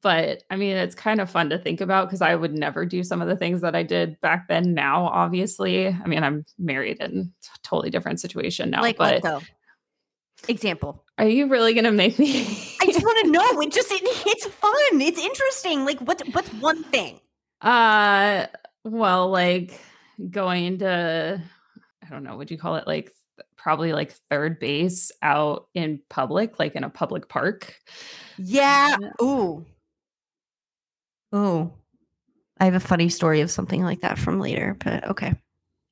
but 0.01 0.43
I 0.49 0.55
mean, 0.55 0.77
it's 0.77 0.95
kind 0.95 1.19
of 1.19 1.29
fun 1.29 1.49
to 1.49 1.57
think 1.57 1.81
about 1.81 2.07
because 2.07 2.21
I 2.21 2.35
would 2.35 2.53
never 2.53 2.85
do 2.85 3.03
some 3.03 3.21
of 3.21 3.27
the 3.27 3.35
things 3.35 3.61
that 3.61 3.75
I 3.75 3.83
did 3.83 4.19
back 4.21 4.47
then. 4.47 4.73
Now, 4.73 5.05
obviously, 5.07 5.87
I 5.87 6.05
mean, 6.07 6.23
I'm 6.23 6.45
married 6.57 6.97
and 6.99 7.31
totally 7.63 7.89
different 7.89 8.19
situation 8.19 8.69
now. 8.69 8.81
like 8.81 8.97
but? 8.97 9.23
Example. 10.47 11.03
are 11.19 11.27
you 11.27 11.47
really 11.47 11.75
gonna 11.75 11.91
make 11.91 12.17
me? 12.17 12.41
I 12.81 12.85
just 12.87 13.03
want 13.03 13.25
to 13.25 13.31
know. 13.31 13.61
It 13.61 13.71
just 13.71 13.91
it, 13.91 14.01
it's 14.03 14.45
fun. 14.47 15.01
It's 15.01 15.19
interesting. 15.19 15.85
Like 15.85 15.99
what? 15.99 16.21
What's 16.31 16.51
one 16.53 16.83
thing? 16.85 17.19
uh, 17.61 18.47
well, 18.83 19.29
like 19.29 19.79
going 20.29 20.79
to, 20.79 21.41
I 22.05 22.09
don't 22.09 22.23
know, 22.23 22.37
would 22.37 22.51
you 22.51 22.57
call 22.57 22.75
it 22.75 22.87
like 22.87 23.11
probably 23.55 23.93
like 23.93 24.13
third 24.29 24.59
base 24.59 25.11
out 25.21 25.67
in 25.73 26.01
public, 26.09 26.59
like 26.59 26.75
in 26.75 26.83
a 26.83 26.89
public 26.89 27.29
park? 27.29 27.75
Yeah. 28.37 28.95
Yeah. 28.99 29.09
Ooh. 29.21 29.65
Ooh. 31.33 31.71
I 32.59 32.65
have 32.65 32.75
a 32.75 32.79
funny 32.79 33.09
story 33.09 33.41
of 33.41 33.49
something 33.49 33.83
like 33.83 34.01
that 34.01 34.19
from 34.19 34.39
later, 34.39 34.77
but 34.83 35.07
okay. 35.09 35.33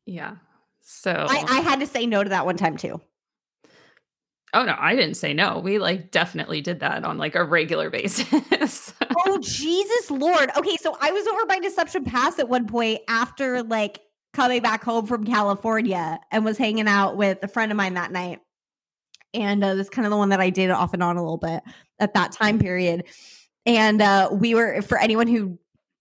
Yeah. 0.05 0.35
So 0.81 1.11
I, 1.11 1.45
I 1.47 1.61
had 1.61 1.79
to 1.79 1.87
say 1.87 2.05
no 2.05 2.23
to 2.23 2.29
that 2.29 2.45
one 2.45 2.57
time 2.57 2.77
too. 2.77 3.01
Oh 4.53 4.63
no, 4.63 4.75
I 4.77 4.95
didn't 4.95 5.15
say 5.15 5.33
no. 5.33 5.59
We 5.59 5.77
like 5.77 6.11
definitely 6.11 6.61
did 6.61 6.79
that 6.79 7.03
on 7.03 7.17
like 7.17 7.35
a 7.35 7.43
regular 7.43 7.89
basis. 7.91 8.93
Oh 9.25 9.37
Jesus 9.41 10.11
Lord. 10.11 10.49
Okay, 10.57 10.77
so 10.77 10.97
I 10.99 11.11
was 11.11 11.27
over 11.27 11.45
by 11.45 11.59
Deception 11.59 12.03
Pass 12.03 12.39
at 12.39 12.49
one 12.49 12.67
point 12.67 13.01
after 13.07 13.63
like 13.63 14.01
coming 14.33 14.61
back 14.61 14.83
home 14.83 15.05
from 15.05 15.25
California 15.25 16.19
and 16.31 16.45
was 16.45 16.57
hanging 16.57 16.87
out 16.87 17.17
with 17.17 17.39
a 17.43 17.47
friend 17.47 17.71
of 17.71 17.77
mine 17.77 17.95
that 17.95 18.11
night. 18.11 18.39
And 19.33 19.63
uh, 19.63 19.75
this 19.75 19.85
is 19.85 19.89
kind 19.89 20.05
of 20.05 20.11
the 20.11 20.17
one 20.17 20.29
that 20.29 20.39
I 20.39 20.49
did 20.49 20.71
off 20.71 20.93
and 20.93 21.03
on 21.03 21.17
a 21.17 21.21
little 21.21 21.37
bit 21.37 21.61
at 21.99 22.15
that 22.15 22.31
time 22.31 22.57
period. 22.57 23.05
And 23.65 24.01
uh, 24.01 24.29
we 24.31 24.55
were 24.55 24.81
for 24.81 24.97
anyone 24.97 25.27
who 25.27 25.57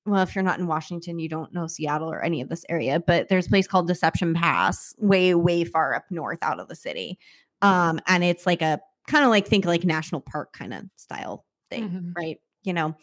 well, 0.07 0.23
if 0.23 0.35
you're 0.35 0.45
not 0.45 0.59
in 0.59 0.67
Washington, 0.67 1.19
you 1.19 1.29
don't 1.29 1.53
know 1.53 1.67
Seattle 1.67 2.11
or 2.11 2.23
any 2.23 2.41
of 2.41 2.49
this 2.49 2.65
area, 2.71 2.99
but 2.99 3.29
there's 3.29 3.47
a 3.47 3.51
place 3.51 3.67
called 3.67 3.87
Deception 3.87 4.33
Pass, 4.33 4.95
way, 4.99 5.35
way 5.35 5.65
far 5.65 5.95
up 5.95 6.05
north 6.11 6.39
out 6.41 6.59
of 6.61 6.69
the 6.69 6.75
city. 6.75 7.19
Um, 7.61 8.01
and 8.07 8.25
it's 8.25 8.47
like 8.47 8.63
a 8.63 8.81
kind 9.07 9.25
of 9.25 9.31
like 9.31 9.47
think 9.47 9.67
like 9.67 9.85
national 9.85 10.23
park 10.23 10.55
kind 10.55 10.73
of 10.73 10.85
style 10.97 11.45
thing, 11.69 11.91
Mhm. 11.91 12.13
right? 12.17 12.41
You 12.63 12.73
know. 12.73 12.97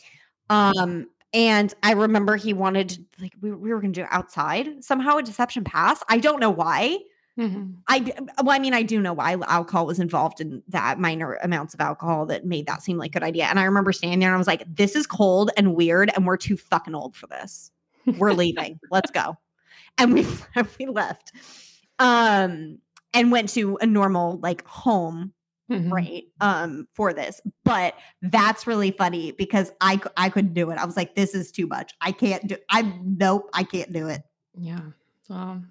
Um, 0.49 1.07
and 1.33 1.73
I 1.83 1.91
remember 1.93 2.37
he 2.37 2.53
wanted 2.53 2.97
like 3.21 3.33
we, 3.41 3.51
we 3.51 3.71
were 3.71 3.81
gonna 3.81 3.93
do 3.93 4.01
it 4.01 4.07
outside 4.09 4.83
somehow 4.83 5.17
at 5.19 5.25
Deception 5.25 5.63
Pass. 5.63 6.01
I 6.09 6.17
don't 6.17 6.39
know 6.39 6.49
why. 6.49 6.97
Mhm. 7.37 7.75
I 7.87 7.99
d- 7.99 8.13
well, 8.43 8.55
I 8.55 8.59
mean, 8.59 8.73
I 8.73 8.81
do 8.83 9.01
know 9.01 9.11
why 9.13 9.33
alcohol 9.47 9.85
was 9.85 9.99
involved 9.99 10.39
in 10.39 10.63
that 10.69 10.99
minor 10.99 11.33
amounts 11.43 11.73
of 11.73 11.81
alcohol 11.81 12.25
that 12.27 12.45
made 12.45 12.65
that 12.67 12.81
seem 12.81 12.97
like 12.97 13.11
a 13.11 13.19
good 13.19 13.23
idea. 13.23 13.45
And 13.45 13.59
I 13.59 13.65
remember 13.65 13.91
standing 13.91 14.19
there 14.19 14.29
and 14.29 14.35
I 14.35 14.37
was 14.37 14.47
like, 14.47 14.63
this 14.73 14.95
is 14.95 15.05
cold 15.05 15.51
and 15.57 15.75
weird, 15.75 16.11
and 16.15 16.25
we're 16.25 16.37
too 16.37 16.55
fucking 16.55 16.95
old 16.95 17.15
for 17.15 17.27
this. 17.27 17.71
We're 18.05 18.31
leaving. 18.43 18.79
Let's 18.89 19.11
go. 19.11 19.35
And 19.97 20.13
we 20.13 20.25
we 20.79 20.85
left. 20.87 21.31
Um 21.99 22.79
and 23.13 23.31
went 23.31 23.49
to 23.49 23.77
a 23.81 23.85
normal 23.85 24.39
like 24.41 24.65
home, 24.67 25.33
Mhm. 25.71 25.91
right? 25.91 26.23
Um 26.41 26.87
for 26.93 27.13
this. 27.13 27.41
But 27.65 27.95
that's 28.21 28.65
really 28.67 28.91
funny 28.91 29.31
because 29.31 29.71
I 29.81 29.99
I 30.17 30.29
couldn't 30.29 30.53
do 30.53 30.69
it. 30.71 30.77
I 30.77 30.85
was 30.85 30.95
like, 30.97 31.15
this 31.15 31.33
is 31.35 31.51
too 31.51 31.67
much. 31.67 31.93
I 32.01 32.11
can't 32.11 32.47
do 32.47 32.57
I 32.69 32.81
nope, 33.03 33.49
I 33.53 33.63
can't 33.63 33.91
do 33.91 34.07
it. 34.07 34.21
Yeah. 34.57 34.79
Well, 35.29 35.63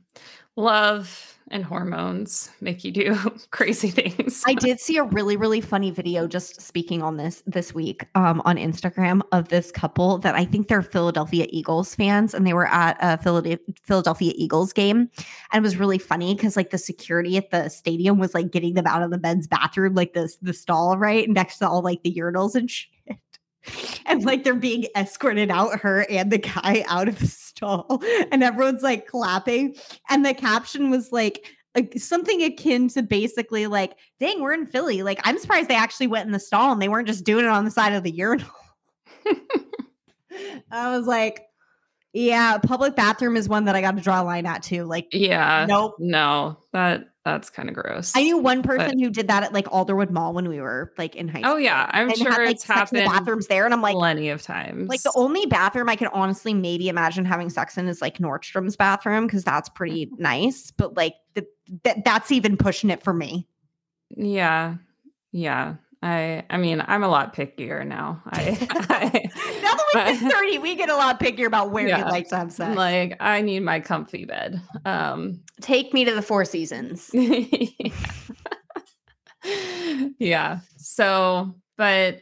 love 0.56 1.38
and 1.50 1.64
hormones 1.64 2.50
make 2.60 2.84
you 2.84 2.90
do 2.90 3.16
crazy 3.50 3.88
things. 3.88 4.42
I 4.46 4.54
did 4.54 4.80
see 4.80 4.96
a 4.96 5.04
really, 5.04 5.36
really 5.36 5.60
funny 5.60 5.90
video 5.90 6.26
just 6.26 6.60
speaking 6.60 7.02
on 7.02 7.16
this 7.16 7.42
this 7.46 7.74
week 7.74 8.06
um, 8.14 8.40
on 8.44 8.56
Instagram 8.56 9.20
of 9.32 9.48
this 9.48 9.70
couple 9.70 10.18
that 10.18 10.34
I 10.34 10.44
think 10.44 10.68
they're 10.68 10.82
Philadelphia 10.82 11.46
Eagles 11.50 11.94
fans, 11.94 12.34
and 12.34 12.46
they 12.46 12.54
were 12.54 12.66
at 12.66 12.96
a 13.00 13.18
Philadelphia, 13.18 13.58
Philadelphia 13.82 14.32
Eagles 14.34 14.72
game, 14.72 15.10
and 15.52 15.58
it 15.58 15.62
was 15.62 15.76
really 15.76 15.98
funny 15.98 16.34
because 16.34 16.56
like 16.56 16.70
the 16.70 16.78
security 16.78 17.36
at 17.36 17.50
the 17.50 17.68
stadium 17.68 18.18
was 18.18 18.34
like 18.34 18.50
getting 18.50 18.74
them 18.74 18.86
out 18.86 19.02
of 19.02 19.10
the 19.10 19.18
men's 19.18 19.46
bathroom, 19.46 19.94
like 19.94 20.14
this 20.14 20.36
the 20.42 20.54
stall 20.54 20.98
right 20.98 21.28
next 21.28 21.58
to 21.58 21.68
all 21.68 21.82
like 21.82 22.02
the 22.02 22.14
urinals 22.14 22.54
and 22.54 22.70
shit. 22.70 22.90
And 24.06 24.24
like 24.24 24.44
they're 24.44 24.54
being 24.54 24.86
escorted 24.94 25.50
out, 25.50 25.80
her 25.80 26.06
and 26.10 26.30
the 26.30 26.38
guy 26.38 26.84
out 26.88 27.08
of 27.08 27.18
the 27.18 27.26
stall, 27.56 28.02
and 28.32 28.42
everyone's 28.42 28.82
like 28.82 29.06
clapping. 29.06 29.76
And 30.08 30.24
the 30.24 30.34
caption 30.34 30.90
was 30.90 31.12
like, 31.12 31.46
like 31.74 31.98
something 31.98 32.42
akin 32.42 32.88
to 32.88 33.02
basically 33.02 33.66
like, 33.66 33.96
dang, 34.20 34.40
we're 34.40 34.52
in 34.52 34.66
Philly. 34.66 35.02
Like, 35.02 35.20
I'm 35.24 35.38
surprised 35.38 35.68
they 35.68 35.76
actually 35.76 36.06
went 36.06 36.26
in 36.26 36.32
the 36.32 36.38
stall 36.38 36.72
and 36.72 36.80
they 36.80 36.88
weren't 36.88 37.08
just 37.08 37.24
doing 37.24 37.44
it 37.44 37.50
on 37.50 37.64
the 37.64 37.70
side 37.70 37.92
of 37.92 38.02
the 38.02 38.12
urinal. 38.12 38.46
I 40.70 40.96
was 40.96 41.06
like, 41.06 41.42
yeah, 42.12 42.58
public 42.58 42.94
bathroom 42.94 43.36
is 43.36 43.48
one 43.48 43.64
that 43.64 43.74
I 43.74 43.80
got 43.80 43.96
to 43.96 44.02
draw 44.02 44.22
a 44.22 44.24
line 44.24 44.46
at 44.46 44.62
too. 44.62 44.84
Like, 44.84 45.08
yeah. 45.12 45.66
nope. 45.68 45.96
No, 45.98 46.58
that 46.72 47.08
that's 47.24 47.48
kind 47.48 47.70
of 47.70 47.74
gross. 47.74 48.12
I 48.14 48.22
knew 48.22 48.36
one 48.36 48.62
person 48.62 48.98
who 48.98 49.08
did 49.08 49.28
that 49.28 49.42
at 49.42 49.52
like 49.52 49.64
Alderwood 49.66 50.10
Mall 50.10 50.34
when 50.34 50.46
we 50.48 50.60
were 50.60 50.92
like 50.98 51.16
in 51.16 51.26
high 51.28 51.40
school. 51.40 51.54
Oh 51.54 51.56
yeah, 51.56 51.88
I'm 51.90 52.14
sure 52.14 52.30
had, 52.30 52.38
like, 52.38 52.56
it's 52.56 52.66
sex 52.66 52.92
in 52.92 52.98
the 52.98 53.02
happened 53.04 53.24
bathrooms 53.24 53.46
there, 53.46 53.64
and 53.64 53.72
I'm 53.72 53.80
like, 53.80 53.94
plenty 53.94 54.28
of 54.28 54.42
times. 54.42 54.88
like 54.88 55.02
the 55.02 55.12
only 55.16 55.46
bathroom 55.46 55.88
I 55.88 55.96
can 55.96 56.08
honestly 56.08 56.52
maybe 56.52 56.88
imagine 56.88 57.24
having 57.24 57.48
sex 57.48 57.78
in 57.78 57.88
is 57.88 58.02
like 58.02 58.18
Nordstrom's 58.18 58.76
bathroom 58.76 59.26
because 59.26 59.42
that's 59.42 59.70
pretty 59.70 60.10
nice. 60.18 60.70
But 60.70 60.96
like 60.96 61.14
the, 61.32 61.46
th- 61.82 61.96
that's 62.04 62.30
even 62.30 62.56
pushing 62.58 62.90
it 62.90 63.02
for 63.02 63.14
me. 63.14 63.48
Yeah. 64.10 64.76
Yeah. 65.32 65.76
I 66.04 66.44
I 66.50 66.58
mean, 66.58 66.84
I'm 66.86 67.02
a 67.02 67.08
lot 67.08 67.34
pickier 67.34 67.84
now. 67.86 68.22
I, 68.26 68.58
I 68.70 69.30
now 69.62 69.74
that 69.74 69.84
we 69.94 70.00
hit 70.18 70.32
30, 70.32 70.58
we 70.58 70.76
get 70.76 70.90
a 70.90 70.96
lot 70.96 71.18
pickier 71.18 71.46
about 71.46 71.70
where 71.70 71.88
yeah, 71.88 72.04
we 72.04 72.10
like 72.10 72.28
to 72.28 72.36
have 72.36 72.52
sex. 72.52 72.76
Like 72.76 73.16
I 73.20 73.40
need 73.40 73.60
my 73.60 73.80
comfy 73.80 74.26
bed. 74.26 74.60
Um 74.84 75.40
take 75.62 75.94
me 75.94 76.04
to 76.04 76.14
the 76.14 76.20
four 76.20 76.44
seasons. 76.44 77.10
yeah. 80.18 80.58
So, 80.76 81.54
but 81.78 82.20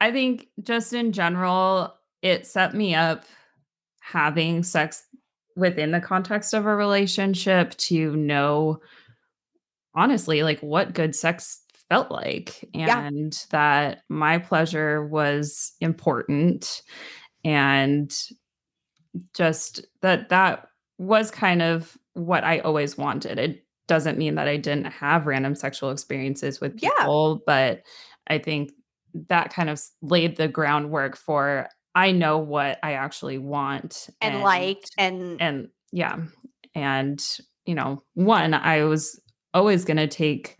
I 0.00 0.10
think 0.10 0.48
just 0.62 0.94
in 0.94 1.12
general, 1.12 1.94
it 2.22 2.46
set 2.46 2.72
me 2.72 2.94
up 2.94 3.24
having 4.00 4.62
sex 4.62 5.02
within 5.56 5.90
the 5.90 6.00
context 6.00 6.54
of 6.54 6.64
a 6.64 6.74
relationship 6.74 7.76
to 7.76 8.16
know 8.16 8.80
honestly 9.94 10.42
like 10.42 10.60
what 10.60 10.94
good 10.94 11.14
sex 11.14 11.60
felt 11.88 12.10
like 12.10 12.68
and 12.74 13.32
yeah. 13.34 13.46
that 13.50 14.02
my 14.08 14.38
pleasure 14.38 15.06
was 15.06 15.72
important 15.80 16.82
and 17.44 18.12
just 19.34 19.84
that 20.02 20.28
that 20.30 20.66
was 20.98 21.30
kind 21.30 21.62
of 21.62 21.96
what 22.14 22.44
I 22.44 22.60
always 22.60 22.96
wanted. 22.96 23.38
It 23.38 23.64
doesn't 23.86 24.18
mean 24.18 24.36
that 24.36 24.48
I 24.48 24.56
didn't 24.56 24.86
have 24.86 25.26
random 25.26 25.54
sexual 25.54 25.90
experiences 25.90 26.60
with 26.60 26.78
people, 26.78 27.34
yeah. 27.34 27.44
but 27.46 27.82
I 28.26 28.38
think 28.38 28.72
that 29.28 29.52
kind 29.52 29.68
of 29.68 29.80
laid 30.02 30.36
the 30.36 30.48
groundwork 30.48 31.16
for 31.16 31.68
I 31.94 32.10
know 32.10 32.38
what 32.38 32.78
I 32.82 32.94
actually 32.94 33.38
want 33.38 34.08
and, 34.20 34.36
and 34.36 34.44
like 34.44 34.84
and 34.98 35.40
and 35.40 35.68
yeah. 35.92 36.16
And 36.74 37.24
you 37.66 37.74
know, 37.74 38.02
one 38.14 38.54
I 38.54 38.84
was 38.84 39.20
always 39.52 39.84
going 39.84 39.98
to 39.98 40.08
take 40.08 40.58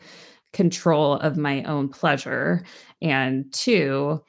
control 0.55 1.15
of 1.15 1.37
my 1.37 1.63
own 1.65 1.91
pleasure. 1.91 2.65
And 3.03 3.53
two 3.53 4.23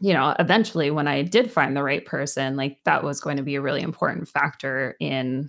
you 0.00 0.12
know 0.12 0.34
eventually 0.38 0.90
when 0.90 1.06
i 1.06 1.22
did 1.22 1.50
find 1.50 1.76
the 1.76 1.82
right 1.82 2.04
person 2.04 2.56
like 2.56 2.78
that 2.84 3.04
was 3.04 3.20
going 3.20 3.36
to 3.36 3.42
be 3.42 3.54
a 3.54 3.60
really 3.60 3.82
important 3.82 4.26
factor 4.28 4.96
in 5.00 5.48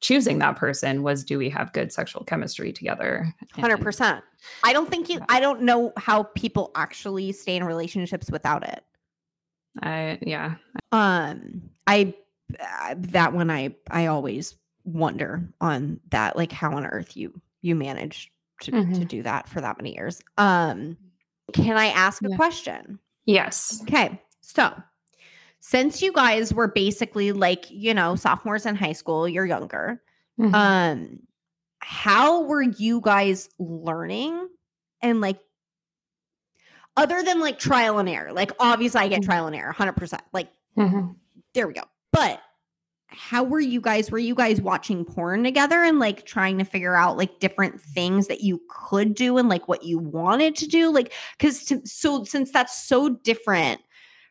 choosing 0.00 0.38
that 0.38 0.56
person 0.56 1.02
was 1.02 1.24
do 1.24 1.38
we 1.38 1.48
have 1.48 1.72
good 1.72 1.92
sexual 1.92 2.22
chemistry 2.24 2.72
together? 2.72 3.34
100% 3.56 4.22
i 4.62 4.72
don't 4.72 4.88
think 4.90 5.08
you 5.08 5.20
i 5.28 5.40
don't 5.40 5.62
know 5.62 5.92
how 5.96 6.22
people 6.22 6.70
actually 6.76 7.32
stay 7.32 7.56
in 7.56 7.64
relationships 7.64 8.30
without 8.30 8.62
it. 8.62 8.84
I 9.82 10.18
yeah. 10.22 10.56
Um 10.92 11.62
i 11.86 12.14
that 12.96 13.32
one 13.32 13.50
i 13.50 13.74
i 13.90 14.06
always 14.06 14.54
wonder 14.84 15.48
on 15.60 16.00
that 16.10 16.36
like 16.36 16.52
how 16.52 16.72
on 16.72 16.86
earth 16.86 17.16
you 17.16 17.40
you 17.60 17.74
manage 17.74 18.30
to, 18.62 18.72
mm-hmm. 18.72 18.92
to 18.92 19.04
do 19.04 19.22
that 19.22 19.48
for 19.48 19.60
that 19.60 19.76
many 19.78 19.94
years 19.94 20.20
um 20.36 20.96
can 21.52 21.76
i 21.76 21.86
ask 21.86 22.22
a 22.24 22.36
question 22.36 22.98
yes 23.24 23.80
okay 23.82 24.20
so 24.40 24.72
since 25.60 26.00
you 26.02 26.12
guys 26.12 26.54
were 26.54 26.68
basically 26.68 27.32
like, 27.32 27.70
you 27.70 27.92
know, 27.92 28.14
sophomores 28.14 28.66
in 28.66 28.76
high 28.76 28.92
school, 28.92 29.28
you're 29.28 29.46
younger. 29.46 30.00
Mm-hmm. 30.40 30.54
Um 30.54 31.18
how 31.80 32.42
were 32.42 32.62
you 32.62 33.00
guys 33.00 33.48
learning 33.58 34.48
and 35.00 35.20
like 35.20 35.38
other 36.96 37.22
than 37.22 37.40
like 37.40 37.58
trial 37.58 37.98
and 37.98 38.08
error? 38.08 38.32
Like 38.32 38.52
obviously 38.58 39.00
I 39.00 39.08
get 39.08 39.20
mm-hmm. 39.20 39.30
trial 39.30 39.46
and 39.46 39.56
error 39.56 39.74
100%. 39.74 40.18
Like 40.32 40.48
mm-hmm. 40.76 41.12
there 41.54 41.66
we 41.66 41.74
go. 41.74 41.82
But 42.12 42.40
how 43.10 43.42
were 43.42 43.60
you 43.60 43.80
guys 43.80 44.10
were 44.10 44.18
you 44.18 44.34
guys 44.34 44.60
watching 44.60 45.04
porn 45.04 45.42
together 45.42 45.82
and 45.82 45.98
like 45.98 46.26
trying 46.26 46.58
to 46.58 46.64
figure 46.64 46.94
out 46.94 47.16
like 47.16 47.40
different 47.40 47.80
things 47.80 48.26
that 48.26 48.42
you 48.42 48.60
could 48.68 49.14
do 49.14 49.38
and 49.38 49.48
like 49.48 49.66
what 49.66 49.82
you 49.82 49.98
wanted 49.98 50.54
to 50.54 50.66
do 50.66 50.92
like 50.92 51.12
cuz 51.38 51.72
so 51.84 52.22
since 52.24 52.52
that's 52.52 52.86
so 52.86 53.08
different 53.08 53.80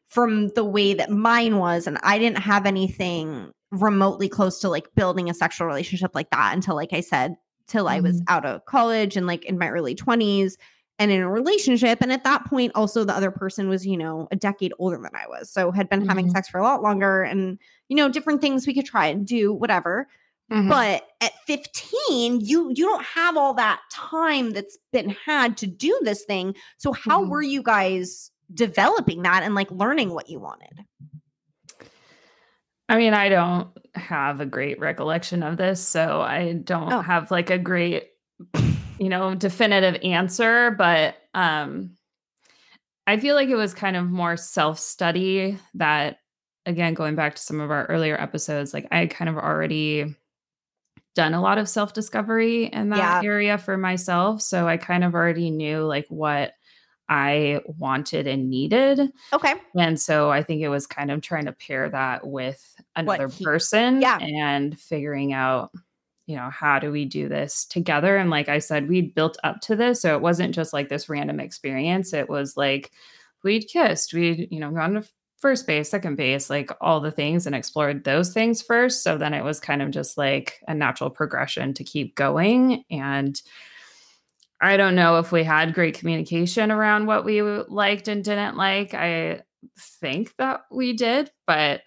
from 0.05 0.49
the 0.49 0.63
way 0.63 0.93
that 0.93 1.09
mine 1.09 1.57
was 1.57 1.87
and 1.87 1.97
i 2.03 2.19
didn't 2.19 2.37
have 2.37 2.65
anything 2.65 3.51
remotely 3.71 4.29
close 4.29 4.59
to 4.59 4.69
like 4.69 4.93
building 4.95 5.29
a 5.29 5.33
sexual 5.33 5.67
relationship 5.67 6.11
like 6.13 6.29
that 6.29 6.53
until 6.53 6.75
like 6.75 6.93
i 6.93 7.01
said 7.01 7.35
till 7.67 7.85
mm-hmm. 7.85 7.95
i 7.95 7.99
was 7.99 8.21
mm-hmm. 8.21 8.33
out 8.33 8.45
of 8.45 8.63
college 8.65 9.17
and 9.17 9.25
like 9.25 9.43
in 9.45 9.57
my 9.57 9.69
early 9.69 9.95
20s 9.95 10.53
and 10.99 11.11
in 11.11 11.21
a 11.21 11.29
relationship 11.29 11.97
and 12.01 12.11
at 12.11 12.23
that 12.23 12.45
point 12.45 12.71
also 12.75 13.03
the 13.03 13.15
other 13.15 13.31
person 13.31 13.69
was 13.69 13.87
you 13.87 13.97
know 13.97 14.27
a 14.31 14.35
decade 14.35 14.73
older 14.77 14.97
than 14.97 15.15
i 15.15 15.27
was 15.27 15.49
so 15.49 15.71
had 15.71 15.89
been 15.89 16.01
mm-hmm. 16.01 16.09
having 16.09 16.29
sex 16.29 16.47
for 16.47 16.59
a 16.59 16.63
lot 16.63 16.83
longer 16.83 17.23
and 17.23 17.57
you 17.89 17.95
know 17.95 18.09
different 18.09 18.41
things 18.41 18.67
we 18.67 18.73
could 18.73 18.85
try 18.85 19.07
and 19.07 19.25
do 19.25 19.53
whatever 19.53 20.07
mm-hmm. 20.51 20.69
but 20.69 21.03
at 21.21 21.33
15 21.45 22.41
you 22.41 22.69
you 22.69 22.85
don't 22.85 23.03
have 23.03 23.37
all 23.37 23.53
that 23.53 23.81
time 23.91 24.51
that's 24.51 24.77
been 24.91 25.09
had 25.25 25.57
to 25.57 25.67
do 25.67 25.99
this 26.03 26.23
thing 26.25 26.55
so 26.77 26.91
how 26.91 27.21
mm-hmm. 27.21 27.31
were 27.31 27.41
you 27.41 27.63
guys 27.63 28.31
developing 28.53 29.23
that 29.23 29.43
and 29.43 29.55
like 29.55 29.71
learning 29.71 30.13
what 30.13 30.29
you 30.29 30.39
wanted? 30.39 30.85
I 32.89 32.97
mean, 32.97 33.13
I 33.13 33.29
don't 33.29 33.69
have 33.95 34.39
a 34.39 34.45
great 34.45 34.79
recollection 34.79 35.43
of 35.43 35.57
this, 35.57 35.85
so 35.85 36.21
I 36.21 36.53
don't 36.53 36.91
oh. 36.91 37.01
have 37.01 37.31
like 37.31 37.49
a 37.49 37.57
great, 37.57 38.07
you 38.97 39.09
know, 39.09 39.35
definitive 39.35 40.01
answer, 40.03 40.71
but 40.71 41.15
um 41.33 41.91
I 43.05 43.17
feel 43.17 43.35
like 43.35 43.47
it 43.47 43.55
was 43.55 43.73
kind 43.73 43.95
of 43.95 44.09
more 44.09 44.35
self-study 44.35 45.57
that 45.75 46.17
again 46.67 46.93
going 46.93 47.15
back 47.15 47.33
to 47.33 47.41
some 47.41 47.59
of 47.59 47.71
our 47.71 47.85
earlier 47.85 48.21
episodes, 48.21 48.75
like 48.75 48.87
I 48.91 49.07
kind 49.07 49.29
of 49.29 49.37
already 49.37 50.15
done 51.15 51.33
a 51.33 51.41
lot 51.41 51.57
of 51.57 51.67
self-discovery 51.67 52.65
in 52.65 52.89
that 52.89 53.23
yeah. 53.23 53.27
area 53.27 53.57
for 53.57 53.75
myself, 53.75 54.43
so 54.43 54.67
I 54.67 54.77
kind 54.77 55.03
of 55.03 55.15
already 55.15 55.49
knew 55.49 55.79
like 55.79 56.05
what 56.09 56.53
I 57.09 57.61
wanted 57.65 58.27
and 58.27 58.49
needed. 58.49 58.99
Okay. 59.31 59.53
And 59.75 59.99
so 59.99 60.29
I 60.29 60.43
think 60.43 60.61
it 60.61 60.67
was 60.67 60.85
kind 60.85 61.09
of 61.09 61.21
trying 61.21 61.45
to 61.45 61.53
pair 61.53 61.89
that 61.89 62.27
with 62.27 62.75
another 62.95 63.29
he, 63.29 63.45
person 63.45 64.01
yeah. 64.01 64.19
and 64.19 64.77
figuring 64.77 65.31
out, 65.31 65.71
you 66.25 66.35
know, 66.35 66.49
how 66.49 66.79
do 66.79 66.91
we 66.91 67.05
do 67.05 67.29
this 67.29 67.65
together? 67.65 68.17
And 68.17 68.29
like 68.29 68.49
I 68.49 68.59
said, 68.59 68.89
we'd 68.89 69.15
built 69.15 69.37
up 69.45 69.61
to 69.61 69.75
this. 69.77 70.01
So 70.01 70.15
it 70.15 70.21
wasn't 70.21 70.53
just 70.53 70.73
like 70.73 70.89
this 70.89 71.07
random 71.07 71.39
experience. 71.39 72.11
It 72.11 72.27
was 72.27 72.57
like 72.57 72.91
we'd 73.41 73.69
kissed, 73.69 74.13
we'd, 74.13 74.49
you 74.51 74.59
know, 74.59 74.71
gone 74.71 74.95
to 74.95 75.07
first 75.37 75.67
base, 75.67 75.89
second 75.89 76.15
base, 76.15 76.49
like 76.49 76.71
all 76.81 76.99
the 76.99 77.11
things 77.11 77.45
and 77.45 77.55
explored 77.55 78.03
those 78.03 78.33
things 78.33 78.61
first. 78.61 79.03
So 79.03 79.17
then 79.17 79.33
it 79.33 79.43
was 79.43 79.59
kind 79.59 79.81
of 79.81 79.91
just 79.91 80.17
like 80.17 80.59
a 80.67 80.73
natural 80.73 81.09
progression 81.09 81.73
to 81.75 81.83
keep 81.83 82.15
going. 82.15 82.83
And 82.89 83.39
I 84.59 84.77
don't 84.77 84.95
know 84.95 85.19
if 85.19 85.31
we 85.31 85.43
had 85.43 85.75
great 85.75 85.97
communication 85.97 86.71
around 86.71 87.05
what 87.05 87.23
we 87.23 87.41
liked 87.41 88.07
and 88.07 88.23
didn't 88.23 88.57
like. 88.57 88.93
I 88.93 89.43
think 89.77 90.35
that 90.37 90.61
we 90.71 90.93
did, 90.93 91.31
but 91.45 91.81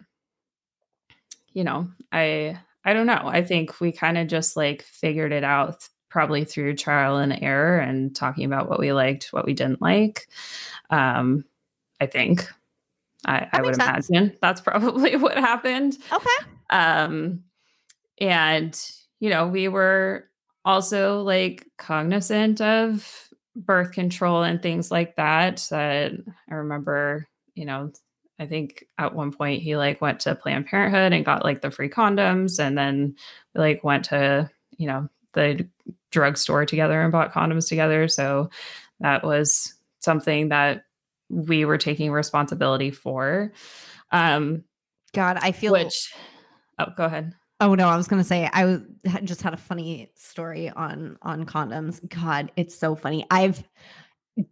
you 1.52 1.64
know, 1.64 1.88
I 2.12 2.58
I 2.84 2.92
don't 2.92 3.06
know. 3.06 3.22
I 3.24 3.42
think 3.42 3.80
we 3.80 3.90
kind 3.90 4.16
of 4.16 4.28
just 4.28 4.56
like 4.56 4.82
figured 4.82 5.32
it 5.32 5.44
out 5.44 5.88
probably 6.08 6.44
through 6.44 6.76
trial 6.76 7.18
and 7.18 7.36
error 7.42 7.78
and 7.78 8.14
talking 8.14 8.44
about 8.44 8.68
what 8.68 8.78
we 8.78 8.92
liked, 8.92 9.32
what 9.32 9.46
we 9.46 9.52
didn't 9.52 9.82
like. 9.82 10.28
Um, 10.90 11.44
I 12.00 12.06
think 12.06 12.48
I, 13.26 13.48
I 13.52 13.62
would 13.62 13.76
sense. 13.76 14.08
imagine 14.10 14.36
that's 14.42 14.60
probably 14.60 15.16
what 15.16 15.36
happened. 15.36 15.96
Okay. 16.12 16.46
Um, 16.70 17.44
and 18.20 18.78
you 19.20 19.30
know, 19.30 19.48
we 19.48 19.68
were 19.68 20.26
also 20.64 21.22
like 21.22 21.66
cognizant 21.78 22.60
of 22.60 23.28
birth 23.56 23.92
control 23.92 24.42
and 24.42 24.62
things 24.62 24.90
like 24.90 25.16
that. 25.16 25.66
That 25.70 26.12
I 26.50 26.54
remember, 26.54 27.28
you 27.54 27.64
know, 27.64 27.92
I 28.38 28.46
think 28.46 28.86
at 28.98 29.14
one 29.14 29.32
point 29.32 29.62
he 29.62 29.76
like 29.76 30.00
went 30.00 30.20
to 30.20 30.34
Planned 30.34 30.66
Parenthood 30.66 31.12
and 31.12 31.24
got 31.24 31.44
like 31.44 31.60
the 31.60 31.70
free 31.70 31.90
condoms, 31.90 32.58
and 32.58 32.76
then 32.76 33.16
we 33.54 33.60
like 33.60 33.84
went 33.84 34.06
to 34.06 34.50
you 34.76 34.86
know 34.86 35.08
the 35.34 35.68
drugstore 36.10 36.66
together 36.66 37.00
and 37.00 37.12
bought 37.12 37.32
condoms 37.32 37.68
together. 37.68 38.08
So 38.08 38.50
that 39.00 39.24
was 39.24 39.74
something 40.00 40.48
that 40.48 40.84
we 41.30 41.64
were 41.64 41.78
taking 41.78 42.10
responsibility 42.10 42.90
for. 42.90 43.52
Um, 44.10 44.64
God, 45.14 45.38
I 45.40 45.52
feel 45.52 45.72
which. 45.72 46.12
Oh, 46.78 46.86
go 46.96 47.04
ahead. 47.04 47.34
Oh 47.60 47.74
no, 47.74 47.88
I 47.88 47.96
was 47.96 48.08
gonna 48.08 48.24
say 48.24 48.48
I 48.52 48.78
just 49.22 49.42
had 49.42 49.52
a 49.52 49.58
funny 49.58 50.10
story 50.14 50.70
on 50.70 51.18
on 51.22 51.44
condoms. 51.44 52.00
God, 52.08 52.50
it's 52.56 52.74
so 52.74 52.96
funny. 52.96 53.26
I've 53.30 53.62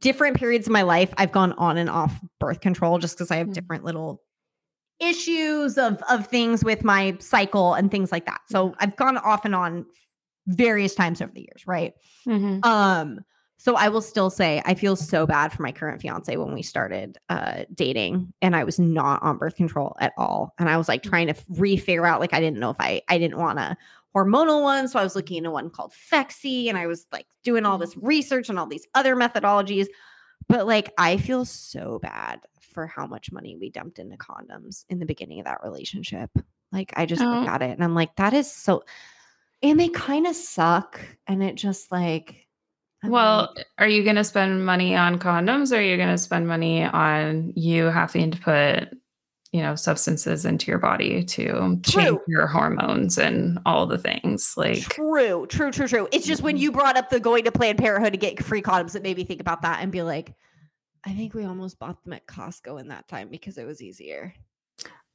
different 0.01 0.37
periods 0.37 0.67
of 0.67 0.73
my 0.73 0.83
life 0.83 1.13
I've 1.17 1.33
gone 1.33 1.53
on 1.53 1.79
and 1.79 1.89
off 1.89 2.21
birth 2.39 2.61
control 2.61 2.99
just 2.99 3.17
because 3.17 3.31
I 3.31 3.37
have 3.37 3.47
mm-hmm. 3.47 3.55
different 3.55 3.85
little 3.85 4.23
issues 5.01 5.79
of 5.79 6.03
of 6.11 6.27
things 6.27 6.63
with 6.63 6.85
my 6.85 7.17
cycle 7.21 7.75
and 7.75 7.91
things 7.91 8.13
like 8.13 8.27
that. 8.27 8.41
So 8.51 8.75
I've 8.79 8.97
gone 8.97 9.17
off 9.17 9.45
and 9.45 9.55
on 9.55 9.87
various 10.47 10.95
times 10.95 11.23
over 11.23 11.33
the 11.33 11.41
years, 11.41 11.67
right? 11.67 11.95
Mm-hmm. 12.27 12.61
Um 12.63 13.21
so 13.61 13.75
I 13.75 13.89
will 13.89 14.01
still 14.01 14.31
say 14.31 14.63
I 14.65 14.75
feel 14.75 14.95
so 14.95 15.27
bad 15.27 15.53
for 15.53 15.63
my 15.63 15.73
current 15.73 16.01
fiance 16.01 16.37
when 16.37 16.55
we 16.55 16.63
started 16.63 17.19
uh, 17.29 17.65
dating 17.75 18.33
and 18.41 18.55
I 18.55 18.63
was 18.63 18.79
not 18.79 19.21
on 19.23 19.37
birth 19.37 19.57
control 19.57 19.97
at 20.01 20.13
all. 20.17 20.55
And 20.59 20.71
I 20.71 20.77
was 20.77 20.89
like 20.89 21.03
mm. 21.03 21.11
trying 21.11 21.27
to 21.27 21.35
re-figure 21.51 22.07
out 22.07 22.21
like 22.21 22.33
I 22.33 22.41
didn't 22.41 22.61
know 22.61 22.71
if 22.71 22.77
I 22.79 23.03
I 23.09 23.19
didn't 23.19 23.37
want 23.37 23.59
a 23.59 23.77
hormonal 24.15 24.63
one. 24.63 24.87
So 24.87 25.01
I 25.01 25.03
was 25.03 25.17
looking 25.17 25.39
into 25.39 25.51
one 25.51 25.71
called 25.71 25.93
Phexxi 25.93 26.69
and 26.69 26.79
I 26.79 26.87
was 26.87 27.07
like 27.11 27.27
doing 27.43 27.67
all 27.67 27.79
this 27.79 27.97
mm. 27.97 28.07
research 28.07 28.49
and 28.49 28.61
all 28.61 28.67
these 28.67 28.87
other 28.95 29.17
methodologies. 29.17 29.89
But 30.49 30.67
like, 30.69 30.93
I 30.97 31.17
feel 31.17 31.45
so 31.45 31.99
bad 32.01 32.41
for 32.61 32.87
how 32.87 33.07
much 33.07 33.33
money 33.33 33.57
we 33.57 33.71
dumped 33.71 33.99
into 33.99 34.17
condoms 34.17 34.85
in 34.89 35.01
the 35.01 35.07
beginning 35.07 35.41
of 35.41 35.47
that 35.47 35.65
relationship. 35.65 36.31
Like, 36.71 36.93
I 36.97 37.07
just 37.07 37.23
Oh. 37.23 37.27
look 37.27 37.49
at 37.49 37.63
it 37.63 37.71
and 37.71 37.83
I'm 37.83 37.95
like, 37.95 38.15
that 38.17 38.35
is 38.35 38.51
so, 38.51 38.85
and 39.63 39.81
they 39.81 39.89
kind 39.89 40.29
of 40.29 40.37
suck. 40.37 41.01
And 41.27 41.43
it 41.43 41.57
just 41.57 41.91
like, 41.91 42.48
Well, 43.05 43.55
are 43.79 43.89
you 43.89 44.03
going 44.03 44.17
to 44.17 44.25
spend 44.25 44.67
money 44.67 44.97
on 44.97 45.19
condoms 45.19 45.73
or 45.73 45.77
are 45.77 45.83
you 45.83 45.97
going 45.97 46.09
to 46.09 46.19
spend 46.19 46.49
money 46.49 46.83
on 46.83 47.53
you 47.55 47.85
having 47.85 48.33
to 48.33 48.39
put, 48.39 48.99
you 49.53 49.63
know, 49.63 49.77
substances 49.77 50.45
into 50.45 50.71
your 50.71 50.79
body 50.79 51.25
to 51.25 51.81
change 51.87 52.19
your 52.27 52.47
hormones 52.49 53.17
and 53.17 53.59
all 53.65 53.87
the 53.87 53.99
things? 53.99 54.55
Like, 54.57 54.79
true, 54.79 55.47
true, 55.49 55.71
true, 55.71 55.87
true. 55.87 56.09
It's 56.13 56.27
just 56.27 56.43
when 56.43 56.57
Mhm. 56.57 56.61
you 56.61 56.73
brought 56.73 56.97
up 56.97 57.09
the 57.09 57.21
going 57.21 57.45
to 57.45 57.53
Planned 57.53 57.79
Parenthood 57.79 58.13
to 58.15 58.19
get 58.19 58.43
free 58.43 58.63
condoms, 58.63 58.93
that 58.93 59.03
made 59.03 59.17
me 59.17 59.25
think 59.25 59.41
about 59.41 59.63
that 59.63 59.81
and 59.81 59.93
be 59.93 60.03
like, 60.03 60.35
I 61.05 61.13
think 61.15 61.35
we 61.35 61.45
almost 61.45 61.79
bought 61.79 62.03
them 62.03 62.13
at 62.13 62.27
Costco 62.27 62.81
in 62.81 62.89
that 62.89 63.07
time 63.07 63.29
because 63.29 63.57
it 63.59 63.65
was 63.65 63.81
easier. 63.81 64.35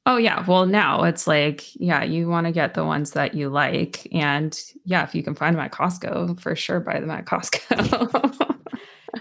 Oh, 0.06 0.16
yeah. 0.16 0.44
Well, 0.46 0.66
now 0.66 1.02
it's 1.04 1.26
like, 1.26 1.64
yeah, 1.80 2.02
you 2.04 2.28
want 2.28 2.46
to 2.46 2.52
get 2.52 2.74
the 2.74 2.84
ones 2.84 3.12
that 3.12 3.34
you 3.34 3.48
like. 3.48 4.06
And 4.14 4.58
yeah, 4.84 5.02
if 5.04 5.14
you 5.14 5.22
can 5.22 5.34
find 5.34 5.56
them 5.56 5.64
at 5.64 5.72
Costco, 5.72 6.38
for 6.40 6.54
sure 6.54 6.80
buy 6.80 7.00
them 7.00 7.10
at 7.10 7.24
Costco. 7.24 8.50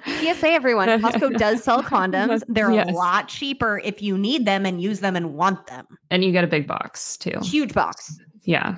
PSA, 0.05 0.47
everyone, 0.49 0.87
Costco 0.89 1.37
does 1.37 1.63
sell 1.63 1.83
condoms. 1.83 2.41
They're 2.47 2.71
Yes. 2.71 2.89
a 2.89 2.93
lot 2.93 3.27
cheaper 3.27 3.79
if 3.83 4.01
you 4.01 4.17
need 4.17 4.45
them 4.45 4.65
and 4.65 4.81
use 4.81 4.99
them 5.01 5.15
and 5.15 5.35
want 5.35 5.67
them. 5.67 5.85
and 6.09 6.23
you 6.23 6.31
get 6.31 6.43
a 6.43 6.47
big 6.47 6.65
box 6.67 7.15
too. 7.17 7.37
Huge 7.43 7.73
box. 7.73 8.17
Yeah. 8.43 8.75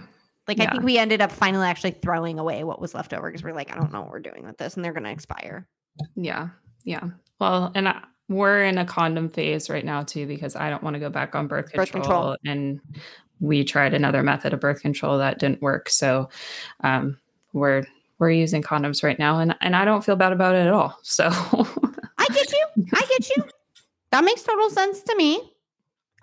Like 0.47 0.59
I 0.59 0.67
think 0.67 0.83
we 0.83 0.97
ended 0.99 1.21
up 1.21 1.31
finally 1.31 1.65
actually 1.65 1.91
throwing 1.91 2.37
away 2.37 2.63
what 2.63 2.79
was 2.79 2.93
left 2.93 3.13
over 3.13 3.29
because 3.31 3.43
we're 3.43 3.53
like, 3.53 3.71
I 3.71 3.75
don't 3.75 3.91
know 3.91 4.01
what 4.01 4.11
we're 4.11 4.19
doing 4.19 4.45
with 4.45 4.57
this, 4.57 4.75
and 4.75 4.85
they're 4.85 4.93
going 4.93 5.05
to 5.05 5.09
expire. 5.09 5.67
Yeah. 6.15 6.49
Yeah. 6.83 7.01
Well, 7.39 7.71
and 7.73 7.87
I, 7.87 8.03
we're 8.29 8.63
in 8.63 8.77
a 8.77 8.85
condom 8.85 9.29
phase 9.29 9.69
right 9.69 9.85
now 9.85 10.03
too 10.03 10.25
because 10.25 10.55
I 10.55 10.69
don't 10.69 10.81
want 10.83 10.95
to 10.95 10.99
go 10.99 11.09
back 11.09 11.35
on 11.35 11.47
birth 11.47 11.71
control, 11.71 11.85
Birth 11.85 11.91
control. 11.91 12.37
and 12.45 12.79
we 13.39 13.63
tried 13.63 13.93
another 13.93 14.23
method 14.23 14.53
of 14.53 14.59
birth 14.59 14.81
control 14.81 15.17
that 15.19 15.39
didn't 15.39 15.61
work. 15.61 15.89
So 15.89 16.29
um 16.83 17.17
we're 17.53 17.85
we're 18.17 18.31
using 18.31 18.63
condoms 18.63 19.03
right 19.03 19.19
now 19.19 19.39
and 19.39 19.55
and 19.61 19.75
I 19.75 19.85
don't 19.85 20.03
feel 20.03 20.15
bad 20.15 20.33
about 20.33 20.55
it 20.55 20.67
at 20.67 20.73
all. 20.73 20.97
So 21.03 21.25
I 22.17 22.27
get 22.33 22.51
you. 22.51 22.65
I 22.93 23.05
get 23.07 23.29
you. 23.35 23.43
That 24.11 24.23
makes 24.23 24.41
total 24.43 24.69
sense 24.69 25.01
to 25.03 25.15
me. 25.15 25.51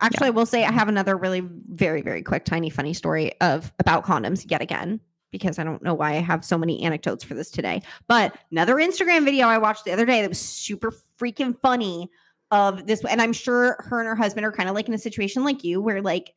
Actually, 0.00 0.28
I 0.28 0.30
will 0.30 0.46
say 0.46 0.64
I 0.64 0.72
have 0.72 0.88
another 0.88 1.16
really 1.16 1.46
very, 1.68 2.02
very 2.02 2.22
quick, 2.22 2.44
tiny, 2.44 2.70
funny 2.70 2.92
story 2.92 3.38
of 3.40 3.72
about 3.78 4.04
condoms 4.04 4.44
yet 4.50 4.60
again, 4.60 4.98
because 5.32 5.58
I 5.58 5.64
don't 5.64 5.82
know 5.82 5.94
why 5.94 6.10
I 6.12 6.20
have 6.20 6.44
so 6.44 6.56
many 6.56 6.82
anecdotes 6.84 7.24
for 7.24 7.34
this 7.34 7.50
today. 7.50 7.82
But 8.06 8.36
another 8.52 8.76
Instagram 8.76 9.24
video 9.24 9.48
I 9.48 9.58
watched 9.58 9.84
the 9.84 9.92
other 9.92 10.06
day 10.06 10.20
that 10.20 10.28
was 10.28 10.38
super 10.38 10.92
freaking 11.18 11.58
funny 11.60 12.08
of 12.52 12.86
this. 12.86 13.04
And 13.04 13.20
I'm 13.20 13.32
sure 13.32 13.76
her 13.80 13.98
and 13.98 14.06
her 14.06 14.14
husband 14.14 14.46
are 14.46 14.52
kind 14.52 14.68
of 14.68 14.74
like 14.76 14.86
in 14.86 14.94
a 14.94 14.98
situation 14.98 15.42
like 15.42 15.64
you, 15.64 15.80
where 15.80 16.00
like 16.02 16.34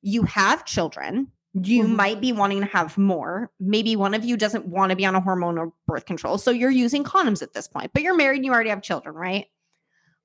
you 0.00 0.22
have 0.22 0.64
children. 0.64 1.30
You 1.52 1.82
Mhm. 1.82 1.96
might 1.96 2.20
be 2.20 2.30
wanting 2.32 2.60
to 2.60 2.66
have 2.66 2.96
more. 2.96 3.50
Maybe 3.58 3.96
one 3.96 4.14
of 4.14 4.24
you 4.24 4.36
doesn't 4.36 4.66
want 4.66 4.90
to 4.90 4.96
be 4.96 5.04
on 5.04 5.16
a 5.16 5.20
hormone 5.20 5.58
or 5.58 5.72
birth 5.88 6.06
control. 6.06 6.38
So 6.38 6.52
you're 6.52 6.70
using 6.70 7.02
condoms 7.02 7.42
at 7.42 7.52
this 7.54 7.66
point, 7.66 7.90
but 7.92 8.04
you're 8.04 8.14
married 8.16 8.36
and 8.36 8.44
you 8.46 8.52
already 8.52 8.70
have 8.70 8.82
children, 8.82 9.16
right? 9.16 9.46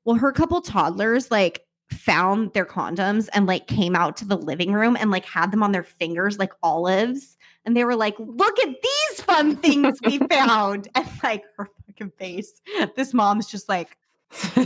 Well, 0.03 0.17
her 0.17 0.31
couple 0.31 0.61
toddlers 0.61 1.31
like 1.31 1.61
found 1.89 2.53
their 2.53 2.65
condoms 2.65 3.27
and 3.33 3.47
like 3.47 3.65
came 3.65 3.95
out 3.95 4.17
to 4.17 4.25
the 4.25 4.37
living 4.37 4.71
room 4.71 4.95
and 4.99 5.09
like 5.09 5.25
had 5.25 5.49
them 5.51 5.63
on 5.63 5.71
their 5.71 5.83
fingers 5.83 6.37
like 6.37 6.53
olives. 6.61 7.35
And 7.66 7.76
they 7.76 7.84
were 7.84 7.95
like, 7.95 8.16
look 8.20 8.59
at 8.59 8.70
these 8.82 9.22
fun 9.22 9.55
things 9.61 9.99
we 10.03 10.20
found. 10.20 10.88
And 10.95 11.07
like 11.24 11.43
her 11.57 11.70
fucking 11.88 12.11
face. 12.18 12.61
This 12.95 13.13
mom's 13.13 13.47
just 13.47 13.68
like, 13.70 13.97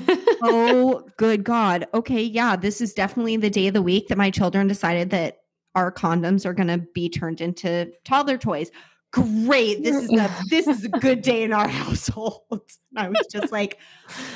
oh, 0.41 1.04
good 1.18 1.43
God. 1.43 1.88
Okay. 1.93 2.24
Yeah. 2.24 2.56
This 2.56 2.82
is 2.82 2.93
definitely 2.93 3.38
the 3.38 3.50
day 3.50 3.68
of 3.68 3.74
the 3.74 3.82
week 3.82 4.08
that 4.08 4.18
my 4.18 4.30
children 4.32 4.68
decided 4.68 5.10
that 5.12 5.41
our 5.76 5.91
condoms 5.91 6.45
are 6.45 6.54
going 6.54 6.68
to 6.68 6.80
be 6.93 7.10
turned 7.10 7.41
into 7.41 7.91
toddler 8.04 8.38
toys. 8.38 8.72
Great. 9.12 9.84
This 9.84 9.95
is 9.95 10.14
a 10.14 10.30
this 10.50 10.68
is 10.68 10.86
a 10.86 10.89
good 10.89 11.22
day 11.22 11.43
in 11.43 11.52
our 11.52 11.68
household. 11.68 12.62
I 12.95 13.10
was 13.10 13.26
just 13.32 13.52
like, 13.52 13.80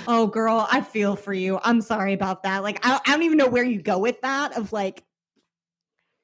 oh 0.08 0.26
girl, 0.28 0.68
I 0.72 0.82
feel 0.82 1.16
for 1.16 1.34
you. 1.34 1.60
I'm 1.64 1.82
sorry 1.82 2.14
about 2.14 2.44
that. 2.44 2.64
Like, 2.64 2.84
I 2.86 2.90
don't, 2.90 3.02
I 3.08 3.12
don't 3.12 3.24
even 3.24 3.38
know 3.38 3.48
where 3.48 3.64
you 3.64 3.82
go 3.82 4.00
with 4.00 4.20
that. 4.22 4.58
Of 4.58 4.74
like, 4.74 5.04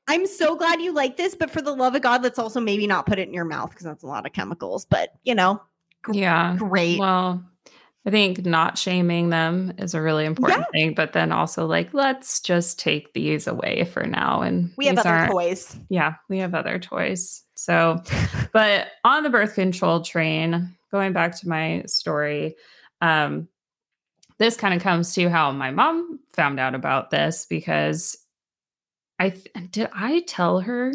I'm 0.10 0.26
so 0.26 0.56
glad 0.56 0.82
you 0.82 0.92
like 0.92 1.18
this, 1.18 1.36
but 1.36 1.52
for 1.52 1.62
the 1.62 1.72
love 1.72 1.94
of 1.94 2.02
God, 2.02 2.24
let's 2.24 2.40
also 2.40 2.60
maybe 2.60 2.88
not 2.88 3.06
put 3.06 3.20
it 3.20 3.28
in 3.28 3.34
your 3.34 3.46
mouth 3.46 3.70
because 3.70 3.86
that's 3.86 4.02
a 4.02 4.08
lot 4.08 4.26
of 4.26 4.34
chemicals. 4.34 4.84
But 4.84 5.14
you 5.24 5.36
know, 5.36 5.62
yeah. 6.12 6.56
great. 6.58 6.98
Well, 6.98 7.46
I 8.08 8.10
think 8.10 8.44
not 8.44 8.76
shaming 8.76 9.30
them 9.30 9.72
is 9.78 9.94
a 9.94 10.02
really 10.02 10.26
important 10.26 10.66
thing, 10.72 10.96
but 10.96 11.14
then 11.14 11.32
also 11.32 11.68
like 11.68 11.94
let's 11.94 12.40
just 12.40 12.80
take 12.80 13.14
these 13.14 13.46
away 13.46 13.84
for 13.84 14.08
now 14.08 14.42
and 14.42 14.72
we 14.78 14.88
have 14.88 14.98
other 14.98 15.28
toys. 15.28 15.78
yeah, 15.90 16.16
we 16.28 16.40
have 16.40 16.56
other 16.56 16.80
toys. 16.80 17.44
So, 17.54 18.02
but 18.52 18.88
on 19.04 19.22
the 19.22 19.30
birth 19.30 19.54
control 19.54 20.02
train, 20.02 20.76
going 20.92 21.14
back 21.14 21.40
to 21.40 21.48
my 21.48 21.84
story, 21.86 22.56
um, 23.00 23.48
this 24.40 24.58
kind 24.58 24.74
of 24.74 24.82
comes 24.82 25.14
to 25.14 25.30
how 25.30 25.52
my 25.52 25.70
mom 25.70 26.20
found 26.34 26.60
out 26.60 26.74
about 26.74 27.12
this 27.12 27.46
because 27.46 28.18
I 29.20 29.30
th- 29.32 29.48
did 29.72 29.90
I 29.94 30.22
tell 30.22 30.62
her. 30.62 30.94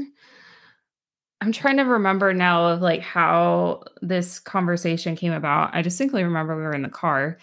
I'm 1.40 1.52
trying 1.52 1.76
to 1.76 1.82
remember 1.82 2.32
now 2.32 2.68
of 2.68 2.80
like 2.80 3.02
how 3.02 3.82
this 4.00 4.38
conversation 4.40 5.14
came 5.14 5.32
about. 5.32 5.74
I 5.74 5.82
distinctly 5.82 6.24
remember 6.24 6.56
we 6.56 6.62
were 6.62 6.72
in 6.74 6.82
the 6.82 6.88
car. 6.88 7.36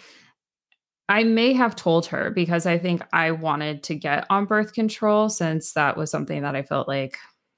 I 1.07 1.23
may 1.23 1.53
have 1.53 1.75
told 1.75 2.07
her 2.07 2.31
because 2.31 2.65
I 2.65 2.77
think 2.79 3.03
I 3.13 3.31
wanted 3.31 3.83
to 3.83 3.95
get 3.95 4.25
on 4.29 4.45
birth 4.45 4.73
control 4.73 5.29
since 5.29 5.73
that 5.73 5.97
was 5.97 6.09
something 6.09 6.41
that 6.41 6.55
I 6.55 6.63
felt 6.63 6.87
like 6.87 7.17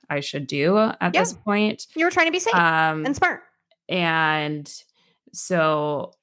I 0.10 0.20
should 0.20 0.48
do 0.48 0.78
at 0.78 0.98
Yeah. 1.02 1.22
this 1.22 1.34
point. 1.34 1.86
You 1.96 2.06
were 2.06 2.12
trying 2.12 2.26
to 2.26 2.32
be 2.32 2.40
safe 2.40 2.56
Um, 2.56 3.06
and 3.06 3.16
smart. 3.16 3.42
and 3.88 4.70
so 5.34 6.14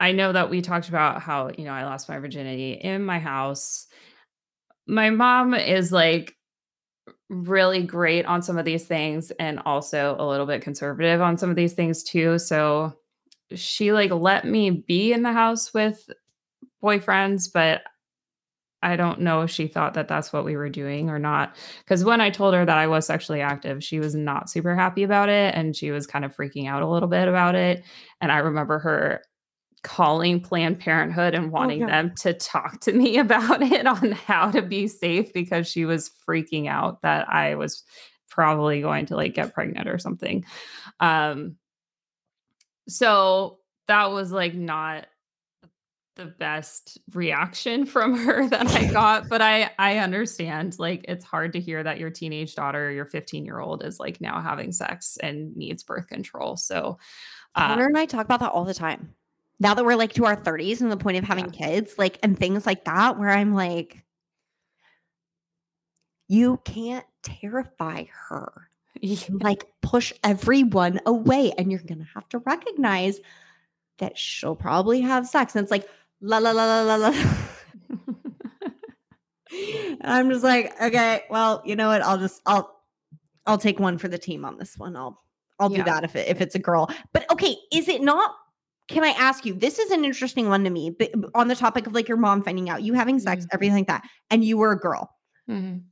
I 0.00 0.12
know 0.12 0.32
that 0.32 0.50
we 0.50 0.60
talked 0.60 0.88
about 0.88 1.22
how, 1.22 1.50
you 1.56 1.64
know, 1.64 1.72
I 1.72 1.84
lost 1.84 2.08
my 2.08 2.18
virginity 2.18 2.72
in 2.72 3.04
my 3.04 3.20
house. 3.20 3.86
My 4.86 5.10
mom 5.10 5.54
is 5.54 5.92
like 5.92 6.34
really 7.28 7.82
great 7.82 8.26
on 8.26 8.42
some 8.42 8.58
of 8.58 8.64
these 8.64 8.84
things 8.84 9.30
and 9.32 9.60
also 9.64 10.16
a 10.18 10.28
little 10.28 10.46
bit 10.46 10.62
conservative 10.62 11.20
on 11.20 11.38
some 11.38 11.50
of 11.50 11.56
these 11.56 11.72
things 11.72 12.02
too. 12.02 12.38
So 12.38 12.94
she 13.54 13.92
like 13.92 14.10
let 14.10 14.44
me 14.44 14.70
be 14.70 15.12
in 15.12 15.22
the 15.22 15.32
house 15.32 15.72
with 15.72 16.08
boyfriends, 16.82 17.50
but 17.52 17.82
I 18.82 18.96
don't 18.96 19.20
know 19.20 19.40
if 19.40 19.50
she 19.50 19.66
thought 19.66 19.94
that 19.94 20.08
that's 20.08 20.30
what 20.30 20.44
we 20.44 20.56
were 20.56 20.68
doing 20.68 21.08
or 21.08 21.18
not. 21.18 21.56
Because 21.78 22.04
when 22.04 22.20
I 22.20 22.28
told 22.28 22.52
her 22.52 22.66
that 22.66 22.76
I 22.76 22.86
was 22.86 23.06
sexually 23.06 23.40
active, 23.40 23.82
she 23.82 23.98
was 23.98 24.14
not 24.14 24.50
super 24.50 24.76
happy 24.76 25.02
about 25.04 25.30
it. 25.30 25.54
And 25.54 25.74
she 25.74 25.90
was 25.90 26.06
kind 26.06 26.22
of 26.24 26.36
freaking 26.36 26.68
out 26.68 26.82
a 26.82 26.88
little 26.88 27.08
bit 27.08 27.26
about 27.26 27.54
it. 27.54 27.82
And 28.20 28.30
I 28.30 28.38
remember 28.38 28.78
her 28.80 29.22
calling 29.84 30.40
Planned 30.40 30.80
Parenthood 30.80 31.34
and 31.34 31.52
wanting 31.52 31.80
God. 31.80 31.90
them 31.90 32.14
to 32.22 32.32
talk 32.32 32.80
to 32.80 32.92
me 32.92 33.18
about 33.18 33.62
it 33.62 33.86
on 33.86 34.12
how 34.12 34.50
to 34.50 34.62
be 34.62 34.88
safe 34.88 35.32
because 35.32 35.68
she 35.68 35.84
was 35.84 36.10
freaking 36.28 36.66
out 36.66 37.02
that 37.02 37.28
I 37.28 37.54
was 37.54 37.84
probably 38.28 38.80
going 38.80 39.06
to 39.06 39.16
like 39.16 39.34
get 39.34 39.54
pregnant 39.54 39.88
or 39.88 39.98
something. 39.98 40.44
Um, 40.98 41.56
so 42.88 43.58
that 43.86 44.10
was 44.10 44.32
like 44.32 44.54
not 44.54 45.06
the 46.16 46.26
best 46.26 46.98
reaction 47.12 47.86
from 47.86 48.16
her 48.16 48.48
that 48.48 48.66
I 48.68 48.84
got, 48.92 49.28
but 49.28 49.40
I 49.40 49.70
I 49.78 49.98
understand 49.98 50.78
like 50.78 51.04
it's 51.08 51.24
hard 51.24 51.52
to 51.52 51.60
hear 51.60 51.82
that 51.82 51.98
your 51.98 52.10
teenage 52.10 52.54
daughter, 52.54 52.90
your 52.90 53.06
15 53.06 53.44
year 53.44 53.60
old, 53.60 53.84
is 53.84 54.00
like 54.00 54.20
now 54.20 54.40
having 54.40 54.72
sex 54.72 55.18
and 55.22 55.56
needs 55.56 55.82
birth 55.82 56.08
control. 56.08 56.56
So, 56.56 56.98
uh, 57.54 57.68
Connor 57.68 57.86
and 57.86 57.98
I 57.98 58.06
talk 58.06 58.24
about 58.24 58.40
that 58.40 58.52
all 58.52 58.64
the 58.64 58.74
time. 58.74 59.14
Now 59.60 59.74
that 59.74 59.84
we're 59.84 59.96
like 59.96 60.12
to 60.14 60.24
our 60.24 60.36
30s 60.36 60.80
and 60.80 60.90
the 60.90 60.96
point 60.96 61.16
of 61.16 61.24
having 61.24 61.50
kids, 61.50 61.94
like, 61.96 62.18
and 62.22 62.38
things 62.38 62.66
like 62.66 62.84
that, 62.84 63.18
where 63.18 63.30
I'm 63.30 63.54
like, 63.54 64.04
you 66.28 66.60
can't 66.64 67.06
terrify 67.22 68.04
her. 68.28 68.68
yeah, 69.00 69.18
Like, 69.30 69.64
push 69.80 70.12
everyone 70.24 71.00
away. 71.06 71.52
And 71.56 71.70
you're 71.70 71.80
going 71.80 71.98
to 71.98 72.08
have 72.14 72.28
to 72.30 72.38
recognize 72.38 73.20
that 73.98 74.18
she'll 74.18 74.56
probably 74.56 75.00
have 75.02 75.28
sex. 75.28 75.54
And 75.54 75.62
it's 75.62 75.70
like, 75.70 75.88
la, 76.20 76.38
la, 76.38 76.50
la, 76.50 76.82
la, 76.82 76.96
la, 76.96 77.08
la. 77.08 77.14
I'm 80.02 80.30
just 80.30 80.42
like, 80.42 80.72
okay, 80.82 81.22
well, 81.30 81.62
you 81.64 81.76
know 81.76 81.88
what? 81.88 82.02
I'll 82.02 82.18
just, 82.18 82.42
I'll, 82.44 82.74
I'll 83.46 83.58
take 83.58 83.78
one 83.78 83.98
for 83.98 84.08
the 84.08 84.18
team 84.18 84.44
on 84.44 84.58
this 84.58 84.76
one. 84.76 84.96
I'll, 84.96 85.22
I'll 85.60 85.68
do 85.68 85.84
that 85.84 86.02
if 86.02 86.16
it, 86.16 86.26
if 86.28 86.40
it's 86.40 86.56
a 86.56 86.58
girl. 86.58 86.90
But 87.12 87.30
okay, 87.30 87.56
is 87.72 87.86
it 87.88 88.02
not? 88.02 88.34
Can 88.88 89.02
I 89.02 89.10
ask 89.10 89.46
you? 89.46 89.54
This 89.54 89.78
is 89.78 89.90
an 89.90 90.04
interesting 90.04 90.48
one 90.48 90.64
to 90.64 90.70
me. 90.70 90.90
But 90.90 91.10
on 91.34 91.48
the 91.48 91.56
topic 91.56 91.86
of 91.86 91.94
like 91.94 92.08
your 92.08 92.18
mom 92.18 92.42
finding 92.42 92.68
out 92.68 92.82
you 92.82 92.92
having 92.94 93.18
sex, 93.18 93.44
Mhm. 93.44 93.48
everything 93.52 93.76
like 93.76 93.86
that, 93.86 94.04
and 94.30 94.44
you 94.44 94.58
were 94.58 94.72
a 94.72 94.78
girl. 94.78 95.10
Mhm. 95.48 95.84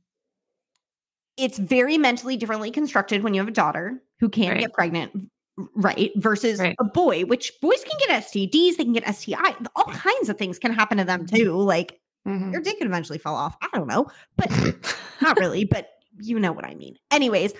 It's 1.37 1.57
very 1.57 1.97
mentally 1.97 2.37
differently 2.37 2.69
constructed 2.71 3.23
when 3.23 3.33
you 3.33 3.41
have 3.41 3.47
a 3.47 3.51
daughter 3.51 4.01
who 4.19 4.29
can't 4.29 4.51
Right. 4.53 4.59
get 4.61 4.73
pregnant 4.73 5.29
right 5.75 6.11
versus 6.15 6.59
Right. 6.59 6.75
a 6.79 6.83
boy 6.83 7.25
which 7.25 7.51
boys 7.61 7.83
can 7.83 7.95
get 7.99 8.09
stds 8.23 8.75
they 8.75 8.83
can 8.83 8.91
get 8.93 9.03
sti 9.15 9.55
all 9.75 9.83
kinds 9.85 10.27
of 10.27 10.35
things 10.35 10.57
can 10.57 10.73
happen 10.73 10.97
to 10.97 11.03
them 11.03 11.27
too 11.27 11.53
like 11.55 11.99
Mhm. 12.27 12.51
your 12.51 12.59
dick 12.59 12.79
could 12.79 12.87
eventually 12.87 13.19
fall 13.19 13.35
off 13.35 13.55
i 13.61 13.67
don't 13.71 13.85
know 13.87 14.07
but 14.35 14.49
not 15.21 15.37
really 15.37 15.63
but 15.63 15.89
you 16.19 16.39
know 16.39 16.51
what 16.53 16.65
i 16.65 16.73
mean 16.73 16.95
anyways 17.11 17.53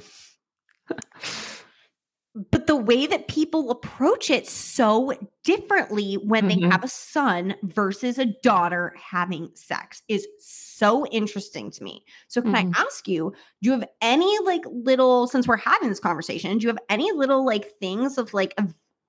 but 2.35 2.65
the 2.67 2.75
way 2.75 3.05
that 3.07 3.27
people 3.27 3.69
approach 3.69 4.29
it 4.31 4.47
so 4.47 5.13
differently 5.43 6.15
when 6.15 6.47
they 6.47 6.55
Mhm. 6.55 6.71
have 6.71 6.83
a 6.83 6.87
son 6.87 7.55
versus 7.63 8.17
a 8.17 8.25
daughter 8.41 8.95
having 8.97 9.51
sex 9.55 10.01
is 10.07 10.27
so 10.39 11.05
interesting 11.07 11.69
to 11.71 11.83
me. 11.83 12.03
So 12.29 12.41
can 12.41 12.53
Mhm. 12.53 12.55
I 12.55 12.81
ask 12.81 13.07
you, 13.07 13.33
do 13.61 13.69
you 13.69 13.71
have 13.79 13.87
any 14.01 14.37
like 14.45 14.63
little 14.67 15.27
since 15.27 15.47
we're 15.47 15.57
having 15.57 15.89
this 15.89 15.99
conversation, 15.99 16.57
do 16.57 16.63
you 16.63 16.69
have 16.69 16.79
any 16.89 17.11
little 17.11 17.45
like 17.45 17.77
things 17.79 18.17
of 18.17 18.33
like 18.33 18.55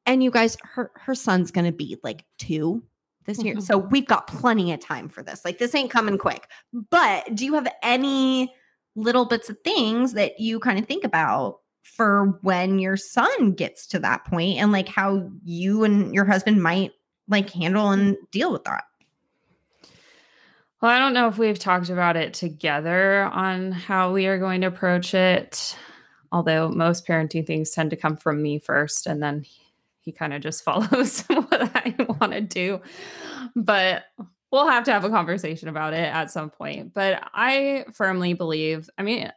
and 0.06 0.22
you 0.22 0.30
guys 0.30 0.56
her 0.62 0.90
her 0.96 1.14
son's 1.14 1.50
going 1.50 1.64
to 1.66 1.72
be 1.72 1.96
like 2.04 2.24
2 2.38 2.82
this 3.26 3.42
year. 3.42 3.54
Mhm. 3.54 3.60
So 3.60 3.78
we've 3.78 4.06
got 4.06 4.26
plenty 4.26 4.70
of 4.72 4.80
time 4.80 5.08
for 5.08 5.22
this. 5.22 5.44
Like 5.46 5.56
this 5.58 5.74
ain't 5.74 5.90
coming 5.90 6.18
quick. 6.18 6.46
But 6.90 7.34
do 7.34 7.46
you 7.46 7.54
have 7.54 7.68
any 7.82 8.52
little 8.96 9.24
bits 9.24 9.48
of 9.48 9.58
things 9.64 10.12
that 10.12 10.38
you 10.40 10.60
kind 10.60 10.78
of 10.78 10.86
think 10.86 11.04
about 11.04 11.60
for 11.84 12.38
when 12.42 12.78
your 12.78 12.96
son 12.96 13.52
gets 13.52 13.86
to 13.86 13.98
that 14.00 14.24
point 14.24 14.58
and 14.58 14.72
like 14.72 14.88
how 14.88 15.30
you 15.44 15.84
and 15.84 16.12
your 16.14 16.24
husband 16.24 16.62
might 16.62 16.92
like 17.28 17.50
handle 17.50 17.90
and 17.90 18.16
deal 18.32 18.52
with 18.52 18.64
that. 18.64 18.84
Well, 20.80 20.90
I 20.90 20.98
don't 20.98 21.14
know 21.14 21.28
if 21.28 21.38
we've 21.38 21.58
talked 21.58 21.88
about 21.88 22.16
it 22.16 22.34
together 22.34 23.22
on 23.24 23.72
how 23.72 24.12
we 24.12 24.26
are 24.26 24.38
going 24.38 24.62
to 24.62 24.66
approach 24.66 25.14
it. 25.14 25.76
Although 26.32 26.68
most 26.68 27.06
parenting 27.06 27.46
things 27.46 27.70
tend 27.70 27.90
to 27.90 27.96
come 27.96 28.16
from 28.16 28.42
me 28.42 28.58
first, 28.58 29.06
and 29.06 29.22
then 29.22 29.44
he, 29.44 29.62
he 30.00 30.12
kind 30.12 30.34
of 30.34 30.42
just 30.42 30.64
follows 30.64 31.20
what 31.28 31.70
I 31.74 31.94
want 32.20 32.32
to 32.32 32.40
do. 32.40 32.80
But 33.54 34.04
we'll 34.50 34.68
have 34.68 34.84
to 34.84 34.92
have 34.92 35.04
a 35.04 35.10
conversation 35.10 35.68
about 35.68 35.94
it 35.94 36.04
at 36.04 36.30
some 36.30 36.50
point. 36.50 36.92
But 36.92 37.22
I 37.32 37.86
firmly 37.94 38.34
believe, 38.34 38.90
I 38.98 39.04
mean, 39.04 39.30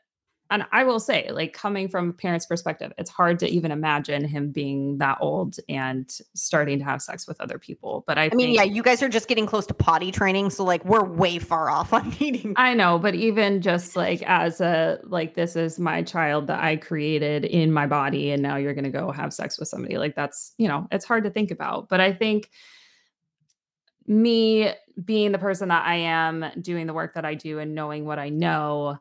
and 0.49 0.65
I 0.71 0.83
will 0.83 0.99
say, 0.99 1.29
like 1.31 1.53
coming 1.53 1.87
from 1.87 2.09
a 2.09 2.13
parent's 2.13 2.45
perspective, 2.45 2.93
it's 2.97 3.09
hard 3.09 3.39
to 3.39 3.47
even 3.47 3.71
imagine 3.71 4.23
him 4.23 4.51
being 4.51 4.97
that 4.99 5.17
old 5.19 5.57
and 5.67 6.09
starting 6.35 6.79
to 6.79 6.85
have 6.85 7.01
sex 7.01 7.27
with 7.27 7.39
other 7.41 7.59
people. 7.59 8.03
But 8.07 8.17
I, 8.17 8.29
I 8.31 8.35
mean, 8.35 8.51
yeah, 8.51 8.63
you 8.63 8.81
guys 8.81 9.03
are 9.03 9.09
just 9.09 9.27
getting 9.27 9.45
close 9.45 9.65
to 9.67 9.73
potty 9.73 10.11
training, 10.11 10.49
so 10.49 10.63
like 10.63 10.85
we're 10.85 11.03
way 11.03 11.39
far 11.39 11.69
off 11.69 11.93
on 11.97 12.15
meeting. 12.19 12.53
I 12.55 12.73
know, 12.73 12.97
but 12.97 13.15
even 13.15 13.61
just 13.61 13.95
like 13.95 14.21
as 14.23 14.61
a 14.61 14.99
like 15.03 15.33
this 15.33 15.55
is 15.55 15.79
my 15.79 16.01
child 16.01 16.47
that 16.47 16.63
I 16.63 16.77
created 16.77 17.45
in 17.45 17.71
my 17.71 17.87
body 17.87 18.31
and 18.31 18.41
now 18.41 18.55
you're 18.55 18.73
going 18.73 18.85
to 18.85 18.89
go 18.89 19.11
have 19.11 19.33
sex 19.33 19.59
with 19.59 19.67
somebody 19.67 19.97
like 19.97 20.15
that's, 20.15 20.53
you 20.57 20.67
know, 20.67 20.87
it's 20.91 21.05
hard 21.05 21.23
to 21.25 21.29
think 21.29 21.51
about. 21.51 21.89
But 21.89 21.99
I 21.99 22.13
think 22.13 22.49
me 24.07 24.71
being 25.03 25.33
the 25.33 25.37
person 25.37 25.67
that 25.67 25.85
I 25.85 25.95
am 25.95 26.45
doing 26.61 26.87
the 26.87 26.93
work 26.93 27.15
that 27.15 27.25
I 27.25 27.35
do 27.35 27.59
and 27.59 27.75
knowing 27.75 28.05
what 28.05 28.19
I 28.19 28.29
know 28.29 28.97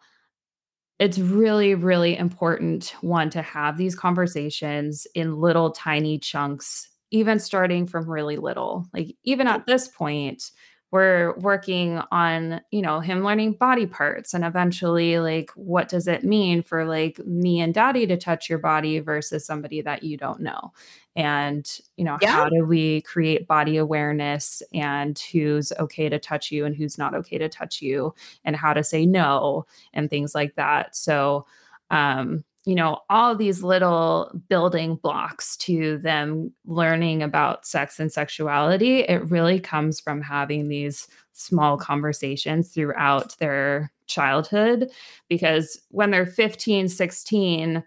it's 0.99 1.19
really 1.19 1.75
really 1.75 2.17
important 2.17 2.95
one 3.01 3.31
to 3.31 3.43
have 3.43 3.77
these 3.77 3.95
conversations 3.95 5.07
in 5.15 5.37
little 5.37 5.71
tiny 5.71 6.19
chunks 6.19 6.89
even 7.11 7.39
starting 7.39 7.87
from 7.87 8.09
really 8.09 8.37
little 8.37 8.87
like 8.93 9.15
even 9.25 9.47
at 9.47 9.67
this 9.67 9.89
point 9.89 10.51
we're 10.97 11.35
working 11.41 12.01
on 12.11 12.59
you 12.71 12.81
know 12.81 13.01
him 13.01 13.23
learning 13.23 13.53
body 13.53 13.85
parts 13.85 14.33
and 14.33 14.47
eventually 14.47 15.19
like 15.19 15.51
what 15.55 15.91
does 15.91 16.09
it 16.09 16.25
mean 16.25 16.63
for 16.63 16.87
like 16.87 17.19
me 17.27 17.61
and 17.61 17.75
daddy 17.75 18.07
to 18.07 18.17
touch 18.17 18.49
your 18.49 18.59
body 18.59 18.99
versus 18.99 19.45
somebody 19.45 19.83
that 19.83 20.03
you 20.03 20.17
don't 20.17 20.41
know 20.41 20.73
and 21.15 21.81
you 21.99 22.05
know 22.05 22.17
Yeah. 22.23 22.33
how 22.33 22.49
do 22.49 22.65
we 22.65 23.03
create 23.03 23.47
body 23.47 23.77
awareness 23.77 24.63
and 24.73 25.19
who's 25.33 25.71
okay 25.79 26.09
to 26.09 26.19
touch 26.19 26.51
you 26.51 26.65
and 26.65 26.75
who's 26.75 26.97
not 26.97 27.15
okay 27.15 27.37
to 27.37 27.49
touch 27.51 27.83
you 27.83 28.15
and 28.47 28.57
how 28.57 28.73
to 28.73 28.83
say 28.83 29.05
no 29.05 29.67
and 29.93 30.09
things 30.09 30.35
like 30.35 30.55
that 30.55 30.97
so 30.97 31.45
um 31.91 32.43
you 32.67 32.75
know 32.75 32.99
all 33.09 33.35
these 33.35 33.63
little 33.63 34.31
building 34.49 34.97
blocks 34.97 35.57
to 35.57 35.99
them 35.99 36.53
learning 36.67 37.23
about 37.23 37.65
sex 37.65 37.99
and 37.99 38.13
sexuality 38.13 39.01
it 39.01 39.31
really 39.31 39.59
comes 39.61 40.01
from 40.01 40.21
having 40.21 40.69
these 40.69 41.09
small 41.33 41.79
conversations 41.79 42.71
throughout 42.71 43.39
their 43.39 43.91
childhood 44.07 44.91
because 45.29 45.81
when 45.91 46.11
they're 46.11 46.27
15 46.27 46.89
16 46.89 47.83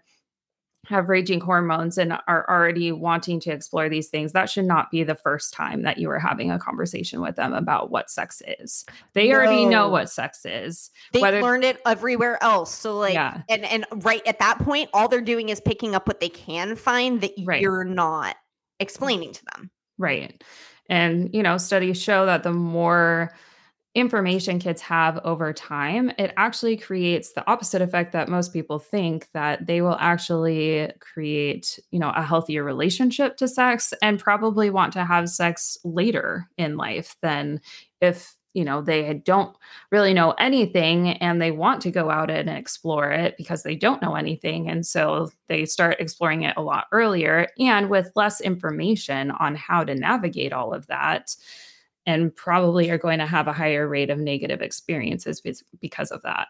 have 0.86 1.08
raging 1.08 1.40
hormones 1.40 1.98
and 1.98 2.12
are 2.26 2.46
already 2.48 2.90
wanting 2.90 3.38
to 3.40 3.50
explore 3.50 3.88
these 3.88 4.08
things 4.08 4.32
that 4.32 4.48
should 4.48 4.64
not 4.64 4.90
be 4.90 5.04
the 5.04 5.14
first 5.14 5.52
time 5.52 5.82
that 5.82 5.98
you 5.98 6.10
are 6.10 6.18
having 6.18 6.50
a 6.50 6.58
conversation 6.58 7.20
with 7.20 7.36
them 7.36 7.52
about 7.52 7.90
what 7.90 8.10
sex 8.10 8.42
is 8.60 8.84
they 9.12 9.30
already 9.32 9.66
know 9.66 9.88
what 9.90 10.08
sex 10.10 10.44
is 10.46 10.90
They've 11.12 11.20
whether- 11.22 11.42
learned 11.42 11.64
it 11.64 11.80
everywhere 11.86 12.42
else. 12.42 12.74
So 12.74 12.96
like 12.98 13.14
Yeah. 13.14 13.42
and 13.48 13.64
and 13.66 13.84
right 14.04 14.26
at 14.26 14.38
that 14.38 14.58
point, 14.58 14.88
all 14.94 15.06
they're 15.06 15.20
doing 15.20 15.50
is 15.50 15.60
picking 15.60 15.94
up 15.94 16.08
what 16.08 16.20
they 16.20 16.30
can 16.30 16.76
find 16.76 17.20
that 17.20 17.32
Right. 17.44 17.60
you're 17.60 17.84
not 17.84 18.36
explaining 18.80 19.32
to 19.34 19.44
them. 19.54 19.70
Right. 19.98 20.42
And, 20.88 21.30
you 21.34 21.42
know, 21.42 21.58
studies 21.58 22.00
show 22.02 22.26
that 22.26 22.42
the 22.42 22.52
more 22.52 23.32
information 23.94 24.60
kids 24.60 24.80
have 24.80 25.18
over 25.24 25.52
time, 25.52 26.12
it 26.16 26.32
actually 26.36 26.76
creates 26.76 27.32
the 27.32 27.48
opposite 27.50 27.82
effect 27.82 28.12
that 28.12 28.28
most 28.28 28.52
people 28.52 28.78
think 28.78 29.26
that 29.32 29.66
they 29.66 29.82
will 29.82 29.96
actually 29.98 30.92
create, 31.00 31.78
you 31.90 31.98
know, 31.98 32.12
a 32.14 32.22
healthier 32.22 32.62
relationship 32.62 33.36
to 33.36 33.48
sex 33.48 33.92
and 34.00 34.20
probably 34.20 34.70
want 34.70 34.92
to 34.92 35.04
have 35.04 35.28
sex 35.28 35.76
later 35.84 36.48
in 36.56 36.76
life 36.76 37.16
than 37.20 37.60
if, 38.00 38.36
you 38.54 38.64
know, 38.64 38.80
they 38.80 39.14
don't 39.24 39.56
really 39.90 40.14
know 40.14 40.32
anything 40.38 41.08
and 41.08 41.42
they 41.42 41.50
want 41.50 41.82
to 41.82 41.90
go 41.90 42.10
out 42.10 42.30
and 42.30 42.48
explore 42.48 43.10
it 43.10 43.36
because 43.36 43.64
they 43.64 43.74
don't 43.74 44.02
know 44.02 44.14
anything. 44.14 44.68
And 44.68 44.86
so 44.86 45.30
they 45.48 45.64
start 45.64 45.96
exploring 45.98 46.42
it 46.42 46.56
a 46.56 46.62
lot 46.62 46.86
earlier 46.92 47.48
and 47.58 47.90
with 47.90 48.12
less 48.14 48.40
information 48.40 49.32
on 49.32 49.56
how 49.56 49.82
to 49.82 49.96
navigate 49.96 50.52
all 50.52 50.72
of 50.72 50.86
that. 50.86 51.34
And 52.06 52.34
probably 52.34 52.90
are 52.90 52.98
going 52.98 53.18
to 53.18 53.26
have 53.26 53.46
a 53.46 53.52
higher 53.52 53.86
rate 53.86 54.10
of 54.10 54.18
negative 54.18 54.62
experiences 54.62 55.42
because 55.80 56.10
of 56.10 56.22
that. 56.22 56.48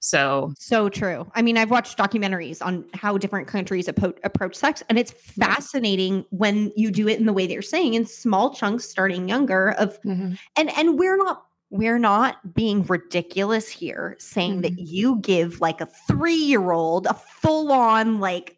So, 0.00 0.52
So 0.58 0.88
true. 0.88 1.30
I 1.34 1.42
mean, 1.42 1.56
I've 1.56 1.70
watched 1.70 1.96
documentaries 1.96 2.64
on 2.64 2.84
how 2.94 3.16
different 3.16 3.48
countries 3.48 3.88
approach 3.88 4.56
sex, 4.56 4.82
and 4.88 4.98
it's 4.98 5.12
fascinating 5.12 6.24
when 6.30 6.72
you 6.76 6.90
do 6.90 7.08
it 7.08 7.18
in 7.18 7.26
the 7.26 7.32
way 7.32 7.46
that 7.46 7.52
you're 7.52 7.62
saying, 7.62 7.94
in 7.94 8.04
small 8.04 8.54
chunks, 8.54 8.88
starting 8.88 9.28
younger. 9.28 9.70
Of 9.78 10.00
mm-hmm. 10.02 10.34
and 10.56 10.76
and 10.76 10.98
we're 10.98 11.16
not 11.16 11.44
we're 11.70 11.98
not 11.98 12.54
being 12.54 12.84
ridiculous 12.84 13.68
here, 13.68 14.16
saying 14.18 14.62
that 14.62 14.72
mm-hmm. 14.72 14.84
you 14.86 15.16
give 15.20 15.60
like 15.60 15.80
a 15.80 15.86
three 16.06 16.34
year 16.34 16.72
old 16.72 17.06
a 17.06 17.14
full 17.14 17.72
on 17.72 18.20
like 18.20 18.57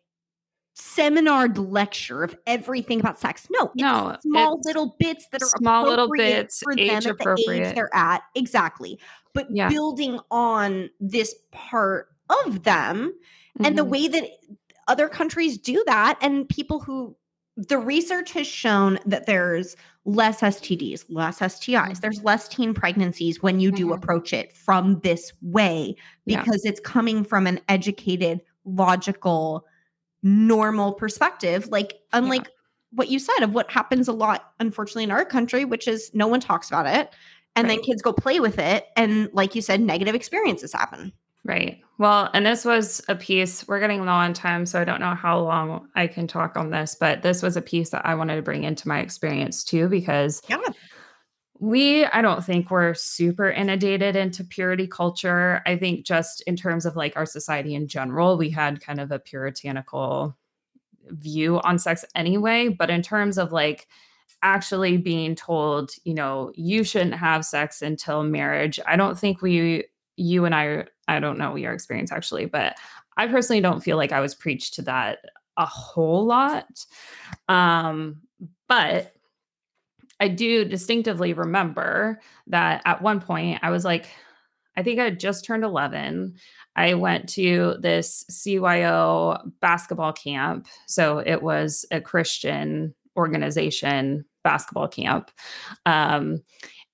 seminar 0.81 1.49
lecture 1.49 2.25
of 2.25 2.37
everything 2.47 3.01
about 3.01 3.19
sex. 3.21 3.47
No, 3.51 3.71
no, 3.77 4.17
small 4.23 4.61
little 4.65 4.97
bits 4.99 5.27
that 5.33 5.43
are 5.43 5.47
small 5.59 5.85
little 5.87 6.09
bits, 6.11 6.61
for 6.63 6.73
age 6.73 6.89
them 6.89 6.97
at 6.97 7.03
the 7.03 7.09
age 7.09 7.21
appropriate. 7.21 7.75
they're 7.75 7.95
at 7.95 8.23
exactly 8.35 8.99
but 9.33 9.47
Yeah. 9.51 9.69
building 9.69 10.19
on 10.33 10.91
this 10.99 11.35
part 11.53 12.09
of 12.47 12.65
them 12.65 13.13
and 13.65 13.79
the 13.79 13.85
Mhm. 13.85 13.89
way 13.89 14.09
that 14.09 14.25
other 14.89 15.09
countries 15.09 15.57
do 15.57 15.85
that 15.87 16.19
and 16.21 16.49
people 16.49 16.81
who 16.81 17.15
the 17.57 17.79
research 17.79 18.33
has 18.33 18.47
shown 18.47 18.99
that 19.07 19.27
there's 19.27 19.77
less 20.07 20.43
STDs, 20.43 21.05
less 21.11 21.41
STIs, 21.41 22.01
there's 22.01 22.23
less 22.25 22.49
teen 22.49 22.73
pregnancies 22.75 23.43
when 23.43 23.61
you 23.61 23.71
do 23.71 23.89
Mhm. 23.89 23.95
approach 23.97 24.33
it 24.33 24.57
from 24.57 24.99
this 25.01 25.33
way 25.43 25.95
Yeah. 26.25 26.41
because 26.43 26.65
it's 26.65 26.81
coming 26.81 27.23
from 27.23 27.47
an 27.47 27.61
educated, 27.69 28.41
logical, 28.65 29.65
normal 30.23 30.93
perspective. 30.93 31.69
Like, 31.69 32.01
unlike 32.13 32.49
what 32.93 33.09
you 33.09 33.19
said 33.19 33.43
of 33.43 33.55
what 33.55 33.71
happens 33.71 34.09
a 34.09 34.13
lot, 34.13 34.53
unfortunately, 34.59 35.05
in 35.05 35.11
our 35.11 35.25
country, 35.25 35.65
which 35.65 35.87
is 35.87 36.11
no 36.15 36.27
one 36.27 36.41
talks 36.41 36.69
about 36.69 36.87
it. 36.87 37.11
And 37.57 37.69
then 37.69 37.81
kids 37.81 38.01
go 38.01 38.13
play 38.13 38.41
with 38.41 38.59
it. 38.59 38.87
And 38.97 39.29
like 39.33 39.55
you 39.55 39.61
said, 39.61 39.81
negative 39.81 40.15
experiences 40.15 40.73
happen. 40.73 41.13
Right. 41.45 41.81
Well, 41.99 42.31
and 42.33 42.45
this 42.47 42.65
was 42.65 43.03
a 43.09 43.15
piece, 43.15 43.67
we're 43.67 43.81
getting 43.81 44.05
low 44.05 44.13
on 44.13 44.35
time, 44.35 44.67
so 44.67 44.81
I 44.81 44.85
don't 44.85 45.01
know 45.01 45.15
how 45.15 45.41
long 45.41 45.89
I 45.95 46.07
can 46.07 46.27
talk 46.27 46.57
on 46.57 46.71
this, 46.71 46.97
but 46.99 47.23
this 47.23 47.43
was 47.43 47.57
a 47.57 47.63
piece 47.63 47.91
that 47.91 48.07
I 48.07 48.15
wanted 48.15 48.37
to 48.37 48.43
bring 48.43 48.65
into 48.65 48.89
my 48.89 49.01
experience 49.01 49.65
too, 49.65 49.89
because 49.89 50.43
Yeah. 50.49 50.59
We, 51.61 52.07
I 52.07 52.23
don't 52.23 52.43
think 52.43 52.71
we're 52.71 52.95
super 52.95 53.51
inundated 53.51 54.17
into 54.17 54.43
purity 54.43 54.87
culture. 54.87 55.61
I 55.67 55.77
think 55.77 56.07
just 56.07 56.41
in 56.47 56.57
terms 56.57 56.87
of 56.87 56.97
like 56.97 57.17
our 57.17 57.27
society 57.27 57.75
in 57.75 57.87
general, 57.87 58.39
we 58.39 58.49
had 58.49 58.81
kind 58.81 58.99
of 58.99 59.13
a 59.13 59.19
puritanical 59.19 60.35
view 61.09 61.61
on 61.61 61.79
sex 61.79 62.03
anyway. 62.15 62.69
But 62.69 62.89
in 62.89 63.03
terms 63.03 63.37
of 63.37 63.53
like 63.53 63.89
actually 64.43 64.97
being 64.97 65.35
told, 65.35 65.91
you 66.05 66.15
know, 66.15 66.51
you 66.55 66.83
shouldn't 66.83 67.15
have 67.15 67.45
sex 67.45 67.83
until 67.83 68.23
marriage, 68.23 68.81
I 68.87 68.97
don't 68.97 69.19
think 69.19 69.43
we, 69.43 69.85
you 70.17 70.47
and 70.47 70.55
I, 70.55 70.87
I 71.09 71.21
don't 71.21 71.37
know 71.37 71.57
your 71.57 71.75
experience 71.75 72.11
actually, 72.11 72.47
but 72.47 72.75
I 73.19 73.27
personally 73.27 73.61
don't 73.61 73.83
feel 73.83 73.99
like 73.99 74.13
I 74.13 74.21
was 74.21 74.35
preached 74.35 74.75
to 74.75 74.83
that 74.83 75.19
a 75.59 75.67
whole 75.67 76.25
lot. 76.25 76.87
Um, 77.49 78.23
but 78.67 79.15
I 80.21 80.29
do 80.29 80.65
distinctively 80.65 81.33
remember 81.33 82.21
that 82.47 82.83
at 82.85 83.03
one 83.03 83.21
point 83.21 83.61
I 83.63 83.71
was 83.71 83.85
like, 83.85 84.07
I 84.77 84.83
think 84.83 85.01
I 85.01 85.11
just 85.11 85.45
turned 85.45 85.65
11. 85.65 86.37
I 86.77 86.95
went 86.95 87.29
to 87.31 87.77
this 87.81 88.25
CYO 88.31 89.51
basketball 89.61 90.13
camp. 90.13 90.69
So 90.87 91.19
it 91.19 91.43
was 91.43 91.85
a 91.91 92.01
Christian 92.01 92.95
organization 93.17 94.25
basketball 94.45 94.89
camp. 94.89 95.31
Um, 95.87 96.43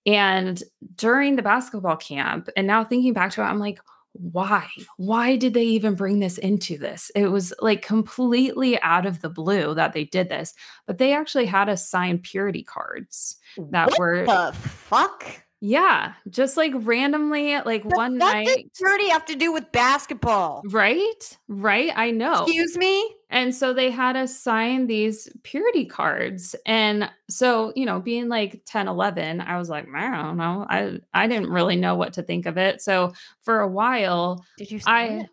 and 0.06 0.62
during 0.94 1.36
the 1.36 1.42
basketball 1.42 1.96
camp, 1.96 2.48
and 2.56 2.66
now 2.66 2.84
thinking 2.84 3.12
back 3.12 3.32
to 3.32 3.42
it, 3.42 3.44
I'm 3.44 3.58
like, 3.58 3.80
why? 4.18 4.66
Why 4.96 5.36
did 5.36 5.54
they 5.54 5.64
even 5.64 5.94
bring 5.94 6.20
this 6.20 6.38
into 6.38 6.78
this? 6.78 7.10
It 7.14 7.28
was 7.28 7.52
like 7.60 7.82
completely 7.82 8.80
out 8.82 9.06
of 9.06 9.20
the 9.20 9.30
blue 9.30 9.74
that 9.74 9.92
they 9.92 10.04
did 10.04 10.28
this, 10.28 10.54
but 10.86 10.98
they 10.98 11.12
actually 11.12 11.46
had 11.46 11.68
us 11.68 11.88
sign 11.88 12.18
purity 12.18 12.62
cards 12.62 13.36
that 13.70 13.90
what 13.90 13.98
were 13.98 14.26
the 14.26 14.52
fuck? 14.54 15.42
Yeah, 15.60 16.12
just 16.28 16.56
like 16.56 16.72
randomly, 16.74 17.54
like 17.60 17.82
The 17.88 17.96
one 17.96 18.18
night. 18.18 18.46
does 18.46 18.64
purity 18.76 19.08
have 19.08 19.24
to 19.26 19.36
do 19.36 19.52
with 19.52 19.72
basketball? 19.72 20.62
Right? 20.70 21.38
Right? 21.48 21.92
I 21.94 22.10
know. 22.10 22.42
Excuse 22.44 22.76
me? 22.76 23.14
And 23.30 23.54
so 23.54 23.72
they 23.72 23.90
had 23.90 24.16
us 24.16 24.38
sign 24.38 24.86
these 24.86 25.28
purity 25.42 25.84
cards. 25.86 26.54
And 26.66 27.10
so, 27.28 27.72
you 27.74 27.84
know, 27.86 28.00
being 28.00 28.28
like 28.28 28.62
10, 28.66 28.86
11, 28.86 29.40
I 29.40 29.58
was 29.58 29.68
like, 29.68 29.86
I 29.94 30.22
don't 30.22 30.36
know. 30.36 30.66
I 30.68 30.98
I 31.12 31.26
didn't 31.26 31.50
really 31.50 31.76
know 31.76 31.96
what 31.96 32.12
to 32.14 32.22
think 32.22 32.46
of 32.46 32.56
it. 32.58 32.80
So 32.80 33.12
for 33.42 33.60
a 33.60 33.68
while, 33.68 34.44
Did 34.58 34.70
you 34.70 34.80
I 34.86 35.26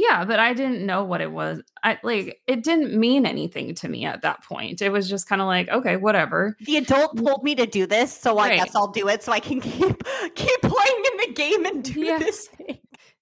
yeah, 0.00 0.24
but 0.24 0.38
I 0.38 0.54
didn't 0.54 0.84
know 0.86 1.04
what 1.04 1.20
it 1.20 1.30
was. 1.30 1.60
I 1.82 1.98
like 2.02 2.40
it 2.46 2.62
didn't 2.64 2.94
mean 2.98 3.26
anything 3.26 3.74
to 3.76 3.88
me 3.88 4.04
at 4.06 4.22
that 4.22 4.42
point. 4.44 4.80
It 4.80 4.90
was 4.90 5.08
just 5.08 5.28
kind 5.28 5.40
of 5.40 5.46
like, 5.46 5.68
okay, 5.68 5.96
whatever. 5.96 6.56
the 6.60 6.76
adult 6.78 7.16
mm. 7.16 7.26
told 7.26 7.44
me 7.44 7.54
to 7.56 7.66
do 7.66 7.86
this, 7.86 8.16
so 8.16 8.38
I 8.38 8.48
Right. 8.48 8.58
guess 8.58 8.74
I'll 8.74 8.90
do 8.92 9.08
it 9.08 9.22
so 9.22 9.32
I 9.32 9.40
can 9.40 9.60
keep 9.60 10.02
keep 10.34 10.62
playing 10.62 11.02
in 11.12 11.16
the 11.28 11.32
game 11.34 11.66
and 11.66 11.84
do 11.84 12.00
Yeah. 12.00 12.18
this 12.18 12.48
thing. 12.48 12.78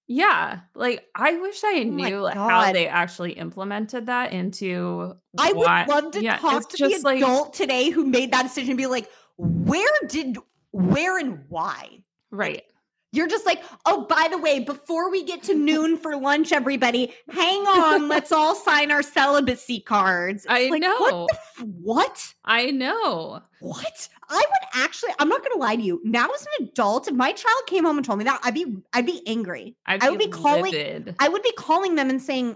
Yeah, 0.07 0.61
like 0.73 1.05
I 1.13 1.33
wish 1.35 1.63
I 1.63 1.81
Oh 1.81 1.83
knew 1.83 2.27
how 2.27 2.71
they 2.73 2.87
actually 2.87 3.33
implemented 3.33 4.07
that 4.07 4.33
into 4.33 5.13
I 5.37 5.53
would 5.53 5.67
love 5.87 6.11
to 6.13 6.23
yeah, 6.23 6.37
talk 6.37 6.67
to 6.69 6.77
the 6.83 6.89
just 6.89 7.03
like- 7.05 7.17
adult 7.17 7.53
today 7.53 7.89
who 7.91 8.05
made 8.05 8.31
that 8.31 8.43
decision 8.43 8.71
and 8.71 8.77
be 8.77 8.87
like, 8.87 9.07
where 9.37 9.87
did 10.07 10.37
where 10.71 11.17
and 11.19 11.43
why? 11.49 11.99
right. 12.31 12.63
You're 13.11 13.27
just 13.27 13.45
like, 13.45 13.63
oh, 13.85 14.05
by 14.05 14.27
the 14.29 14.37
way, 14.37 14.59
before 14.59 15.09
we 15.09 15.23
get 15.23 15.41
to 15.43 15.55
noon 15.55 15.97
for 15.97 16.15
lunch, 16.15 16.51
everybody, 16.51 17.13
hang 17.31 17.61
on. 17.61 18.07
Let's 18.07 18.31
all 18.31 18.53
sign 18.53 18.91
our 18.91 19.01
celibacy 19.01 19.79
cards. 19.79 20.45
I 20.47 20.69
like, 20.69 20.81
know. 20.81 20.95
What? 20.99 21.27
the 21.29 21.33
f- 21.35 21.65
what? 21.81 22.33
I 22.45 22.65
know. 22.71 23.41
What? 23.61 24.09
I 24.29 24.37
would 24.37 24.69
actually. 24.83 25.11
I'm 25.17 25.27
not 25.27 25.39
going 25.41 25.53
to 25.53 25.59
lie 25.59 25.75
to 25.75 25.81
you. 25.81 26.01
Now, 26.03 26.29
as 26.29 26.45
an 26.59 26.67
adult, 26.67 27.07
if 27.07 27.15
my 27.15 27.31
child 27.31 27.63
came 27.65 27.83
home 27.83 27.97
and 27.97 28.05
told 28.05 28.19
me 28.19 28.25
that, 28.25 28.39
I'd 28.43 28.53
be, 28.53 28.77
I'd 28.93 29.07
be 29.07 29.23
angry. 29.25 29.75
I'd 29.87 30.03
I 30.03 30.09
would 30.11 30.19
be 30.19 30.27
calling- 30.27 31.15
I 31.19 31.29
would 31.29 31.41
be 31.41 31.53
calling 31.53 31.95
them 31.95 32.11
and 32.11 32.21
saying, 32.21 32.55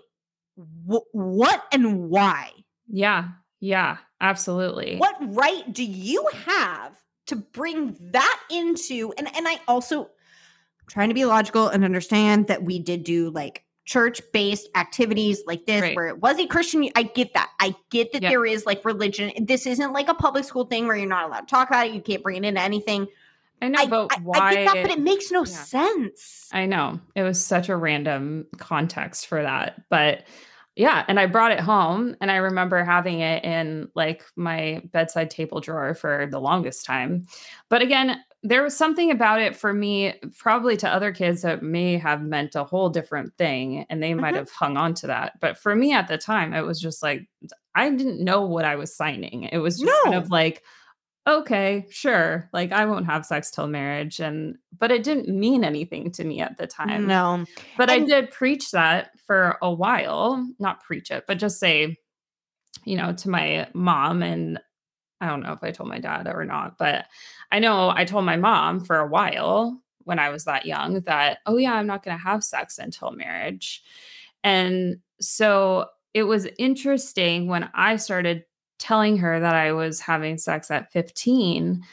what 0.55 1.63
and 1.71 2.09
why? 2.09 2.51
Yeah, 2.87 3.29
yeah, 3.59 3.97
absolutely. 4.21 4.97
What 4.97 5.15
right 5.19 5.71
do 5.73 5.83
you 5.83 6.27
have 6.45 6.95
to 7.27 7.35
bring 7.35 7.95
that 8.11 8.39
into? 8.51 9.13
And 9.17 9.27
and 9.35 9.47
I 9.47 9.59
also 9.67 10.09
trying 10.93 11.09
to 11.09 11.15
be 11.15 11.25
logical 11.25 11.69
and 11.69 11.83
understand 11.83 12.45
that 12.47 12.61
we 12.63 12.77
did 12.77 13.03
do 13.03 13.31
like 13.31 13.63
church 13.85 14.21
based 14.31 14.69
activities 14.75 15.41
like 15.47 15.65
this 15.65 15.81
Right. 15.81 15.95
where 15.95 16.07
it 16.07 16.19
was 16.19 16.37
a 16.39 16.45
Christian. 16.45 16.87
I 16.95 17.01
get 17.03 17.33
that. 17.33 17.49
I 17.59 17.73
get 17.89 18.13
that 18.13 18.21
Yeah. 18.21 18.29
there 18.29 18.45
is 18.45 18.67
like 18.67 18.85
religion. 18.85 19.31
This 19.43 19.65
isn't 19.65 19.91
like 19.91 20.07
a 20.07 20.13
public 20.13 20.45
school 20.45 20.65
thing 20.65 20.85
where 20.85 20.95
you're 20.95 21.09
not 21.09 21.25
allowed 21.27 21.41
to 21.41 21.45
talk 21.47 21.67
about 21.69 21.87
it. 21.87 21.93
You 21.93 22.01
can't 22.01 22.21
bring 22.21 22.37
it 22.37 22.47
into 22.47 22.61
anything. 22.61 23.07
I 23.59 23.69
know, 23.69 23.79
I, 23.81 23.87
but 23.87 24.13
I, 24.13 24.19
why? 24.21 24.37
I 24.39 24.53
get 24.53 24.65
that, 24.73 24.81
but 24.83 24.91
it 24.91 24.99
makes 24.99 25.31
no 25.31 25.39
Yeah. 25.39 25.45
sense. 25.45 26.49
I 26.53 26.67
know 26.67 26.99
it 27.15 27.23
was 27.23 27.43
such 27.43 27.69
a 27.69 27.75
random 27.75 28.45
context 28.57 29.25
for 29.25 29.41
that, 29.41 29.81
but 29.89 30.25
yeah, 30.75 31.05
and 31.07 31.19
I 31.19 31.25
brought 31.27 31.51
it 31.51 31.59
home, 31.59 32.15
and 32.21 32.31
I 32.31 32.37
remember 32.37 32.83
having 32.83 33.19
it 33.21 33.43
in 33.43 33.89
like 33.95 34.23
my 34.35 34.81
bedside 34.91 35.29
table 35.29 35.59
drawer 35.59 35.93
for 35.95 36.27
the 36.29 36.39
longest 36.39 36.85
time. 36.85 37.25
But 37.69 37.81
again, 37.81 38.17
there 38.45 38.61
was 38.61 38.75
something 38.75 39.09
about 39.09 39.41
it 39.41 39.55
for 39.55 39.73
me, 39.73 40.13
probably 40.37 40.75
to 40.77 40.89
other 40.89 41.13
kids 41.13 41.41
that 41.43 41.63
may 41.63 41.97
have 41.97 42.21
meant 42.21 42.55
a 42.55 42.63
whole 42.65 42.89
different 42.89 43.33
thing, 43.37 43.85
and 43.89 44.03
they 44.03 44.13
might 44.13 44.33
Mhm. 44.33 44.37
have 44.39 44.51
hung 44.51 44.75
on 44.75 44.93
to 44.95 45.07
that. 45.07 45.39
But 45.39 45.57
for 45.57 45.75
me 45.75 45.93
at 45.93 46.07
the 46.09 46.17
time, 46.17 46.53
it 46.53 46.61
was 46.61 46.79
just 46.81 47.01
like 47.01 47.27
I 47.75 47.89
didn't 47.89 48.23
know 48.23 48.45
what 48.45 48.65
I 48.65 48.75
was 48.75 48.95
signing. 48.95 49.43
It 49.43 49.57
was 49.59 49.79
just 49.79 50.03
kind 50.03 50.15
of 50.15 50.29
like 50.29 50.61
okay, 51.25 51.85
sure. 51.89 52.49
Like 52.51 52.73
I 52.73 52.85
won't 52.85 53.05
have 53.05 53.25
sex 53.25 53.49
till 53.49 53.67
marriage 53.67 54.19
and 54.19 54.57
but 54.77 54.91
it 54.91 55.03
didn't 55.03 55.29
mean 55.29 55.63
anything 55.63 56.11
to 56.11 56.23
me 56.25 56.41
at 56.41 56.57
the 56.57 56.67
time. 56.67 57.07
No. 57.07 57.45
But 57.77 57.89
I 57.89 57.99
did 57.99 58.29
preach 58.31 58.71
that 58.71 59.11
for 59.25 59.57
a 59.61 59.71
while, 59.73 60.45
not 60.59 60.83
preach 60.83 61.11
it, 61.11 61.23
but 61.25 61.39
just 61.39 61.59
say 61.61 61.95
you 62.83 62.97
know 62.97 63.13
to 63.13 63.29
my 63.29 63.69
mom 63.73 64.21
and 64.21 64.59
I 65.23 65.27
don't 65.27 65.41
know 65.41 65.53
if 65.53 65.63
I 65.63 65.71
told 65.71 65.89
my 65.89 65.99
dad 65.99 66.27
or 66.27 66.45
not, 66.45 66.77
but 66.77 67.05
I 67.51 67.59
know 67.59 67.89
I 67.89 68.05
told 68.05 68.25
my 68.25 68.35
mom 68.35 68.83
for 68.83 68.97
a 68.99 69.07
while 69.07 69.81
when 70.03 70.19
I 70.19 70.29
was 70.29 70.45
that 70.45 70.65
young 70.65 71.01
that 71.01 71.39
oh 71.45 71.57
yeah, 71.57 71.73
I'm 71.73 71.87
not 71.87 72.03
going 72.03 72.17
to 72.17 72.23
have 72.23 72.43
sex 72.43 72.77
until 72.77 73.11
marriage. 73.11 73.83
And 74.43 74.97
so 75.21 75.87
it 76.13 76.23
was 76.23 76.47
interesting 76.57 77.47
when 77.47 77.69
I 77.73 77.95
started 77.95 78.43
telling 78.79 79.17
her 79.17 79.39
that 79.39 79.55
I 79.55 79.71
was 79.71 80.01
having 80.01 80.37
sex 80.37 80.69
at 80.69 80.91
15, 80.91 81.83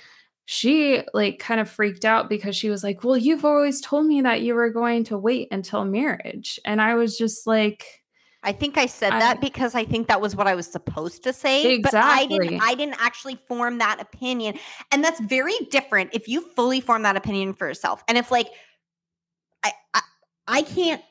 she 0.47 1.03
like 1.15 1.39
kind 1.39 1.61
of 1.61 1.71
freaked 1.71 2.05
out 2.05 2.29
because 2.29 2.57
she 2.57 2.71
was 2.71 2.83
like, 2.83 3.05
"Well, 3.05 3.17
you've 3.17 3.45
always 3.45 3.81
told 3.81 4.07
me 4.07 4.21
that 4.23 4.43
you 4.43 4.55
were 4.55 4.71
going 4.71 5.05
to 5.05 5.19
wait 5.19 5.49
until 5.53 5.85
marriage." 5.85 6.59
And 6.65 6.81
I 6.83 6.95
was 6.97 7.17
just 7.17 7.47
like, 7.47 8.00
I 8.43 8.53
think 8.53 8.79
I 8.79 8.87
said 8.87 9.13
I- 9.13 9.19
that 9.19 9.41
because 9.41 9.75
I 9.75 9.85
think 9.85 10.09
that 10.09 10.21
was 10.21 10.35
what 10.35 10.47
I 10.47 10.55
was 10.55 10.67
supposed 10.67 11.23
to 11.25 11.33
say. 11.33 11.81
But 11.81 11.95
I 11.95 12.27
didn't 12.27 12.55
Exactly. 12.55 12.61
I 12.63 12.75
didn't 12.75 13.01
actually 13.01 13.37
form 13.37 13.79
that 13.79 14.01
opinion. 14.01 14.59
And 14.93 15.05
that's 15.05 15.21
very 15.21 15.59
different 15.71 16.11
if 16.13 16.29
you 16.29 16.41
fully 16.41 16.81
form 16.81 17.03
that 17.03 17.17
opinion 17.17 17.53
for 17.53 17.69
yourself. 17.69 18.03
And 18.09 18.17
if 18.17 18.31
like 18.31 18.49
I 19.63 19.73
I, 19.95 20.01
I 20.49 20.63
can't 20.63 21.03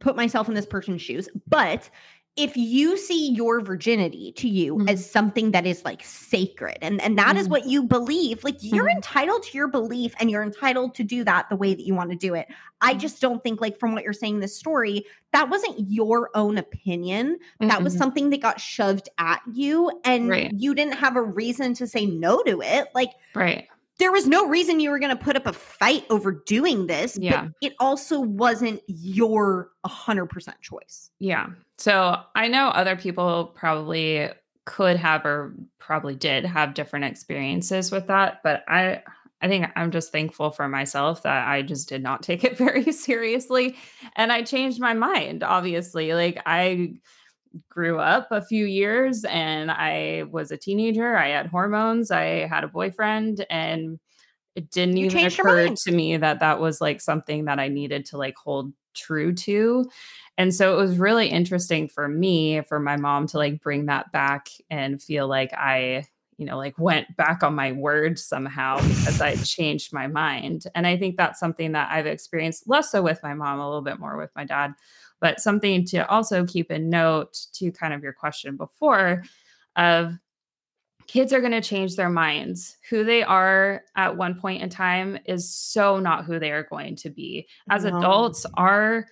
put 0.00 0.16
myself 0.16 0.48
in 0.48 0.54
this 0.54 0.66
person's 0.66 1.00
shoes, 1.00 1.28
but 1.48 1.88
if 2.36 2.54
you 2.56 2.98
see 2.98 3.30
your 3.32 3.60
virginity 3.60 4.30
to 4.32 4.46
you 4.48 4.76
Mhm. 4.76 4.90
as 4.90 5.10
something 5.10 5.52
that 5.52 5.64
is 5.66 5.84
like 5.84 6.04
sacred 6.04 6.76
and 6.82 7.00
and 7.00 7.18
that 7.18 7.36
is 7.36 7.46
Mhm. 7.46 7.50
what 7.50 7.66
you 7.66 7.82
believe 7.82 8.44
like 8.44 8.56
you're 8.60 8.86
Mhm. 8.88 8.96
entitled 8.96 9.42
to 9.44 9.56
your 9.56 9.68
belief 9.68 10.14
and 10.20 10.30
you're 10.30 10.42
entitled 10.42 10.94
to 10.96 11.02
do 11.02 11.24
that 11.24 11.48
the 11.48 11.56
way 11.56 11.74
that 11.74 11.86
you 11.86 11.94
want 11.94 12.10
to 12.10 12.16
do 12.16 12.34
it 12.34 12.46
i 12.82 12.92
Mhm. 12.94 12.98
just 13.00 13.20
don't 13.22 13.42
think 13.42 13.60
like 13.60 13.78
from 13.78 13.92
what 13.92 14.04
you're 14.04 14.12
saying 14.12 14.34
in 14.34 14.40
this 14.40 14.54
story 14.56 15.04
that 15.32 15.48
wasn't 15.48 15.74
your 15.90 16.30
own 16.34 16.58
opinion 16.58 17.38
that 17.60 17.82
was 17.82 17.96
something 17.96 18.30
that 18.30 18.40
got 18.42 18.60
shoved 18.60 19.08
at 19.18 19.40
you 19.52 19.90
and 20.04 20.28
Right. 20.28 20.52
you 20.54 20.74
didn't 20.74 20.94
have 20.94 21.16
a 21.16 21.22
reason 21.22 21.72
to 21.74 21.86
say 21.86 22.04
no 22.06 22.42
to 22.42 22.60
it 22.60 22.88
like 22.94 23.10
right. 23.34 23.66
There 23.98 24.12
was 24.12 24.26
no 24.26 24.46
reason 24.46 24.78
you 24.80 24.90
were 24.90 24.98
going 24.98 25.16
to 25.16 25.22
put 25.22 25.36
up 25.36 25.46
a 25.46 25.52
fight 25.52 26.04
over 26.10 26.32
doing 26.32 26.86
this 26.86 27.16
Yeah. 27.20 27.44
but 27.44 27.52
it 27.62 27.74
also 27.80 28.20
wasn't 28.20 28.82
your 28.86 29.70
100% 29.86 30.60
choice 30.60 31.10
Yeah. 31.18 31.46
So 31.78 32.16
I 32.34 32.48
know 32.48 32.68
other 32.68 32.96
people 32.96 33.52
probably 33.54 34.28
could 34.64 34.96
have 34.96 35.24
or 35.24 35.54
probably 35.78 36.14
did 36.14 36.44
have 36.44 36.74
different 36.74 37.04
experiences 37.04 37.92
with 37.92 38.06
that, 38.08 38.40
but 38.42 38.64
I 38.68 39.02
I 39.42 39.48
think 39.48 39.66
I'm 39.76 39.90
just 39.90 40.10
thankful 40.12 40.50
for 40.50 40.66
myself 40.66 41.22
that 41.24 41.46
I 41.46 41.60
just 41.62 41.88
did 41.90 42.02
not 42.02 42.22
take 42.22 42.42
it 42.42 42.56
very 42.66 42.90
seriously 42.90 43.76
and 44.16 44.32
I 44.32 44.42
changed 44.42 44.80
my 44.80 44.94
mind 44.94 45.42
obviously. 45.42 46.14
Like 46.14 46.40
I 46.46 46.94
grew 47.70 47.98
up 47.98 48.28
a 48.30 48.42
few 48.42 48.66
years 48.66 49.24
and 49.24 49.70
I 49.70 50.24
was 50.30 50.50
a 50.50 50.56
teenager, 50.56 51.16
I 51.16 51.28
had 51.28 51.46
hormones, 51.46 52.10
I 52.10 52.46
had 52.46 52.64
a 52.64 52.68
boyfriend 52.68 53.44
and 53.50 53.98
it 54.54 54.70
didn't 54.70 54.96
You 54.96 55.06
even 55.06 55.26
occur 55.26 55.68
to 55.68 55.92
me 55.92 56.16
that 56.16 56.40
that 56.40 56.60
was 56.60 56.80
like 56.80 57.00
something 57.00 57.44
that 57.44 57.58
I 57.58 57.68
needed 57.68 58.06
to 58.06 58.16
like 58.16 58.36
hold 58.36 58.72
true 58.94 59.34
to. 59.34 59.84
And 60.38 60.54
so 60.54 60.74
it 60.74 60.76
was 60.76 60.98
really 60.98 61.28
interesting 61.28 61.88
for 61.88 62.08
me 62.08 62.62
for 62.62 62.80
my 62.80 62.96
mom 62.96 63.26
to 63.28 63.38
like 63.38 63.60
bring 63.60 63.86
that 63.86 64.10
back 64.12 64.48
and 64.70 65.02
feel 65.02 65.28
like 65.28 65.52
I, 65.52 66.04
you 66.38 66.46
know, 66.46 66.56
like 66.56 66.78
went 66.78 67.14
back 67.16 67.42
on 67.42 67.54
my 67.54 67.72
word 67.72 68.18
somehow 68.18 68.76
because 68.76 69.20
I 69.20 69.36
changed 69.36 69.92
my 69.92 70.06
mind. 70.06 70.64
And 70.74 70.86
I 70.86 70.96
think 70.96 71.16
that's 71.16 71.40
something 71.40 71.72
that 71.72 71.90
I've 71.90 72.06
experienced 72.06 72.68
less 72.68 72.90
so 72.90 73.02
with 73.02 73.22
my 73.22 73.34
mom, 73.34 73.60
a 73.60 73.66
little 73.66 73.82
bit 73.82 73.98
more 73.98 74.16
with 74.16 74.30
my 74.36 74.44
dad, 74.44 74.72
but 75.20 75.40
something 75.40 75.84
to 75.86 76.08
also 76.08 76.44
keep 76.44 76.70
in 76.70 76.90
note 76.90 77.38
to 77.54 77.72
kind 77.72 77.94
of 77.94 78.02
your 78.02 78.12
question 78.12 78.56
before 78.56 79.22
of 79.76 80.14
kids 81.06 81.32
are 81.32 81.40
going 81.40 81.52
to 81.52 81.60
change 81.60 81.96
their 81.96 82.10
minds. 82.10 82.76
Who 82.90 83.04
they 83.04 83.22
are 83.22 83.82
at 83.96 84.16
one 84.16 84.40
point 84.40 84.62
in 84.62 84.68
time 84.68 85.18
is 85.24 85.54
so 85.54 85.98
not 86.00 86.24
who 86.24 86.38
they 86.38 86.50
are 86.50 86.64
going 86.64 86.96
to 86.96 87.10
be. 87.10 87.48
As 87.70 87.84
No. 87.84 87.96
adults, 87.96 88.44
our 88.54 89.06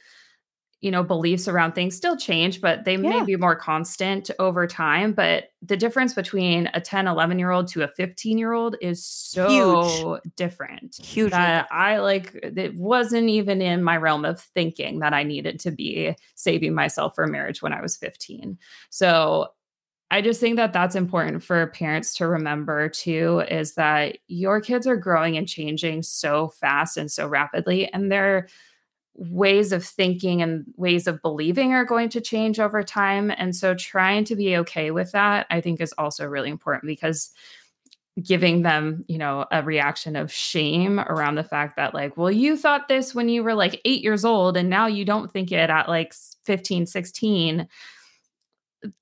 you 0.84 0.90
know, 0.90 1.02
beliefs 1.02 1.48
around 1.48 1.72
things 1.72 1.96
still 1.96 2.14
change, 2.14 2.60
but 2.60 2.84
they 2.84 2.98
Yeah. 2.98 3.08
may 3.08 3.22
be 3.24 3.36
more 3.36 3.56
constant 3.56 4.30
over 4.38 4.66
time. 4.66 5.14
But 5.14 5.44
the 5.62 5.78
difference 5.78 6.12
between 6.12 6.68
a 6.74 6.80
10, 6.80 7.06
11 7.08 7.38
year 7.38 7.50
old 7.50 7.68
to 7.68 7.82
a 7.82 7.88
15 7.88 8.36
year 8.36 8.52
old 8.52 8.76
is 8.82 9.02
so 9.04 10.20
different 10.36 10.96
Huge. 11.02 11.30
that 11.30 11.66
I 11.72 11.96
like, 11.98 12.34
it 12.34 12.74
wasn't 12.74 13.30
even 13.30 13.62
in 13.62 13.82
my 13.82 13.96
realm 13.96 14.26
of 14.26 14.38
thinking 14.40 14.98
that 14.98 15.14
I 15.14 15.22
needed 15.22 15.58
to 15.60 15.70
be 15.70 16.14
saving 16.34 16.74
myself 16.74 17.14
for 17.14 17.26
marriage 17.26 17.62
when 17.62 17.72
I 17.72 17.80
was 17.80 17.96
15. 17.96 18.58
So 18.90 19.48
I 20.10 20.20
just 20.20 20.38
think 20.40 20.56
that 20.56 20.72
that's 20.74 20.94
important 20.94 21.42
for 21.42 21.66
parents 21.68 22.14
to 22.16 22.28
remember 22.28 22.90
too 22.90 23.42
is 23.50 23.74
that 23.74 24.18
your 24.28 24.60
kids 24.60 24.86
are 24.86 24.96
growing 24.96 25.36
and 25.38 25.48
changing 25.48 26.02
so 26.02 26.48
fast 26.48 26.98
and 26.98 27.10
so 27.10 27.26
rapidly, 27.26 27.90
and 27.92 28.12
their 28.12 28.48
ways 29.16 29.72
of 29.72 29.84
thinking 29.84 30.42
and 30.42 30.64
ways 30.76 31.06
of 31.06 31.22
believing 31.22 31.72
are 31.72 31.84
going 31.84 32.08
to 32.10 32.20
change 32.20 32.58
over 32.58 32.82
time. 32.82 33.30
And 33.36 33.54
so, 33.54 33.74
trying 33.74 34.24
to 34.24 34.36
be 34.36 34.56
okay 34.58 34.90
with 34.90 35.12
that, 35.12 35.46
I 35.50 35.60
think, 35.60 35.80
is 35.80 35.94
also 35.96 36.26
really 36.26 36.50
important 36.50 36.86
because 36.88 37.30
giving 38.22 38.62
them, 38.62 39.04
you 39.08 39.18
know, 39.18 39.44
a 39.50 39.60
reaction 39.62 40.14
of 40.14 40.32
shame 40.32 41.00
around 41.00 41.34
the 41.34 41.42
fact 41.44 41.76
that, 41.76 41.94
like, 41.94 42.16
well, 42.16 42.30
you 42.30 42.56
thought 42.56 42.86
this 42.88 43.12
when 43.14 43.28
you 43.28 43.42
were 43.42 43.54
like 43.54 43.80
eight 43.84 44.02
years 44.02 44.24
old, 44.24 44.56
and 44.56 44.70
now 44.70 44.86
you 44.86 45.04
don't 45.04 45.32
think 45.32 45.50
it 45.50 45.70
at 45.70 45.88
like 45.88 46.14
15, 46.44 46.86
16 46.86 47.66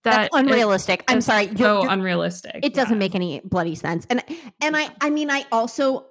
That's 0.05 0.29
unrealistic. 0.33 1.05
I'm 1.09 1.21
sorry. 1.21 1.45
You're- 1.47 1.57
so 1.59 1.83
you're- 1.83 1.93
unrealistic. 1.93 2.61
it 2.65 2.73
doesn't 2.73 2.95
Yeah. 2.95 2.99
make 2.99 3.15
any 3.15 3.41
bloody 3.45 3.75
sense. 3.75 4.07
And 4.09 4.23
and 4.61 4.77
I 4.77 4.89
I 5.01 5.11
mean 5.11 5.29
I 5.31 5.45
also 5.51 6.07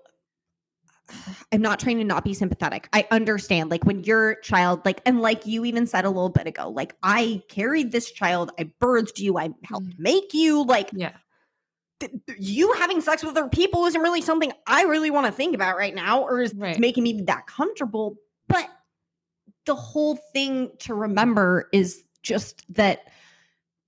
I'm 1.52 1.62
not 1.62 1.80
trying 1.80 1.98
to 1.98 2.04
not 2.04 2.24
be 2.24 2.34
sympathetic. 2.34 2.88
I 2.94 3.08
understand 3.12 3.70
like 3.70 3.84
when 3.86 4.04
your 4.04 4.36
child 4.36 4.82
like 4.86 5.02
and 5.06 5.22
like 5.22 5.46
you 5.46 5.66
even 5.66 5.88
said 5.88 6.06
a 6.06 6.10
little 6.10 6.30
bit 6.30 6.48
ago 6.48 6.70
like 6.70 6.96
I 7.04 7.42
carried 7.50 7.92
this 7.92 8.12
child, 8.12 8.52
I 8.60 8.72
birthed 8.82 9.20
you, 9.20 9.38
I 9.38 9.50
helped 9.64 9.88
mm-hmm. 9.88 10.04
make 10.04 10.34
you 10.34 10.64
like 10.64 10.90
Yeah. 10.94 11.12
th- 12.00 12.12
th- 12.28 12.40
you 12.40 12.74
having 12.74 13.02
sex 13.02 13.24
with 13.24 13.38
other 13.38 13.50
people 13.50 13.86
isn't 13.86 14.02
really 14.02 14.22
something 14.22 14.52
I 14.68 14.84
really 14.84 15.12
want 15.12 15.28
to 15.28 15.32
think 15.32 15.56
about 15.56 15.78
right 15.78 15.94
now 15.94 16.22
or 16.22 16.42
is 16.42 16.54
Right. 16.56 16.80
making 16.80 17.04
me 17.04 17.22
that 17.24 17.48
comfortable. 17.48 18.18
But 18.48 18.68
the 19.66 19.76
whole 19.76 20.16
thing 20.34 20.72
to 20.80 20.94
remember 20.94 21.70
is 21.72 22.04
just 22.24 22.64
that 22.76 23.08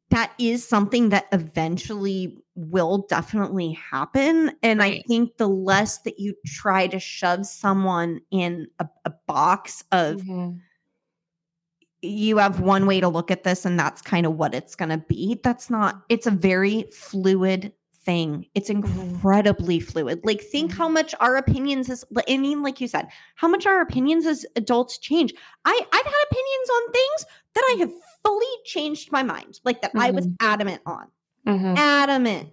that 0.09 0.31
is 0.37 0.67
something 0.67 1.09
that 1.09 1.25
eventually 1.31 2.42
will 2.55 3.05
definitely 3.09 3.71
happen. 3.71 4.51
And 4.61 4.83
I 4.83 5.01
think 5.07 5.37
the 5.37 5.49
less 5.49 5.99
that 5.99 6.19
you 6.19 6.35
try 6.45 6.87
to 6.87 6.99
shove 6.99 7.45
someone 7.45 8.21
in 8.31 8.67
a, 8.79 8.87
a 9.05 9.13
box 9.27 9.83
of 9.91 10.21
Mhm. 10.21 10.59
you 12.01 12.37
have 12.37 12.59
one 12.59 12.85
way 12.85 12.99
to 12.99 13.07
look 13.07 13.31
at 13.31 13.43
this 13.43 13.65
and 13.65 13.79
that's 13.79 14.01
kind 14.01 14.25
of 14.25 14.35
what 14.37 14.53
it's 14.53 14.75
going 14.75 14.89
to 14.89 14.97
be 14.97 15.39
that's 15.41 15.69
not 15.69 16.03
it's 16.09 16.27
a 16.27 16.31
very 16.31 16.83
fluid 16.91 17.71
thing 18.03 18.45
it's 18.55 18.69
mm-hmm. 18.69 18.99
incredibly 18.99 19.79
fluid 19.79 20.19
like 20.25 20.41
think 20.41 20.73
how 20.73 20.85
mm-hmm. 20.85 20.95
much 20.95 21.15
our 21.21 21.37
opinions 21.37 21.89
is 21.89 22.03
i 22.27 22.37
mean 22.37 22.61
like 22.61 22.81
you 22.81 22.87
said 22.89 23.07
how 23.35 23.47
much 23.47 23.65
our 23.65 23.79
opinions 23.79 24.25
as 24.25 24.45
adults 24.57 24.97
change. 24.97 25.33
I 25.63 25.71
i've 25.93 26.05
had 26.05 26.25
opinions 26.29 26.69
on 26.73 26.91
things 26.91 27.25
that 27.55 27.63
i 27.71 27.75
have 27.79 27.91
fully 28.21 28.45
changed 28.65 29.11
my 29.11 29.23
mind 29.23 29.61
like 29.63 29.81
that 29.81 29.91
i 29.95 30.11
was 30.11 30.27
mm-hmm. 30.27 30.45
adamant 30.45 30.81
on 30.85 31.07
Mhm. 31.47 31.77
adamant 31.77 32.49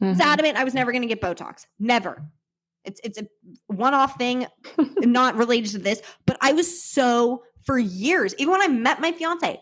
was 0.00 0.18
Mhm. 0.18 0.20
adamant 0.20 0.56
I 0.56 0.64
was 0.64 0.74
never 0.74 0.90
going 0.92 1.02
to 1.02 1.08
get 1.08 1.20
Botox. 1.20 1.66
Never. 1.78 2.24
It's 2.84 3.00
it's 3.04 3.18
a 3.18 3.26
one-off 3.68 4.16
thing, 4.18 4.46
not 4.98 5.36
related 5.36 5.70
to 5.72 5.78
this. 5.78 6.02
But 6.26 6.38
I 6.40 6.52
was 6.52 6.82
so 6.82 7.44
for 7.64 7.78
years, 7.78 8.34
even 8.38 8.50
when 8.52 8.62
I 8.62 8.68
met 8.68 9.00
my 9.00 9.12
fiance, 9.12 9.60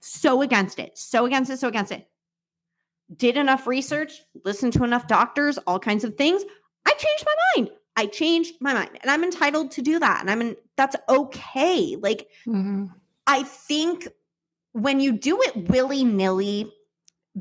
so 0.00 0.42
against 0.42 0.78
it, 0.80 0.98
so 0.98 1.24
against 1.26 1.50
it, 1.50 1.58
so 1.58 1.68
against 1.68 1.92
it. 1.92 2.08
Did 3.14 3.36
enough 3.36 3.66
research, 3.66 4.20
listened 4.44 4.72
to 4.74 4.84
enough 4.84 5.06
doctors, 5.06 5.56
all 5.58 5.78
kinds 5.78 6.04
of 6.04 6.16
things. 6.16 6.42
I 6.84 6.92
changed 6.94 7.24
my 7.26 7.34
mind. 7.56 7.70
I 7.96 8.06
changed 8.06 8.54
my 8.60 8.72
mind, 8.74 8.90
and 9.02 9.10
I'm 9.10 9.24
entitled 9.24 9.70
to 9.72 9.82
do 9.82 9.98
that. 9.98 10.20
And 10.20 10.30
I'm 10.30 10.40
in. 10.42 10.56
That's 10.76 10.96
okay. 11.08 11.96
Like 11.96 12.28
Mhm. 12.46 12.92
I 13.26 13.42
think 13.44 14.08
when 14.72 15.00
you 15.00 15.12
do 15.12 15.40
it 15.42 15.68
willy 15.70 16.04
nilly 16.04 16.72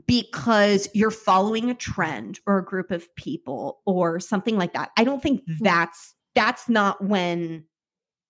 because 0.06 0.89
you're 0.93 1.12
following 1.12 1.70
a 1.70 1.74
trend 1.74 2.39
or 2.45 2.58
a 2.60 2.66
group 2.66 2.91
of 2.91 3.14
people 3.16 3.80
or 3.86 4.20
something 4.20 4.58
like 4.58 4.74
that, 4.74 4.91
I 4.98 5.04
don't 5.04 5.24
think 5.24 5.41
that's 5.60 6.14
that's 6.36 6.70
not 6.70 7.04
when 7.04 7.66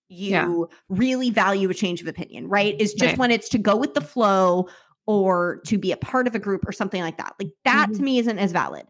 you 0.09 0.29
Yeah. 0.29 0.55
really 0.87 1.29
value 1.29 1.69
a 1.69 1.73
change 1.73 1.99
of 1.99 2.07
opinion, 2.07 2.47
right? 2.47 2.79
Is 2.79 2.93
just 2.93 3.11
Right. 3.11 3.17
when 3.17 3.31
it's 3.31 3.49
to 3.49 3.57
go 3.57 3.75
with 3.75 3.93
the 3.93 4.01
flow 4.01 4.69
or 5.05 5.59
to 5.65 5.77
be 5.77 5.91
a 5.91 5.97
part 5.97 6.27
of 6.27 6.35
a 6.35 6.39
group 6.39 6.65
or 6.65 6.71
something 6.71 7.01
like 7.01 7.17
that. 7.17 7.33
Like 7.39 7.51
that 7.65 7.87
to 7.93 7.99
Mhm. 7.99 8.01
me 8.01 8.19
isn't 8.19 8.39
as 8.39 8.53
valid. 8.53 8.87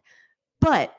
But 0.62 0.94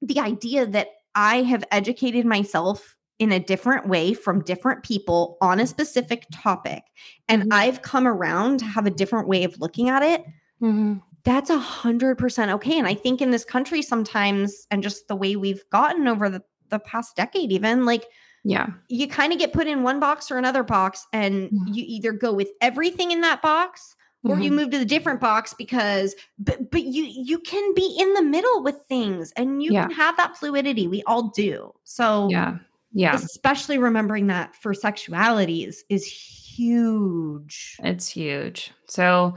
the 0.00 0.20
idea 0.20 0.66
that 0.66 0.88
I 1.16 1.42
have 1.42 1.64
educated 1.72 2.24
myself 2.24 2.96
in 3.18 3.32
a 3.32 3.40
different 3.40 3.88
way 3.88 4.14
from 4.14 4.42
different 4.44 4.82
people 4.84 5.36
on 5.40 5.58
a 5.60 5.66
specific 5.66 6.26
topic 6.32 6.84
and 7.28 7.42
Mhm. 7.44 7.48
I've 7.52 7.82
come 7.82 8.06
around 8.06 8.60
to 8.60 8.64
have 8.64 8.86
a 8.86 8.90
different 8.90 9.26
way 9.28 9.42
of 9.44 9.60
looking 9.60 9.88
at 9.88 10.02
it, 10.02 10.24
Mhm. 10.62 11.02
that's 11.24 11.50
a 11.50 11.58
hundred 11.58 12.16
percent 12.18 12.50
okay. 12.50 12.78
And 12.78 12.86
I 12.86 12.94
think 12.94 13.20
in 13.20 13.30
this 13.30 13.44
country 13.44 13.82
sometimes, 13.82 14.66
and 14.70 14.82
just 14.82 15.06
the 15.08 15.16
way 15.16 15.36
we've 15.36 15.62
gotten 15.70 16.08
over 16.08 16.28
the, 16.30 16.42
the 16.70 16.78
past 16.78 17.14
decade, 17.16 17.52
even 17.52 17.84
like 17.84 18.06
Yeah. 18.44 18.68
you 18.88 19.06
kind 19.06 19.32
of 19.32 19.38
get 19.38 19.52
put 19.52 19.66
in 19.66 19.82
one 19.82 20.00
box 20.00 20.30
or 20.30 20.38
another 20.38 20.62
box, 20.62 21.06
and 21.12 21.50
Mhm. 21.50 21.74
you 21.74 21.84
either 21.86 22.12
go 22.12 22.32
with 22.32 22.48
everything 22.62 23.10
in 23.10 23.20
that 23.20 23.42
box 23.42 23.94
or 24.24 24.38
you 24.38 24.50
Mhm. 24.50 24.54
move 24.54 24.70
to 24.70 24.78
the 24.78 24.84
different 24.84 25.20
box 25.20 25.54
because 25.54 26.14
but 26.38 26.70
but 26.70 26.84
you 26.84 27.04
you 27.04 27.38
can 27.38 27.74
be 27.74 27.96
in 27.98 28.12
the 28.14 28.22
middle 28.22 28.62
with 28.62 28.76
things 28.88 29.32
and 29.36 29.62
you 29.62 29.72
Yeah. 29.72 29.82
can 29.88 29.92
have 29.92 30.16
that 30.18 30.36
fluidity. 30.38 30.86
We 30.88 31.02
all 31.04 31.28
do. 31.28 31.72
So 31.84 32.28
Yeah. 32.30 32.56
Yeah. 32.92 33.14
especially 33.14 33.78
remembering 33.78 34.26
that 34.28 34.54
for 34.56 34.72
sexuality 34.74 35.64
is 35.64 35.84
is 35.90 36.04
huge. 36.06 37.76
It's 37.82 38.08
huge. 38.08 38.72
So 38.86 39.34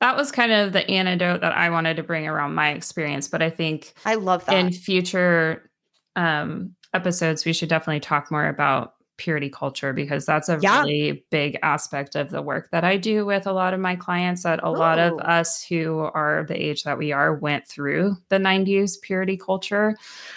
that 0.00 0.16
was 0.16 0.30
kind 0.30 0.52
of 0.52 0.72
the 0.72 0.88
antidote 0.88 1.40
that 1.40 1.56
I 1.56 1.70
wanted 1.70 1.96
to 1.96 2.02
bring 2.02 2.26
around 2.26 2.54
my 2.54 2.70
experience. 2.70 3.28
But 3.28 3.42
I 3.42 3.50
think 3.50 3.94
I 4.04 4.14
love 4.14 4.44
that. 4.46 4.56
in 4.56 4.72
future 4.72 5.70
um, 6.16 6.74
episodes, 6.94 7.44
we 7.44 7.52
should 7.52 7.68
definitely 7.68 8.00
talk 8.00 8.30
more 8.30 8.46
about 8.46 8.94
purity 9.18 9.50
culture 9.50 9.92
because 9.92 10.24
that's 10.24 10.48
a 10.48 10.58
Yeah. 10.62 10.80
really 10.80 11.24
big 11.30 11.58
aspect 11.62 12.16
of 12.16 12.30
the 12.30 12.40
work 12.40 12.70
that 12.70 12.84
I 12.84 12.96
do 12.96 13.26
with 13.26 13.46
a 13.46 13.52
lot 13.52 13.74
of 13.74 13.80
my 13.80 13.96
clients. 13.96 14.44
That 14.44 14.60
a 14.62 14.70
lot 14.70 14.98
of 14.98 15.18
us 15.20 15.62
who 15.62 15.98
are 15.98 16.46
the 16.48 16.54
age 16.54 16.84
that 16.84 16.96
we 16.96 17.12
are 17.12 17.34
went 17.34 17.66
through 17.66 18.16
the 18.30 18.38
90s 18.38 18.96
purity 19.00 19.36
culture. 19.36 19.96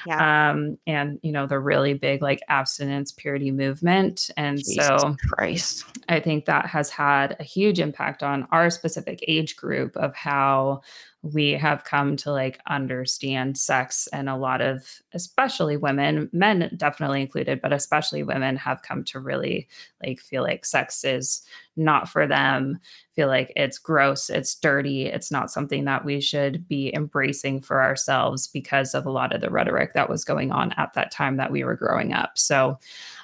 Um, 0.10 0.78
and, 0.86 1.20
you 1.22 1.32
know, 1.32 1.48
the 1.48 1.60
really 1.60 1.94
big 1.94 2.22
like 2.22 2.42
abstinence 2.50 3.12
purity 3.12 3.52
movement. 3.52 4.30
And 4.36 4.60
so 4.66 5.16
Christ. 5.30 5.86
I 6.10 6.20
think 6.20 6.46
that 6.46 6.66
has 6.66 6.90
had 6.90 7.38
a 7.40 7.44
huge 7.44 7.80
impact 7.80 8.24
on 8.24 8.48
our 8.52 8.70
specific 8.70 9.24
age 9.28 9.56
group 9.56 9.96
of 9.96 10.16
how 10.16 10.82
we 11.24 11.52
have 11.52 11.84
come 11.84 12.16
to 12.16 12.32
like 12.32 12.60
understand 12.68 13.56
sex 13.56 14.08
and 14.12 14.28
a 14.28 14.36
lot 14.36 14.60
of 14.60 15.02
especially 15.14 15.78
women 15.78 16.28
men 16.34 16.72
definitely 16.78 17.22
included 17.22 17.62
but 17.62 17.72
especially 17.72 18.24
women 18.24 18.56
have 18.56 18.82
come 18.82 19.04
to 19.04 19.20
really 19.20 19.68
like 20.04 20.20
feel 20.20 20.42
like 20.42 20.66
sex 20.66 21.04
is 21.04 21.44
not 21.78 22.10
for 22.10 22.26
them 22.26 22.80
feel 23.16 23.28
like 23.28 23.54
it's 23.56 23.78
gross 23.78 24.32
it's 24.32 24.56
dirty 24.56 25.06
it's 25.06 25.32
not 25.32 25.52
something 25.52 25.86
that 25.86 26.04
we 26.04 26.20
should 26.20 26.68
be 26.68 26.94
embracing 26.96 27.62
for 27.62 27.84
ourselves 27.84 28.48
because 28.48 28.96
of 28.96 29.06
a 29.06 29.12
lot 29.12 29.34
of 29.34 29.42
the 29.42 29.52
rhetoric 29.52 29.94
that 29.94 30.10
was 30.10 30.26
going 30.26 30.52
on 30.52 30.72
at 30.74 30.94
that 30.94 31.12
time 31.12 31.38
that 31.38 31.52
we 31.52 31.64
were 31.64 31.76
growing 31.76 32.14
up 32.14 32.36
so 32.38 32.80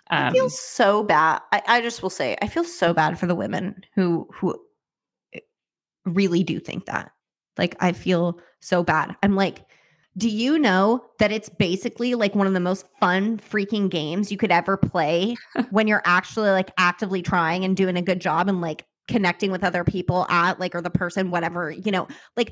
I 0.10 0.28
um, 0.28 0.34
feel 0.34 0.50
so 0.50 1.04
bad. 1.04 1.41
I, 1.52 1.62
I 1.68 1.82
just 1.82 2.02
will 2.02 2.10
say, 2.10 2.38
I 2.41 2.48
feel 2.48 2.64
so 2.64 2.93
bad 2.93 3.20
for 3.20 3.28
the 3.28 3.36
women 3.36 3.84
who 3.93 4.26
who 4.34 4.58
eh, 5.34 5.39
really 6.06 6.43
do 6.43 6.62
think 6.62 6.86
that. 6.86 7.12
Like, 7.58 7.76
I 7.80 7.91
feel 7.91 8.39
so 8.60 8.84
bad. 8.84 9.16
I'm 9.24 9.36
like, 9.36 9.66
do 10.18 10.30
you 10.30 10.58
know 10.58 11.05
that 11.20 11.32
it's 11.32 11.49
basically 11.49 12.16
like 12.16 12.34
one 12.34 12.47
of 12.47 12.53
the 12.53 12.60
most 12.60 12.86
fun 12.99 13.38
freaking 13.38 13.89
games 13.89 14.32
you 14.32 14.38
could 14.38 14.51
ever 14.51 14.76
play 14.76 15.36
when 15.70 15.88
you're 15.88 16.01
actually 16.05 16.49
like 16.49 16.72
actively 16.78 17.22
trying 17.22 17.64
and 17.64 17.78
doing 17.78 17.97
a 17.97 18.01
good 18.01 18.20
job 18.20 18.49
and 18.49 18.60
like 18.60 18.86
connecting 19.08 19.51
with 19.51 19.64
other 19.64 19.84
people 19.84 20.26
at 20.30 20.60
like 20.60 20.76
or 20.76 20.82
the 20.82 20.89
person 20.89 21.32
whatever 21.32 21.72
you 21.72 21.91
know 21.91 22.08
like 22.36 22.51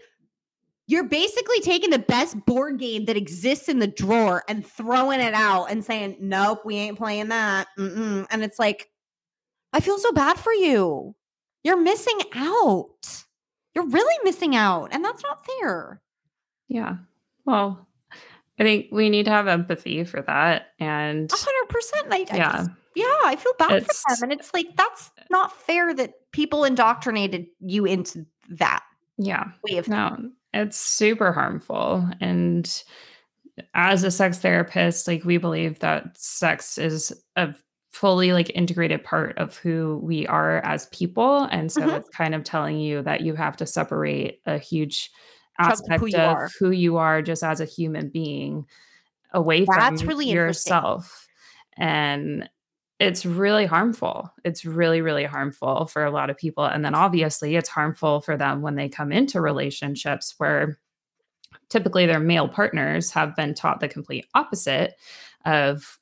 you're 0.87 1.07
basically 1.07 1.59
taking 1.61 1.89
the 1.89 1.99
best 1.99 2.37
board 2.45 2.79
game 2.79 3.05
that 3.05 3.17
exists 3.17 3.67
in 3.67 3.79
the 3.79 3.87
drawer 3.87 4.43
and 4.47 4.65
throwing 4.65 5.19
it 5.19 5.33
out 5.33 5.65
and 5.65 5.83
saying, 5.83 6.17
nope, 6.19 6.61
we 6.63 6.75
ain't 6.75 6.97
playing 6.97 7.29
that. 7.29 7.67
Mm-mm. 7.77 8.27
And 8.29 8.43
it's 8.43 8.59
like, 8.59 8.89
I 9.73 9.79
feel 9.79 9.97
so 9.97 10.11
bad 10.11 10.37
for 10.37 10.53
you. 10.53 11.15
You're 11.63 11.81
missing 11.81 12.19
out. 12.35 13.24
You're 13.75 13.87
really 13.87 14.15
missing 14.23 14.55
out. 14.55 14.89
And 14.91 15.03
that's 15.03 15.21
not 15.23 15.45
fair. 15.45 16.01
Yeah. 16.67 16.95
Well, 17.45 17.87
I 18.59 18.63
think 18.63 18.87
we 18.91 19.09
need 19.09 19.25
to 19.25 19.31
have 19.31 19.47
empathy 19.47 20.03
for 20.05 20.21
that. 20.21 20.67
And 20.79 21.29
100%. 21.29 21.45
I, 22.09 22.25
I 22.31 22.35
yeah, 22.35 22.51
just- 22.53 22.69
yeah, 22.95 23.17
I 23.25 23.35
feel 23.35 23.53
bad 23.59 23.71
It's- 23.73 24.01
for 24.07 24.15
them. 24.15 24.31
And 24.31 24.39
it's 24.39 24.53
like, 24.53 24.67
that's 24.77 25.11
not 25.29 25.51
fair 25.51 25.93
that 25.93 26.13
people 26.31 26.63
indoctrinated 26.63 27.47
you 27.59 27.85
into 27.85 28.25
that 28.49 28.83
yeah. 29.17 29.51
way 29.69 29.77
of 29.77 29.87
No, 29.89 30.17
it's 30.53 30.77
super 30.79 31.33
harmful. 31.33 32.07
And 32.21 32.83
as 33.73 34.03
a 34.03 34.11
sex 34.11 34.39
therapist, 34.39 35.07
like 35.07 35.23
we 35.25 35.37
believe 35.37 35.79
that 35.79 36.17
sex 36.17 36.77
is 36.77 37.13
a 37.35 37.53
fully 37.95 38.33
like 38.33 38.51
integrated 38.55 39.03
part 39.03 39.37
of 39.37 39.57
who 39.57 39.99
we 40.03 40.27
are 40.27 40.57
as 40.65 40.87
people. 40.87 41.43
And 41.51 41.71
so 41.71 41.81
Mhm. 41.81 41.97
it's 41.97 42.09
kind 42.09 42.35
of 42.35 42.43
telling 42.43 42.77
you 42.79 43.01
that 43.03 43.21
you 43.21 43.35
have 43.35 43.55
to 43.57 43.65
separate 43.65 44.41
a 44.45 44.57
huge 44.57 45.11
aspect 45.59 46.01
who 46.01 46.07
of 46.17 46.37
are. 46.37 46.49
who 46.59 46.71
you 46.71 46.97
are 46.97 47.21
just 47.21 47.41
as 47.43 47.61
a 47.61 47.65
human 47.65 48.09
being 48.09 48.65
away 49.33 49.65
That's 49.65 50.01
from 50.01 50.07
really 50.09 50.29
yourself. 50.29 51.27
And 51.77 52.49
it's 52.99 53.25
really 53.25 53.65
harmful. 53.65 54.31
It's 54.43 54.65
really, 54.65 55.01
really 55.01 55.25
harmful 55.25 55.85
for 55.87 56.03
a 56.05 56.11
lot 56.11 56.29
of 56.29 56.37
people. 56.37 56.65
And 56.65 56.83
then 56.83 56.95
obviously, 56.95 57.55
it's 57.55 57.69
harmful 57.69 58.21
for 58.21 58.37
them 58.37 58.61
when 58.61 58.75
they 58.75 58.89
come 58.89 59.11
into 59.13 59.41
relationships 59.41 60.35
where 60.37 60.79
typically 61.69 62.05
their 62.05 62.19
male 62.19 62.47
partners 62.47 63.11
have 63.11 63.35
been 63.35 63.53
taught 63.53 63.79
the 63.79 63.87
complete 63.89 64.25
opposite 64.35 64.95
of 65.45 65.99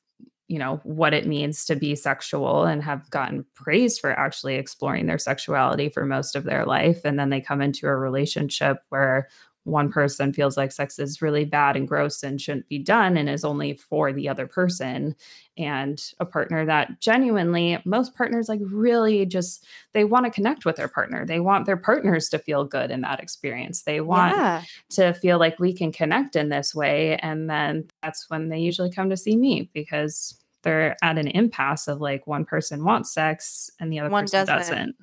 you 0.48 0.58
know 0.58 0.80
what 0.84 1.14
it 1.14 1.26
means 1.26 1.64
to 1.64 1.76
be 1.76 1.94
sexual 1.94 2.64
and 2.64 2.82
have 2.82 3.08
gotten 3.10 3.44
praised 3.54 4.00
for 4.00 4.10
actually 4.10 4.56
exploring 4.56 5.06
their 5.06 5.18
sexuality 5.18 5.88
for 5.88 6.04
most 6.04 6.36
of 6.36 6.44
their 6.44 6.66
life. 6.66 7.00
And 7.04 7.18
then 7.18 7.30
they 7.30 7.40
come 7.40 7.62
into 7.62 7.86
a 7.86 7.96
relationship 7.96 8.78
where 8.90 9.28
one 9.64 9.90
person 9.90 10.32
feels 10.32 10.56
like 10.56 10.70
sex 10.70 10.98
is 10.98 11.22
really 11.22 11.44
bad 11.44 11.74
and 11.76 11.88
gross 11.88 12.22
and 12.22 12.40
shouldn't 12.40 12.68
be 12.68 12.78
done 12.78 13.16
and 13.16 13.28
is 13.28 13.44
only 13.44 13.74
for 13.74 14.12
the 14.12 14.28
other 14.28 14.46
person 14.46 15.16
and 15.56 16.12
a 16.20 16.26
partner 16.26 16.66
that 16.66 17.00
genuinely 17.00 17.78
most 17.84 18.14
partners 18.14 18.48
like 18.48 18.60
really 18.62 19.24
just 19.24 19.64
they 19.92 20.04
want 20.04 20.26
to 20.26 20.30
connect 20.30 20.64
with 20.64 20.76
their 20.76 20.88
partner 20.88 21.24
they 21.24 21.40
want 21.40 21.64
their 21.64 21.76
partners 21.76 22.28
to 22.28 22.38
feel 22.38 22.64
good 22.64 22.90
in 22.90 23.00
that 23.00 23.20
experience 23.20 23.82
they 23.82 24.00
want 24.00 24.36
yeah. 24.36 24.62
to 24.90 25.14
feel 25.14 25.38
like 25.38 25.58
we 25.58 25.72
can 25.72 25.90
connect 25.90 26.36
in 26.36 26.50
this 26.50 26.74
way 26.74 27.16
and 27.16 27.48
then 27.48 27.86
that's 28.02 28.28
when 28.28 28.50
they 28.50 28.58
usually 28.58 28.90
come 28.90 29.08
to 29.08 29.16
see 29.16 29.36
me 29.36 29.70
because 29.72 30.38
they're 30.62 30.96
at 31.02 31.18
an 31.18 31.28
impasse 31.28 31.88
of 31.88 32.00
like 32.00 32.26
one 32.26 32.44
person 32.44 32.84
wants 32.84 33.12
sex 33.12 33.70
and 33.80 33.92
the 33.92 34.00
other 34.00 34.10
One 34.10 34.24
person 34.24 34.46
doesn't. 34.46 34.76
doesn't, 34.76 34.96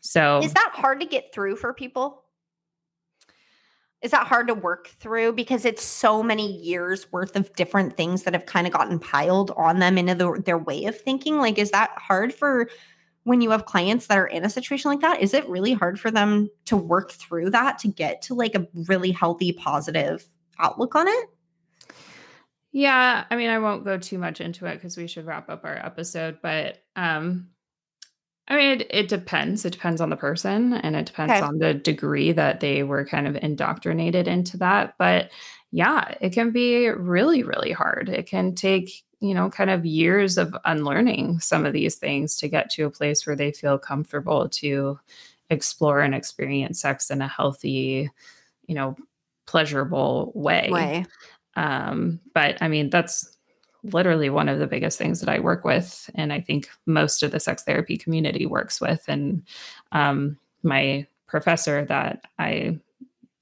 so 0.00 0.40
Is 0.42 0.54
that 0.54 0.70
hard 0.72 1.00
to 1.00 1.06
get 1.06 1.32
through 1.32 1.56
for 1.56 1.74
people? 1.74 2.24
Is 4.02 4.12
that 4.12 4.26
hard 4.26 4.48
to 4.48 4.54
work 4.54 4.88
through 4.88 5.34
because 5.34 5.64
it's 5.64 5.84
so 5.84 6.22
many 6.22 6.50
years 6.62 7.10
worth 7.12 7.36
of 7.36 7.54
different 7.54 7.96
things 7.96 8.22
that 8.22 8.32
have 8.32 8.46
kind 8.46 8.66
of 8.66 8.72
gotten 8.72 8.98
piled 8.98 9.50
on 9.56 9.78
them 9.78 9.98
into 9.98 10.14
the, 10.14 10.42
their 10.44 10.56
way 10.56 10.86
of 10.86 10.98
thinking? 10.98 11.36
Like, 11.36 11.58
is 11.58 11.70
that 11.72 11.90
hard 11.96 12.32
for 12.32 12.70
when 13.24 13.42
you 13.42 13.50
have 13.50 13.66
clients 13.66 14.06
that 14.06 14.16
are 14.16 14.26
in 14.26 14.44
a 14.44 14.50
situation 14.50 14.90
like 14.90 15.00
that? 15.00 15.20
Is 15.20 15.34
it 15.34 15.48
really 15.48 15.74
hard 15.74 16.00
for 16.00 16.10
them 16.10 16.48
to 16.64 16.76
work 16.76 17.12
through 17.12 17.50
that 17.50 17.78
to 17.80 17.88
get 17.88 18.22
to 18.22 18.34
like 18.34 18.54
a 18.54 18.66
really 18.88 19.10
healthy, 19.10 19.52
positive 19.52 20.26
outlook 20.58 20.94
on 20.94 21.06
it? 21.06 21.26
Yeah, 22.72 23.24
I 23.28 23.36
mean, 23.36 23.50
I 23.50 23.58
won't 23.58 23.84
go 23.84 23.98
too 23.98 24.18
much 24.18 24.40
into 24.40 24.66
it 24.66 24.76
because 24.76 24.96
we 24.96 25.08
should 25.08 25.26
wrap 25.26 25.50
up 25.50 25.64
our 25.64 25.76
episode. 25.76 26.38
But 26.40 26.78
um, 26.96 27.48
I 28.48 28.56
mean, 28.56 28.80
it, 28.80 28.86
it 28.90 29.08
depends. 29.08 29.64
It 29.64 29.70
depends 29.70 30.00
on 30.00 30.10
the 30.10 30.16
person, 30.16 30.74
and 30.74 30.96
it 30.96 31.06
depends 31.06 31.32
Okay. 31.32 31.40
on 31.40 31.58
the 31.58 31.74
degree 31.74 32.32
that 32.32 32.60
they 32.60 32.82
were 32.82 33.04
kind 33.04 33.28
of 33.28 33.36
indoctrinated 33.36 34.26
into 34.26 34.56
that. 34.58 34.94
But 34.98 35.30
yeah, 35.70 36.14
it 36.20 36.30
can 36.32 36.50
be 36.50 36.88
really, 36.88 37.44
really 37.44 37.70
hard. 37.72 38.08
It 38.08 38.26
can 38.26 38.54
take 38.54 38.90
you 39.20 39.34
know 39.34 39.50
kind 39.50 39.70
of 39.70 39.84
years 39.84 40.38
of 40.38 40.54
unlearning 40.64 41.38
some 41.40 41.66
of 41.66 41.72
these 41.74 41.96
things 41.96 42.36
to 42.38 42.48
get 42.48 42.70
to 42.70 42.86
a 42.86 42.90
place 42.90 43.26
where 43.26 43.36
they 43.36 43.52
feel 43.52 43.78
comfortable 43.78 44.48
to 44.48 44.98
explore 45.50 46.00
and 46.00 46.14
experience 46.14 46.80
sex 46.80 47.10
in 47.10 47.20
a 47.22 47.28
healthy, 47.28 48.10
you 48.66 48.74
know, 48.74 48.96
pleasurable 49.46 50.32
Way. 50.34 51.04
um, 51.56 52.20
but 52.34 52.60
I 52.62 52.68
mean, 52.68 52.90
that's 52.90 53.36
literally 53.82 54.30
one 54.30 54.48
of 54.48 54.58
the 54.58 54.66
biggest 54.66 54.98
things 54.98 55.20
that 55.20 55.28
I 55.28 55.40
work 55.40 55.64
with. 55.64 56.10
And 56.14 56.32
I 56.32 56.40
think 56.40 56.68
most 56.86 57.22
of 57.22 57.30
the 57.30 57.40
sex 57.40 57.62
therapy 57.62 57.96
community 57.96 58.46
works 58.46 58.80
with. 58.80 59.04
And 59.08 59.42
um, 59.92 60.38
my 60.62 61.06
professor 61.26 61.84
that 61.86 62.24
I 62.38 62.78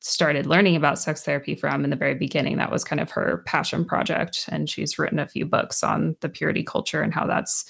started 0.01 0.47
learning 0.47 0.77
about 0.77 0.99
sex 0.99 1.23
therapy 1.25 1.55
from 1.55 1.85
in 1.85 1.91
the 1.91 1.97
very 1.97 2.15
beginning, 2.15 2.57
that 2.57 2.71
was 2.71 2.85
kind 2.85 3.01
of 3.01 3.11
her 3.11 3.43
passion 3.47 3.85
project. 3.85 4.49
And 4.51 4.71
she's 4.71 4.99
written 4.99 5.19
a 5.19 5.27
few 5.27 5.45
books 5.45 5.83
on 5.83 6.17
the 6.21 6.29
purity 6.29 6.63
culture 6.63 7.03
and 7.03 7.13
how 7.13 7.27
that's 7.27 7.65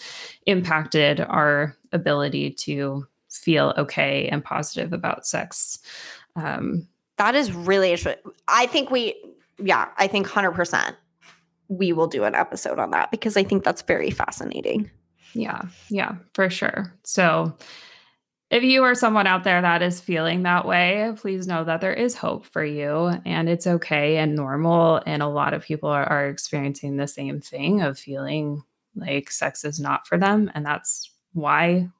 impacted 0.46 1.20
our 1.20 1.74
ability 1.92 2.50
to 2.50 3.06
feel 3.30 3.74
okay 3.76 4.28
and 4.28 4.44
positive 4.44 4.92
about 4.92 5.26
sex. 5.26 5.78
Um, 6.36 6.86
That 7.16 7.34
is 7.34 7.52
really 7.52 7.90
interesting. 7.90 8.22
I 8.46 8.66
think 8.66 8.90
we, 8.90 9.14
yeah, 9.58 9.88
I 9.96 10.06
think 10.06 10.28
100% 10.28 10.94
we 11.68 11.92
will 11.92 12.06
do 12.06 12.24
an 12.24 12.34
episode 12.34 12.78
on 12.78 12.90
that 12.90 13.10
because 13.10 13.36
I 13.36 13.44
think 13.44 13.64
that's 13.64 13.82
very 13.82 14.10
fascinating. 14.10 14.90
Yeah, 15.34 15.62
yeah, 15.88 16.16
for 16.34 16.48
sure. 16.50 16.94
So, 17.04 17.56
if 18.50 18.62
you 18.62 18.82
are 18.84 18.94
someone 18.94 19.26
out 19.26 19.44
there 19.44 19.60
that 19.60 19.82
is 19.82 20.00
feeling 20.00 20.44
that 20.44 20.66
way, 20.66 21.12
please 21.16 21.46
know 21.46 21.64
that 21.64 21.82
there 21.82 21.92
is 21.92 22.14
hope 22.14 22.46
for 22.46 22.64
you 22.64 23.12
and 23.26 23.46
it's 23.46 23.66
okay 23.66 24.16
and 24.16 24.34
normal. 24.34 25.02
And 25.04 25.22
a 25.22 25.28
lot 25.28 25.52
of 25.52 25.64
people 25.64 25.90
are, 25.90 26.04
are 26.04 26.28
experiencing 26.28 26.96
the 26.96 27.06
same 27.06 27.42
thing 27.42 27.82
of 27.82 27.98
feeling 27.98 28.62
like 28.94 29.30
sex 29.30 29.66
is 29.66 29.78
not 29.78 30.06
for 30.06 30.16
them. 30.16 30.50
And 30.54 30.64
that's 30.64 31.10
why 31.34 31.90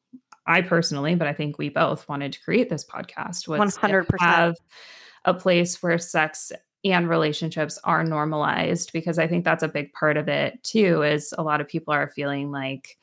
I 0.47 0.63
personally, 0.63 1.15
but 1.15 1.29
I 1.29 1.35
think 1.35 1.59
we 1.59 1.69
both 1.69 2.09
wanted 2.09 2.33
to 2.33 2.43
create 2.43 2.71
this 2.71 2.85
podcast 2.85 3.47
was 3.47 3.75
to 3.75 3.81
100%. 3.81 4.07
have 4.19 4.57
a 5.27 5.35
place 5.35 5.83
where 5.83 5.99
sex 5.99 6.51
and 6.93 7.09
relationships 7.09 7.79
are 7.85 8.05
normalized 8.05 8.93
because 8.93 9.19
I 9.19 9.27
think 9.27 9.45
that's 9.45 9.63
a 9.63 9.69
big 9.69 9.93
part 9.93 10.17
of 10.17 10.29
it 10.29 10.63
too 10.63 11.03
is 11.03 11.35
a 11.37 11.43
lot 11.43 11.61
of 11.61 11.69
people 11.69 11.93
are 11.93 12.09
feeling 12.09 12.51
like 12.51 12.99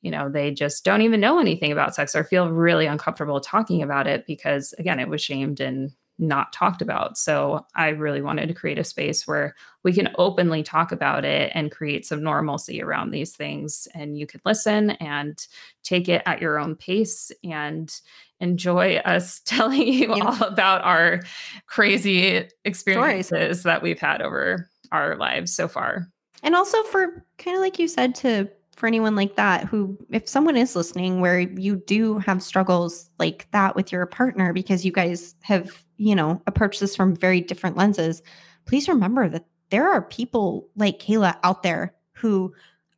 you 0.00 0.10
know 0.10 0.28
they 0.28 0.50
just 0.50 0.84
don't 0.84 1.02
even 1.02 1.20
know 1.20 1.38
anything 1.38 1.72
about 1.72 1.94
sex 1.94 2.14
or 2.14 2.24
feel 2.24 2.50
really 2.50 2.86
uncomfortable 2.86 3.40
talking 3.40 3.82
about 3.82 4.06
it 4.06 4.26
because 4.26 4.74
again 4.78 5.00
it 5.00 5.08
was 5.08 5.22
shamed 5.22 5.60
and 5.60 5.92
not 6.18 6.52
talked 6.52 6.82
about. 6.82 7.16
So 7.18 7.66
i 7.74 7.88
really 7.88 8.22
wanted 8.22 8.46
to 8.46 8.54
create 8.54 8.78
a 8.78 8.84
space 8.84 9.26
where 9.26 9.54
we 9.82 9.92
can 9.92 10.10
openly 10.18 10.62
talk 10.62 10.92
about 10.92 11.24
it 11.24 11.50
and 11.54 11.72
create 11.72 12.06
some 12.06 12.22
normalcy 12.22 12.82
around 12.82 13.10
these 13.10 13.34
things 13.34 13.88
and 13.94 14.16
you 14.18 14.26
could 14.26 14.42
listen 14.44 14.90
and 14.92 15.46
take 15.82 16.08
it 16.08 16.22
at 16.26 16.40
your 16.40 16.58
own 16.58 16.76
pace 16.76 17.32
and 17.42 18.00
enjoy 18.42 18.96
us 18.98 19.40
telling 19.46 19.86
you 19.86 20.14
Yeah. 20.14 20.24
all 20.24 20.42
about 20.42 20.82
our 20.84 21.20
crazy 21.66 22.46
experiences 22.64 23.62
that 23.62 23.82
we've 23.82 24.00
had 24.00 24.20
over 24.20 24.68
our 24.90 25.16
lives 25.16 25.54
so 25.54 25.68
far 25.68 26.08
And 26.42 26.54
also 26.54 26.82
for 26.84 27.24
kind 27.38 27.56
of 27.56 27.62
like 27.62 27.78
you 27.78 27.88
said 27.88 28.14
to 28.16 28.48
for 28.76 28.86
anyone 28.86 29.14
like 29.14 29.36
that 29.36 29.64
who 29.64 29.96
if 30.10 30.28
someone 30.28 30.56
is 30.56 30.74
listening 30.74 31.20
where 31.20 31.38
you 31.38 31.76
do 31.86 32.18
have 32.18 32.42
struggles 32.42 33.08
like 33.18 33.46
that 33.52 33.76
with 33.76 33.92
your 33.92 34.04
partner 34.06 34.52
because 34.52 34.84
you 34.84 34.90
guys 34.92 35.34
have, 35.42 35.84
you 35.98 36.14
know, 36.14 36.42
approached 36.46 36.80
this 36.80 36.96
from 36.96 37.14
very 37.14 37.40
different 37.40 37.76
lenses, 37.76 38.22
please 38.66 38.88
remember 38.88 39.28
that 39.28 39.44
there 39.70 39.88
are 39.88 40.02
people 40.02 40.68
like 40.76 40.98
Kayla 40.98 41.36
out 41.44 41.62
there 41.62 41.94
who 42.14 42.52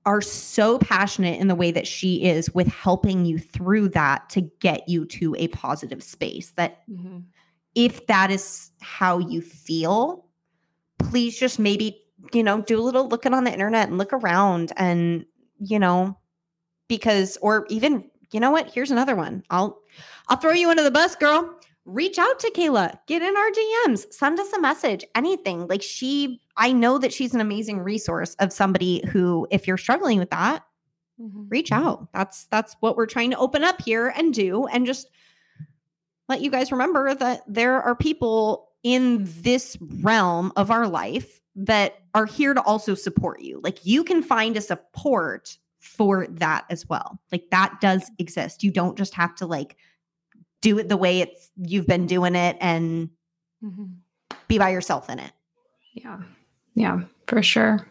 are 0.07 0.21
so 0.21 0.79
passionate 0.79 1.41
in 1.41 1.49
the 1.49 1.55
way 1.55 1.71
that 1.71 1.87
she 1.87 2.25
is 2.25 2.55
with 2.55 2.67
helping 2.67 3.25
you 3.25 3.39
through 3.39 3.89
that 3.89 4.29
to 4.31 4.43
get 4.61 4.89
you 4.89 5.07
to 5.07 5.35
a 5.39 5.49
positive 5.49 6.03
space 6.03 6.51
that 6.53 6.89
mm-hmm. 6.89 7.19
if 7.75 8.07
that 8.07 8.31
is 8.31 8.71
how 8.81 9.19
you 9.19 9.41
feel, 9.41 10.27
please 10.99 11.39
just 11.39 11.59
maybe, 11.59 12.03
you 12.33 12.43
know, 12.43 12.61
do 12.61 12.79
a 12.79 12.83
little 12.83 13.09
looking 13.09 13.33
on 13.33 13.45
the 13.45 13.53
internet 13.53 13.89
and 13.89 13.97
look 13.97 14.13
around 14.13 14.73
and, 14.77 15.25
you 15.59 15.79
know, 15.79 16.19
because 16.89 17.39
or 17.41 17.67
even, 17.71 18.11
you 18.31 18.41
know 18.41 18.51
what? 18.51 18.71
Here's 18.71 18.91
another 18.91 19.17
one. 19.17 19.43
I'll 19.49 19.81
I'll 20.29 20.37
throw 20.37 20.53
you 20.53 20.69
under 20.69 20.83
the 20.83 20.91
bus, 20.91 21.15
girl. 21.15 21.59
Reach 21.87 22.19
out 22.19 22.39
to 22.39 22.51
Kayla. 22.51 22.99
Get 23.07 23.23
in 23.23 23.37
our 23.37 23.51
DMs. 23.51 24.13
Send 24.13 24.41
us 24.41 24.53
a 24.53 24.61
message. 24.61 25.05
Anything. 25.15 25.67
Like 25.67 25.83
she 25.83 26.41
I 26.57 26.73
know 26.73 26.99
that 26.99 27.13
she's 27.13 27.35
an 27.35 27.41
amazing 27.41 27.81
resource 27.81 28.35
of 28.37 28.53
somebody 28.53 29.03
who 29.09 29.47
if 29.51 29.67
you're 29.67 29.77
struggling 29.77 30.19
with 30.19 30.31
that, 30.31 30.65
mm-hmm. 31.21 31.49
reach 31.49 31.73
out. 31.73 32.09
That's 32.13 32.47
that's 32.47 32.77
what 32.81 32.97
we're 32.97 33.07
trying 33.07 33.31
to 33.33 33.39
open 33.39 33.65
up 33.65 33.83
here 33.83 34.09
and 34.17 34.33
do 34.33 34.67
and 34.67 34.87
just 34.87 35.11
let 36.29 36.41
you 36.41 36.51
guys 36.51 36.73
remember 36.73 37.15
that 37.15 37.43
there 37.47 37.83
are 37.83 37.95
people 37.95 38.71
in 38.83 39.25
this 39.43 39.77
realm 39.81 40.53
of 40.57 40.71
our 40.71 40.89
life 40.89 41.41
that 41.57 41.97
are 42.15 42.27
here 42.27 42.55
to 42.55 42.63
also 42.63 42.95
support 42.95 43.41
you. 43.41 43.61
Like 43.63 43.85
you 43.85 44.05
can 44.05 44.23
find 44.23 44.57
a 44.57 44.61
support 44.61 45.59
for 45.81 46.27
that 46.29 46.65
as 46.71 46.89
well. 46.89 47.21
Like 47.31 47.51
that 47.51 47.81
does 47.81 48.11
exist. 48.19 48.63
You 48.63 48.71
don't 48.71 48.97
just 48.97 49.15
have 49.15 49.35
to 49.37 49.47
like 49.47 49.77
do 50.65 50.79
it 50.79 50.89
the 50.89 50.97
way 50.97 51.21
it's 51.21 51.51
you've 51.57 51.87
been 51.87 52.07
doing 52.07 52.35
it 52.35 52.57
and 52.59 53.11
be 54.49 54.59
by 54.59 54.71
yourself 54.71 55.11
in 55.11 55.19
it. 55.19 55.31
Yeah. 55.93 56.23
Yeah, 56.75 57.03
for 57.29 57.43
sure. 57.43 57.87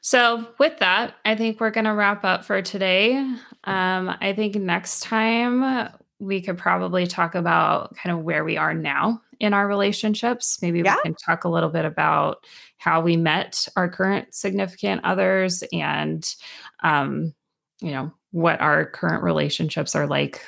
So, 0.00 0.48
with 0.58 0.78
that, 0.78 1.14
I 1.24 1.34
think 1.34 1.60
we're 1.60 1.70
going 1.70 1.84
to 1.84 1.92
wrap 1.92 2.24
up 2.24 2.44
for 2.44 2.62
today. 2.62 3.16
Um, 3.64 4.16
I 4.20 4.32
think 4.34 4.54
next 4.54 5.00
time 5.02 5.90
we 6.18 6.40
could 6.40 6.56
probably 6.56 7.06
talk 7.06 7.34
about 7.34 7.94
kind 7.96 8.16
of 8.16 8.24
where 8.24 8.42
we 8.42 8.56
are 8.56 8.72
now 8.72 9.20
in 9.38 9.52
our 9.52 9.68
relationships. 9.68 10.58
Maybe 10.62 10.80
yeah. 10.80 10.96
we 10.96 11.02
can 11.02 11.14
talk 11.14 11.44
a 11.44 11.48
little 11.48 11.68
bit 11.68 11.84
about 11.84 12.44
how 12.78 13.02
we 13.02 13.16
met 13.16 13.68
our 13.76 13.88
current 13.88 14.34
significant 14.34 15.02
others 15.04 15.62
and, 15.72 16.26
um, 16.82 17.34
you 17.80 17.90
know, 17.90 18.12
what 18.30 18.60
our 18.60 18.86
current 18.86 19.22
relationships 19.22 19.94
are 19.94 20.06
like 20.06 20.40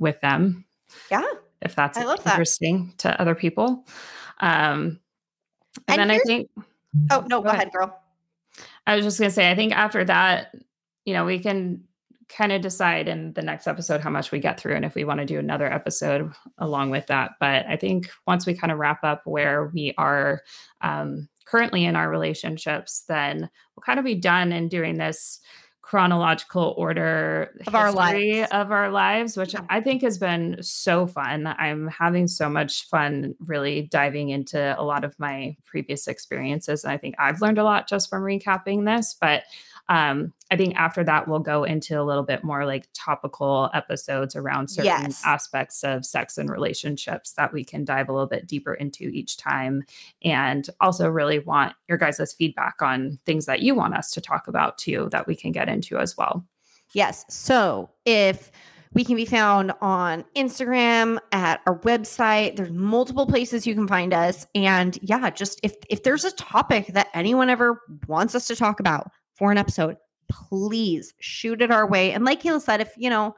with 0.00 0.20
them. 0.20 0.64
Yeah. 1.10 1.22
If 1.62 1.76
that's 1.76 1.96
interesting 1.96 2.86
that. 2.86 2.98
to 2.98 3.20
other 3.20 3.36
people. 3.36 3.86
Um, 4.40 4.98
and, 5.86 6.00
and 6.00 6.10
then 6.10 6.10
I 6.10 6.18
think. 6.18 6.50
Oh, 7.12 7.24
no, 7.28 7.40
go, 7.40 7.50
ahead. 7.50 7.68
ahead, 7.68 7.72
girl. 7.72 7.96
I 8.86 8.96
was 8.96 9.04
just 9.04 9.20
going 9.20 9.28
to 9.28 9.34
say, 9.34 9.50
I 9.50 9.54
think 9.54 9.72
after 9.72 10.04
that, 10.04 10.52
you 11.04 11.14
know, 11.14 11.24
we 11.24 11.38
can 11.38 11.84
kind 12.28 12.52
of 12.52 12.62
decide 12.62 13.08
in 13.08 13.32
the 13.34 13.42
next 13.42 13.66
episode 13.66 14.00
how 14.00 14.10
much 14.10 14.30
we 14.30 14.38
get 14.38 14.58
through 14.58 14.74
and 14.74 14.84
if 14.84 14.94
we 14.94 15.04
want 15.04 15.20
to 15.20 15.26
do 15.26 15.38
another 15.38 15.70
episode 15.70 16.32
along 16.58 16.90
with 16.90 17.06
that. 17.08 17.32
But 17.40 17.66
I 17.66 17.76
think 17.76 18.08
once 18.26 18.46
we 18.46 18.54
kind 18.54 18.72
of 18.72 18.78
wrap 18.78 19.04
up 19.04 19.22
where 19.24 19.66
we 19.74 19.94
are 19.98 20.42
um, 20.80 21.28
currently 21.44 21.84
in 21.84 21.96
our 21.96 22.08
relationships, 22.08 23.04
then 23.08 23.50
we'll 23.74 23.82
kind 23.84 23.98
of 23.98 24.04
be 24.04 24.14
done 24.14 24.52
in 24.52 24.68
doing 24.68 24.96
this 24.96 25.40
chronological 25.90 26.72
order 26.76 27.52
of 27.66 27.74
our 27.74 27.90
lives 27.90 28.48
of 28.52 28.70
our 28.70 28.92
lives 28.92 29.36
which 29.36 29.54
yeah. 29.54 29.60
i 29.70 29.80
think 29.80 30.02
has 30.02 30.18
been 30.18 30.56
so 30.62 31.04
fun 31.04 31.48
i'm 31.58 31.88
having 31.88 32.28
so 32.28 32.48
much 32.48 32.86
fun 32.86 33.34
really 33.40 33.82
diving 33.90 34.28
into 34.28 34.80
a 34.80 34.84
lot 34.84 35.02
of 35.02 35.18
my 35.18 35.56
previous 35.64 36.06
experiences 36.06 36.84
and 36.84 36.92
i 36.92 36.96
think 36.96 37.16
i've 37.18 37.42
learned 37.42 37.58
a 37.58 37.64
lot 37.64 37.88
just 37.88 38.08
from 38.08 38.22
recapping 38.22 38.84
this 38.84 39.16
but 39.20 39.42
um, 39.90 40.32
I 40.52 40.56
think 40.56 40.76
after 40.76 41.02
that, 41.02 41.26
we'll 41.26 41.40
go 41.40 41.64
into 41.64 42.00
a 42.00 42.04
little 42.04 42.22
bit 42.22 42.44
more 42.44 42.64
like 42.64 42.86
topical 42.94 43.68
episodes 43.74 44.36
around 44.36 44.68
certain 44.68 44.86
yes. 44.86 45.22
aspects 45.24 45.82
of 45.82 46.06
sex 46.06 46.38
and 46.38 46.48
relationships 46.48 47.32
that 47.32 47.52
we 47.52 47.64
can 47.64 47.84
dive 47.84 48.08
a 48.08 48.12
little 48.12 48.28
bit 48.28 48.46
deeper 48.46 48.72
into 48.72 49.08
each 49.08 49.36
time. 49.36 49.82
And 50.22 50.70
also, 50.80 51.08
really 51.08 51.40
want 51.40 51.74
your 51.88 51.98
guys' 51.98 52.32
feedback 52.32 52.80
on 52.80 53.18
things 53.26 53.46
that 53.46 53.62
you 53.62 53.74
want 53.74 53.94
us 53.94 54.12
to 54.12 54.20
talk 54.20 54.46
about 54.46 54.78
too, 54.78 55.08
that 55.10 55.26
we 55.26 55.34
can 55.34 55.50
get 55.50 55.68
into 55.68 55.98
as 55.98 56.16
well. 56.16 56.46
Yes. 56.94 57.24
So 57.28 57.90
if 58.04 58.52
we 58.92 59.04
can 59.04 59.14
be 59.14 59.24
found 59.24 59.72
on 59.80 60.24
Instagram 60.34 61.18
at 61.30 61.60
our 61.64 61.78
website. 61.80 62.56
There's 62.56 62.72
multiple 62.72 63.24
places 63.24 63.64
you 63.64 63.74
can 63.74 63.86
find 63.86 64.12
us. 64.12 64.48
And 64.52 64.98
yeah, 65.00 65.30
just 65.30 65.60
if 65.62 65.76
if 65.88 66.02
there's 66.02 66.24
a 66.24 66.32
topic 66.32 66.88
that 66.88 67.06
anyone 67.14 67.50
ever 67.50 67.80
wants 68.08 68.34
us 68.34 68.48
to 68.48 68.56
talk 68.56 68.80
about, 68.80 69.12
for 69.40 69.50
an 69.50 69.56
episode, 69.56 69.96
please 70.28 71.14
shoot 71.18 71.62
it 71.62 71.70
our 71.70 71.88
way. 71.88 72.12
And 72.12 72.26
like 72.26 72.42
Kayla 72.42 72.60
said, 72.60 72.82
if 72.82 72.92
you 72.98 73.08
know, 73.08 73.34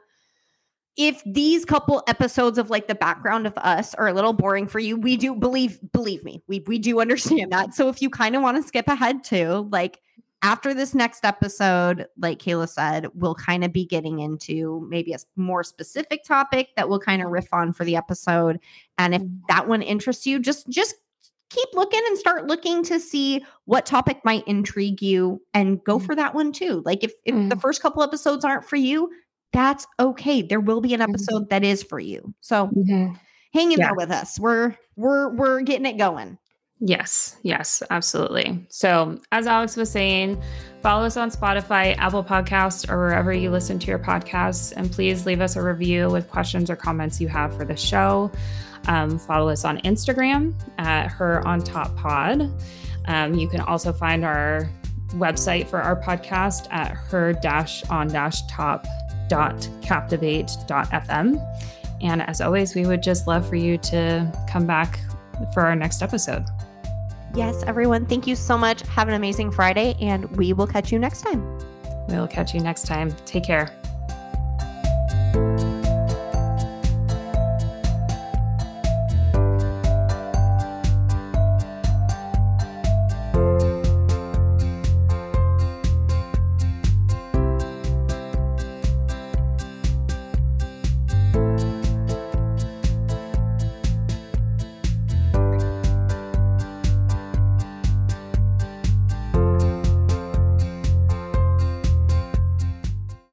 if 0.97 1.23
these 1.25 1.65
couple 1.65 2.03
episodes 2.09 2.59
of 2.59 2.71
like 2.71 2.89
the 2.89 2.95
background 2.97 3.47
of 3.47 3.57
us 3.57 3.95
are 3.95 4.09
a 4.09 4.13
little 4.13 4.33
boring 4.33 4.67
for 4.67 4.81
you, 4.81 4.97
we 4.97 5.17
do 5.17 5.33
believe 5.33 5.79
believe 5.93 6.25
me, 6.25 6.43
we 6.49 6.59
we 6.67 6.81
do 6.81 7.01
understand 7.07 7.53
that. 7.53 7.73
So 7.73 7.89
if 7.89 8.03
you 8.03 8.11
kind 8.11 8.35
of 8.35 8.43
want 8.43 8.57
to 8.57 8.67
skip 8.67 8.89
ahead 8.89 9.23
too, 9.23 9.69
like 9.71 10.01
after 10.43 10.75
this 10.75 10.93
next 10.93 11.25
episode, 11.25 12.09
like 12.19 12.41
Kayla 12.41 12.69
said, 12.69 13.07
we'll 13.15 13.37
kind 13.37 13.63
of 13.63 13.73
be 13.73 13.87
getting 13.87 14.19
into 14.19 14.85
maybe 14.91 15.13
a 15.13 15.19
more 15.37 15.63
specific 15.63 16.25
topic 16.25 16.71
that 16.77 16.89
we'll 16.89 16.99
kind 16.99 17.23
of 17.23 17.31
riff 17.31 17.47
on 17.53 17.73
for 17.73 17.85
the 17.85 17.95
episode. 17.95 18.59
And 18.99 19.15
if 19.15 19.23
mm. 19.23 19.39
that 19.47 19.69
one 19.69 19.83
interests 19.83 20.27
you, 20.27 20.41
just 20.41 20.69
just 20.69 20.97
keep 21.53 21.69
looking 21.75 22.01
and 22.07 22.19
start 22.19 22.47
looking 22.47 22.83
to 22.85 22.99
see 22.99 23.45
what 23.67 23.87
topic 23.87 24.25
might 24.25 24.47
intrigue 24.49 25.03
you 25.03 25.41
and 25.55 25.83
go 25.85 25.99
mm. 25.99 26.07
for 26.07 26.15
that 26.15 26.35
one 26.35 26.53
too. 26.53 26.83
Like 26.85 27.05
if, 27.05 27.13
if 27.25 27.35
mm. 27.35 27.51
the 27.51 27.57
first 27.57 27.83
couple 27.83 28.03
episodes 28.03 28.45
aren't 28.45 28.65
for 28.65 28.77
you, 28.77 29.11
that's 29.53 29.87
okay. 30.01 30.43
There 30.43 30.61
will 30.61 30.81
be 30.81 30.95
an 30.95 31.01
mm-hmm. 31.01 31.11
episode 31.11 31.45
mm. 31.45 31.49
that 31.51 31.65
is 31.65 31.83
for 31.83 32.01
you. 32.01 32.35
So 32.41 32.69
mm-hmm. 32.69 33.15
hang 33.53 33.73
in 33.73 33.79
yeah. 33.79 33.89
there 33.89 33.95
with 33.95 34.11
us. 34.11 34.39
We're 34.41 34.77
we're 34.97 35.35
we're 35.35 35.61
getting 35.63 35.87
it 35.87 35.99
going. 35.99 36.39
Yes, 36.85 37.37
yes, 37.45 37.81
absolutely. 37.91 38.67
So, 38.69 39.21
as 39.31 39.47
Alex 39.47 39.77
was 39.77 39.89
saying, 39.89 40.43
follow 40.83 41.05
us 41.07 41.17
on 41.17 41.31
Spotify, 41.31 41.97
Apple 41.97 42.25
Podcasts, 42.25 42.91
or 42.91 42.99
wherever 42.99 43.33
you 43.33 43.53
listen 43.53 43.79
to 43.79 43.87
your 43.87 44.01
podcasts. 44.01 44.73
And 44.77 44.91
please 44.91 45.25
leave 45.25 45.41
us 45.41 45.55
a 45.55 45.63
review 45.63 46.11
with 46.11 46.29
questions 46.29 46.69
or 46.69 46.75
comments 46.75 47.21
you 47.21 47.29
have 47.29 47.57
for 47.57 47.65
the 47.65 47.77
show. 47.77 48.33
Um, 48.89 49.19
follow 49.19 49.49
us 49.49 49.65
on 49.65 49.79
Instagram 49.83 50.55
at 50.79 51.09
Her 51.09 51.47
On 51.47 51.63
Top 51.63 51.95
Pod. 51.97 52.51
Um, 53.07 53.35
you 53.35 53.49
can 53.49 53.61
also 53.61 53.93
find 53.93 54.25
our 54.25 54.71
website 55.15 55.69
for 55.69 55.81
our 55.81 56.01
podcast 56.01 56.73
at 56.73 56.93
her 56.93 57.35
on 57.91 58.09
top 58.09 58.87
dot 59.29 59.69
captivate 59.83 60.51
dot 60.67 60.89
fm. 60.91 61.41
And 62.01 62.23
as 62.23 62.41
always, 62.41 62.75
we 62.75 62.87
would 62.87 63.03
just 63.03 63.27
love 63.27 63.49
for 63.49 63.57
you 63.57 63.79
to 63.79 64.47
come 64.51 64.67
back 64.67 64.99
for 65.55 65.63
our 65.63 65.77
next 65.77 66.03
episode. 66.03 66.45
Yes, 67.35 67.63
everyone. 67.67 68.07
Thank 68.07 68.27
you 68.27 68.37
so 68.37 68.59
much. 68.59 68.83
Have 68.83 69.09
an 69.09 69.15
amazing 69.15 69.53
Friday, 69.53 69.97
and 70.01 70.31
we 70.37 70.53
will 70.53 70.67
catch 70.67 70.93
you 70.93 70.99
next 70.99 71.23
time. 71.23 71.59
We'll 72.09 72.29
catch 72.29 72.55
you 72.55 72.61
next 72.61 72.87
time. 72.87 73.15
Take 73.25 73.45
care. 73.45 73.82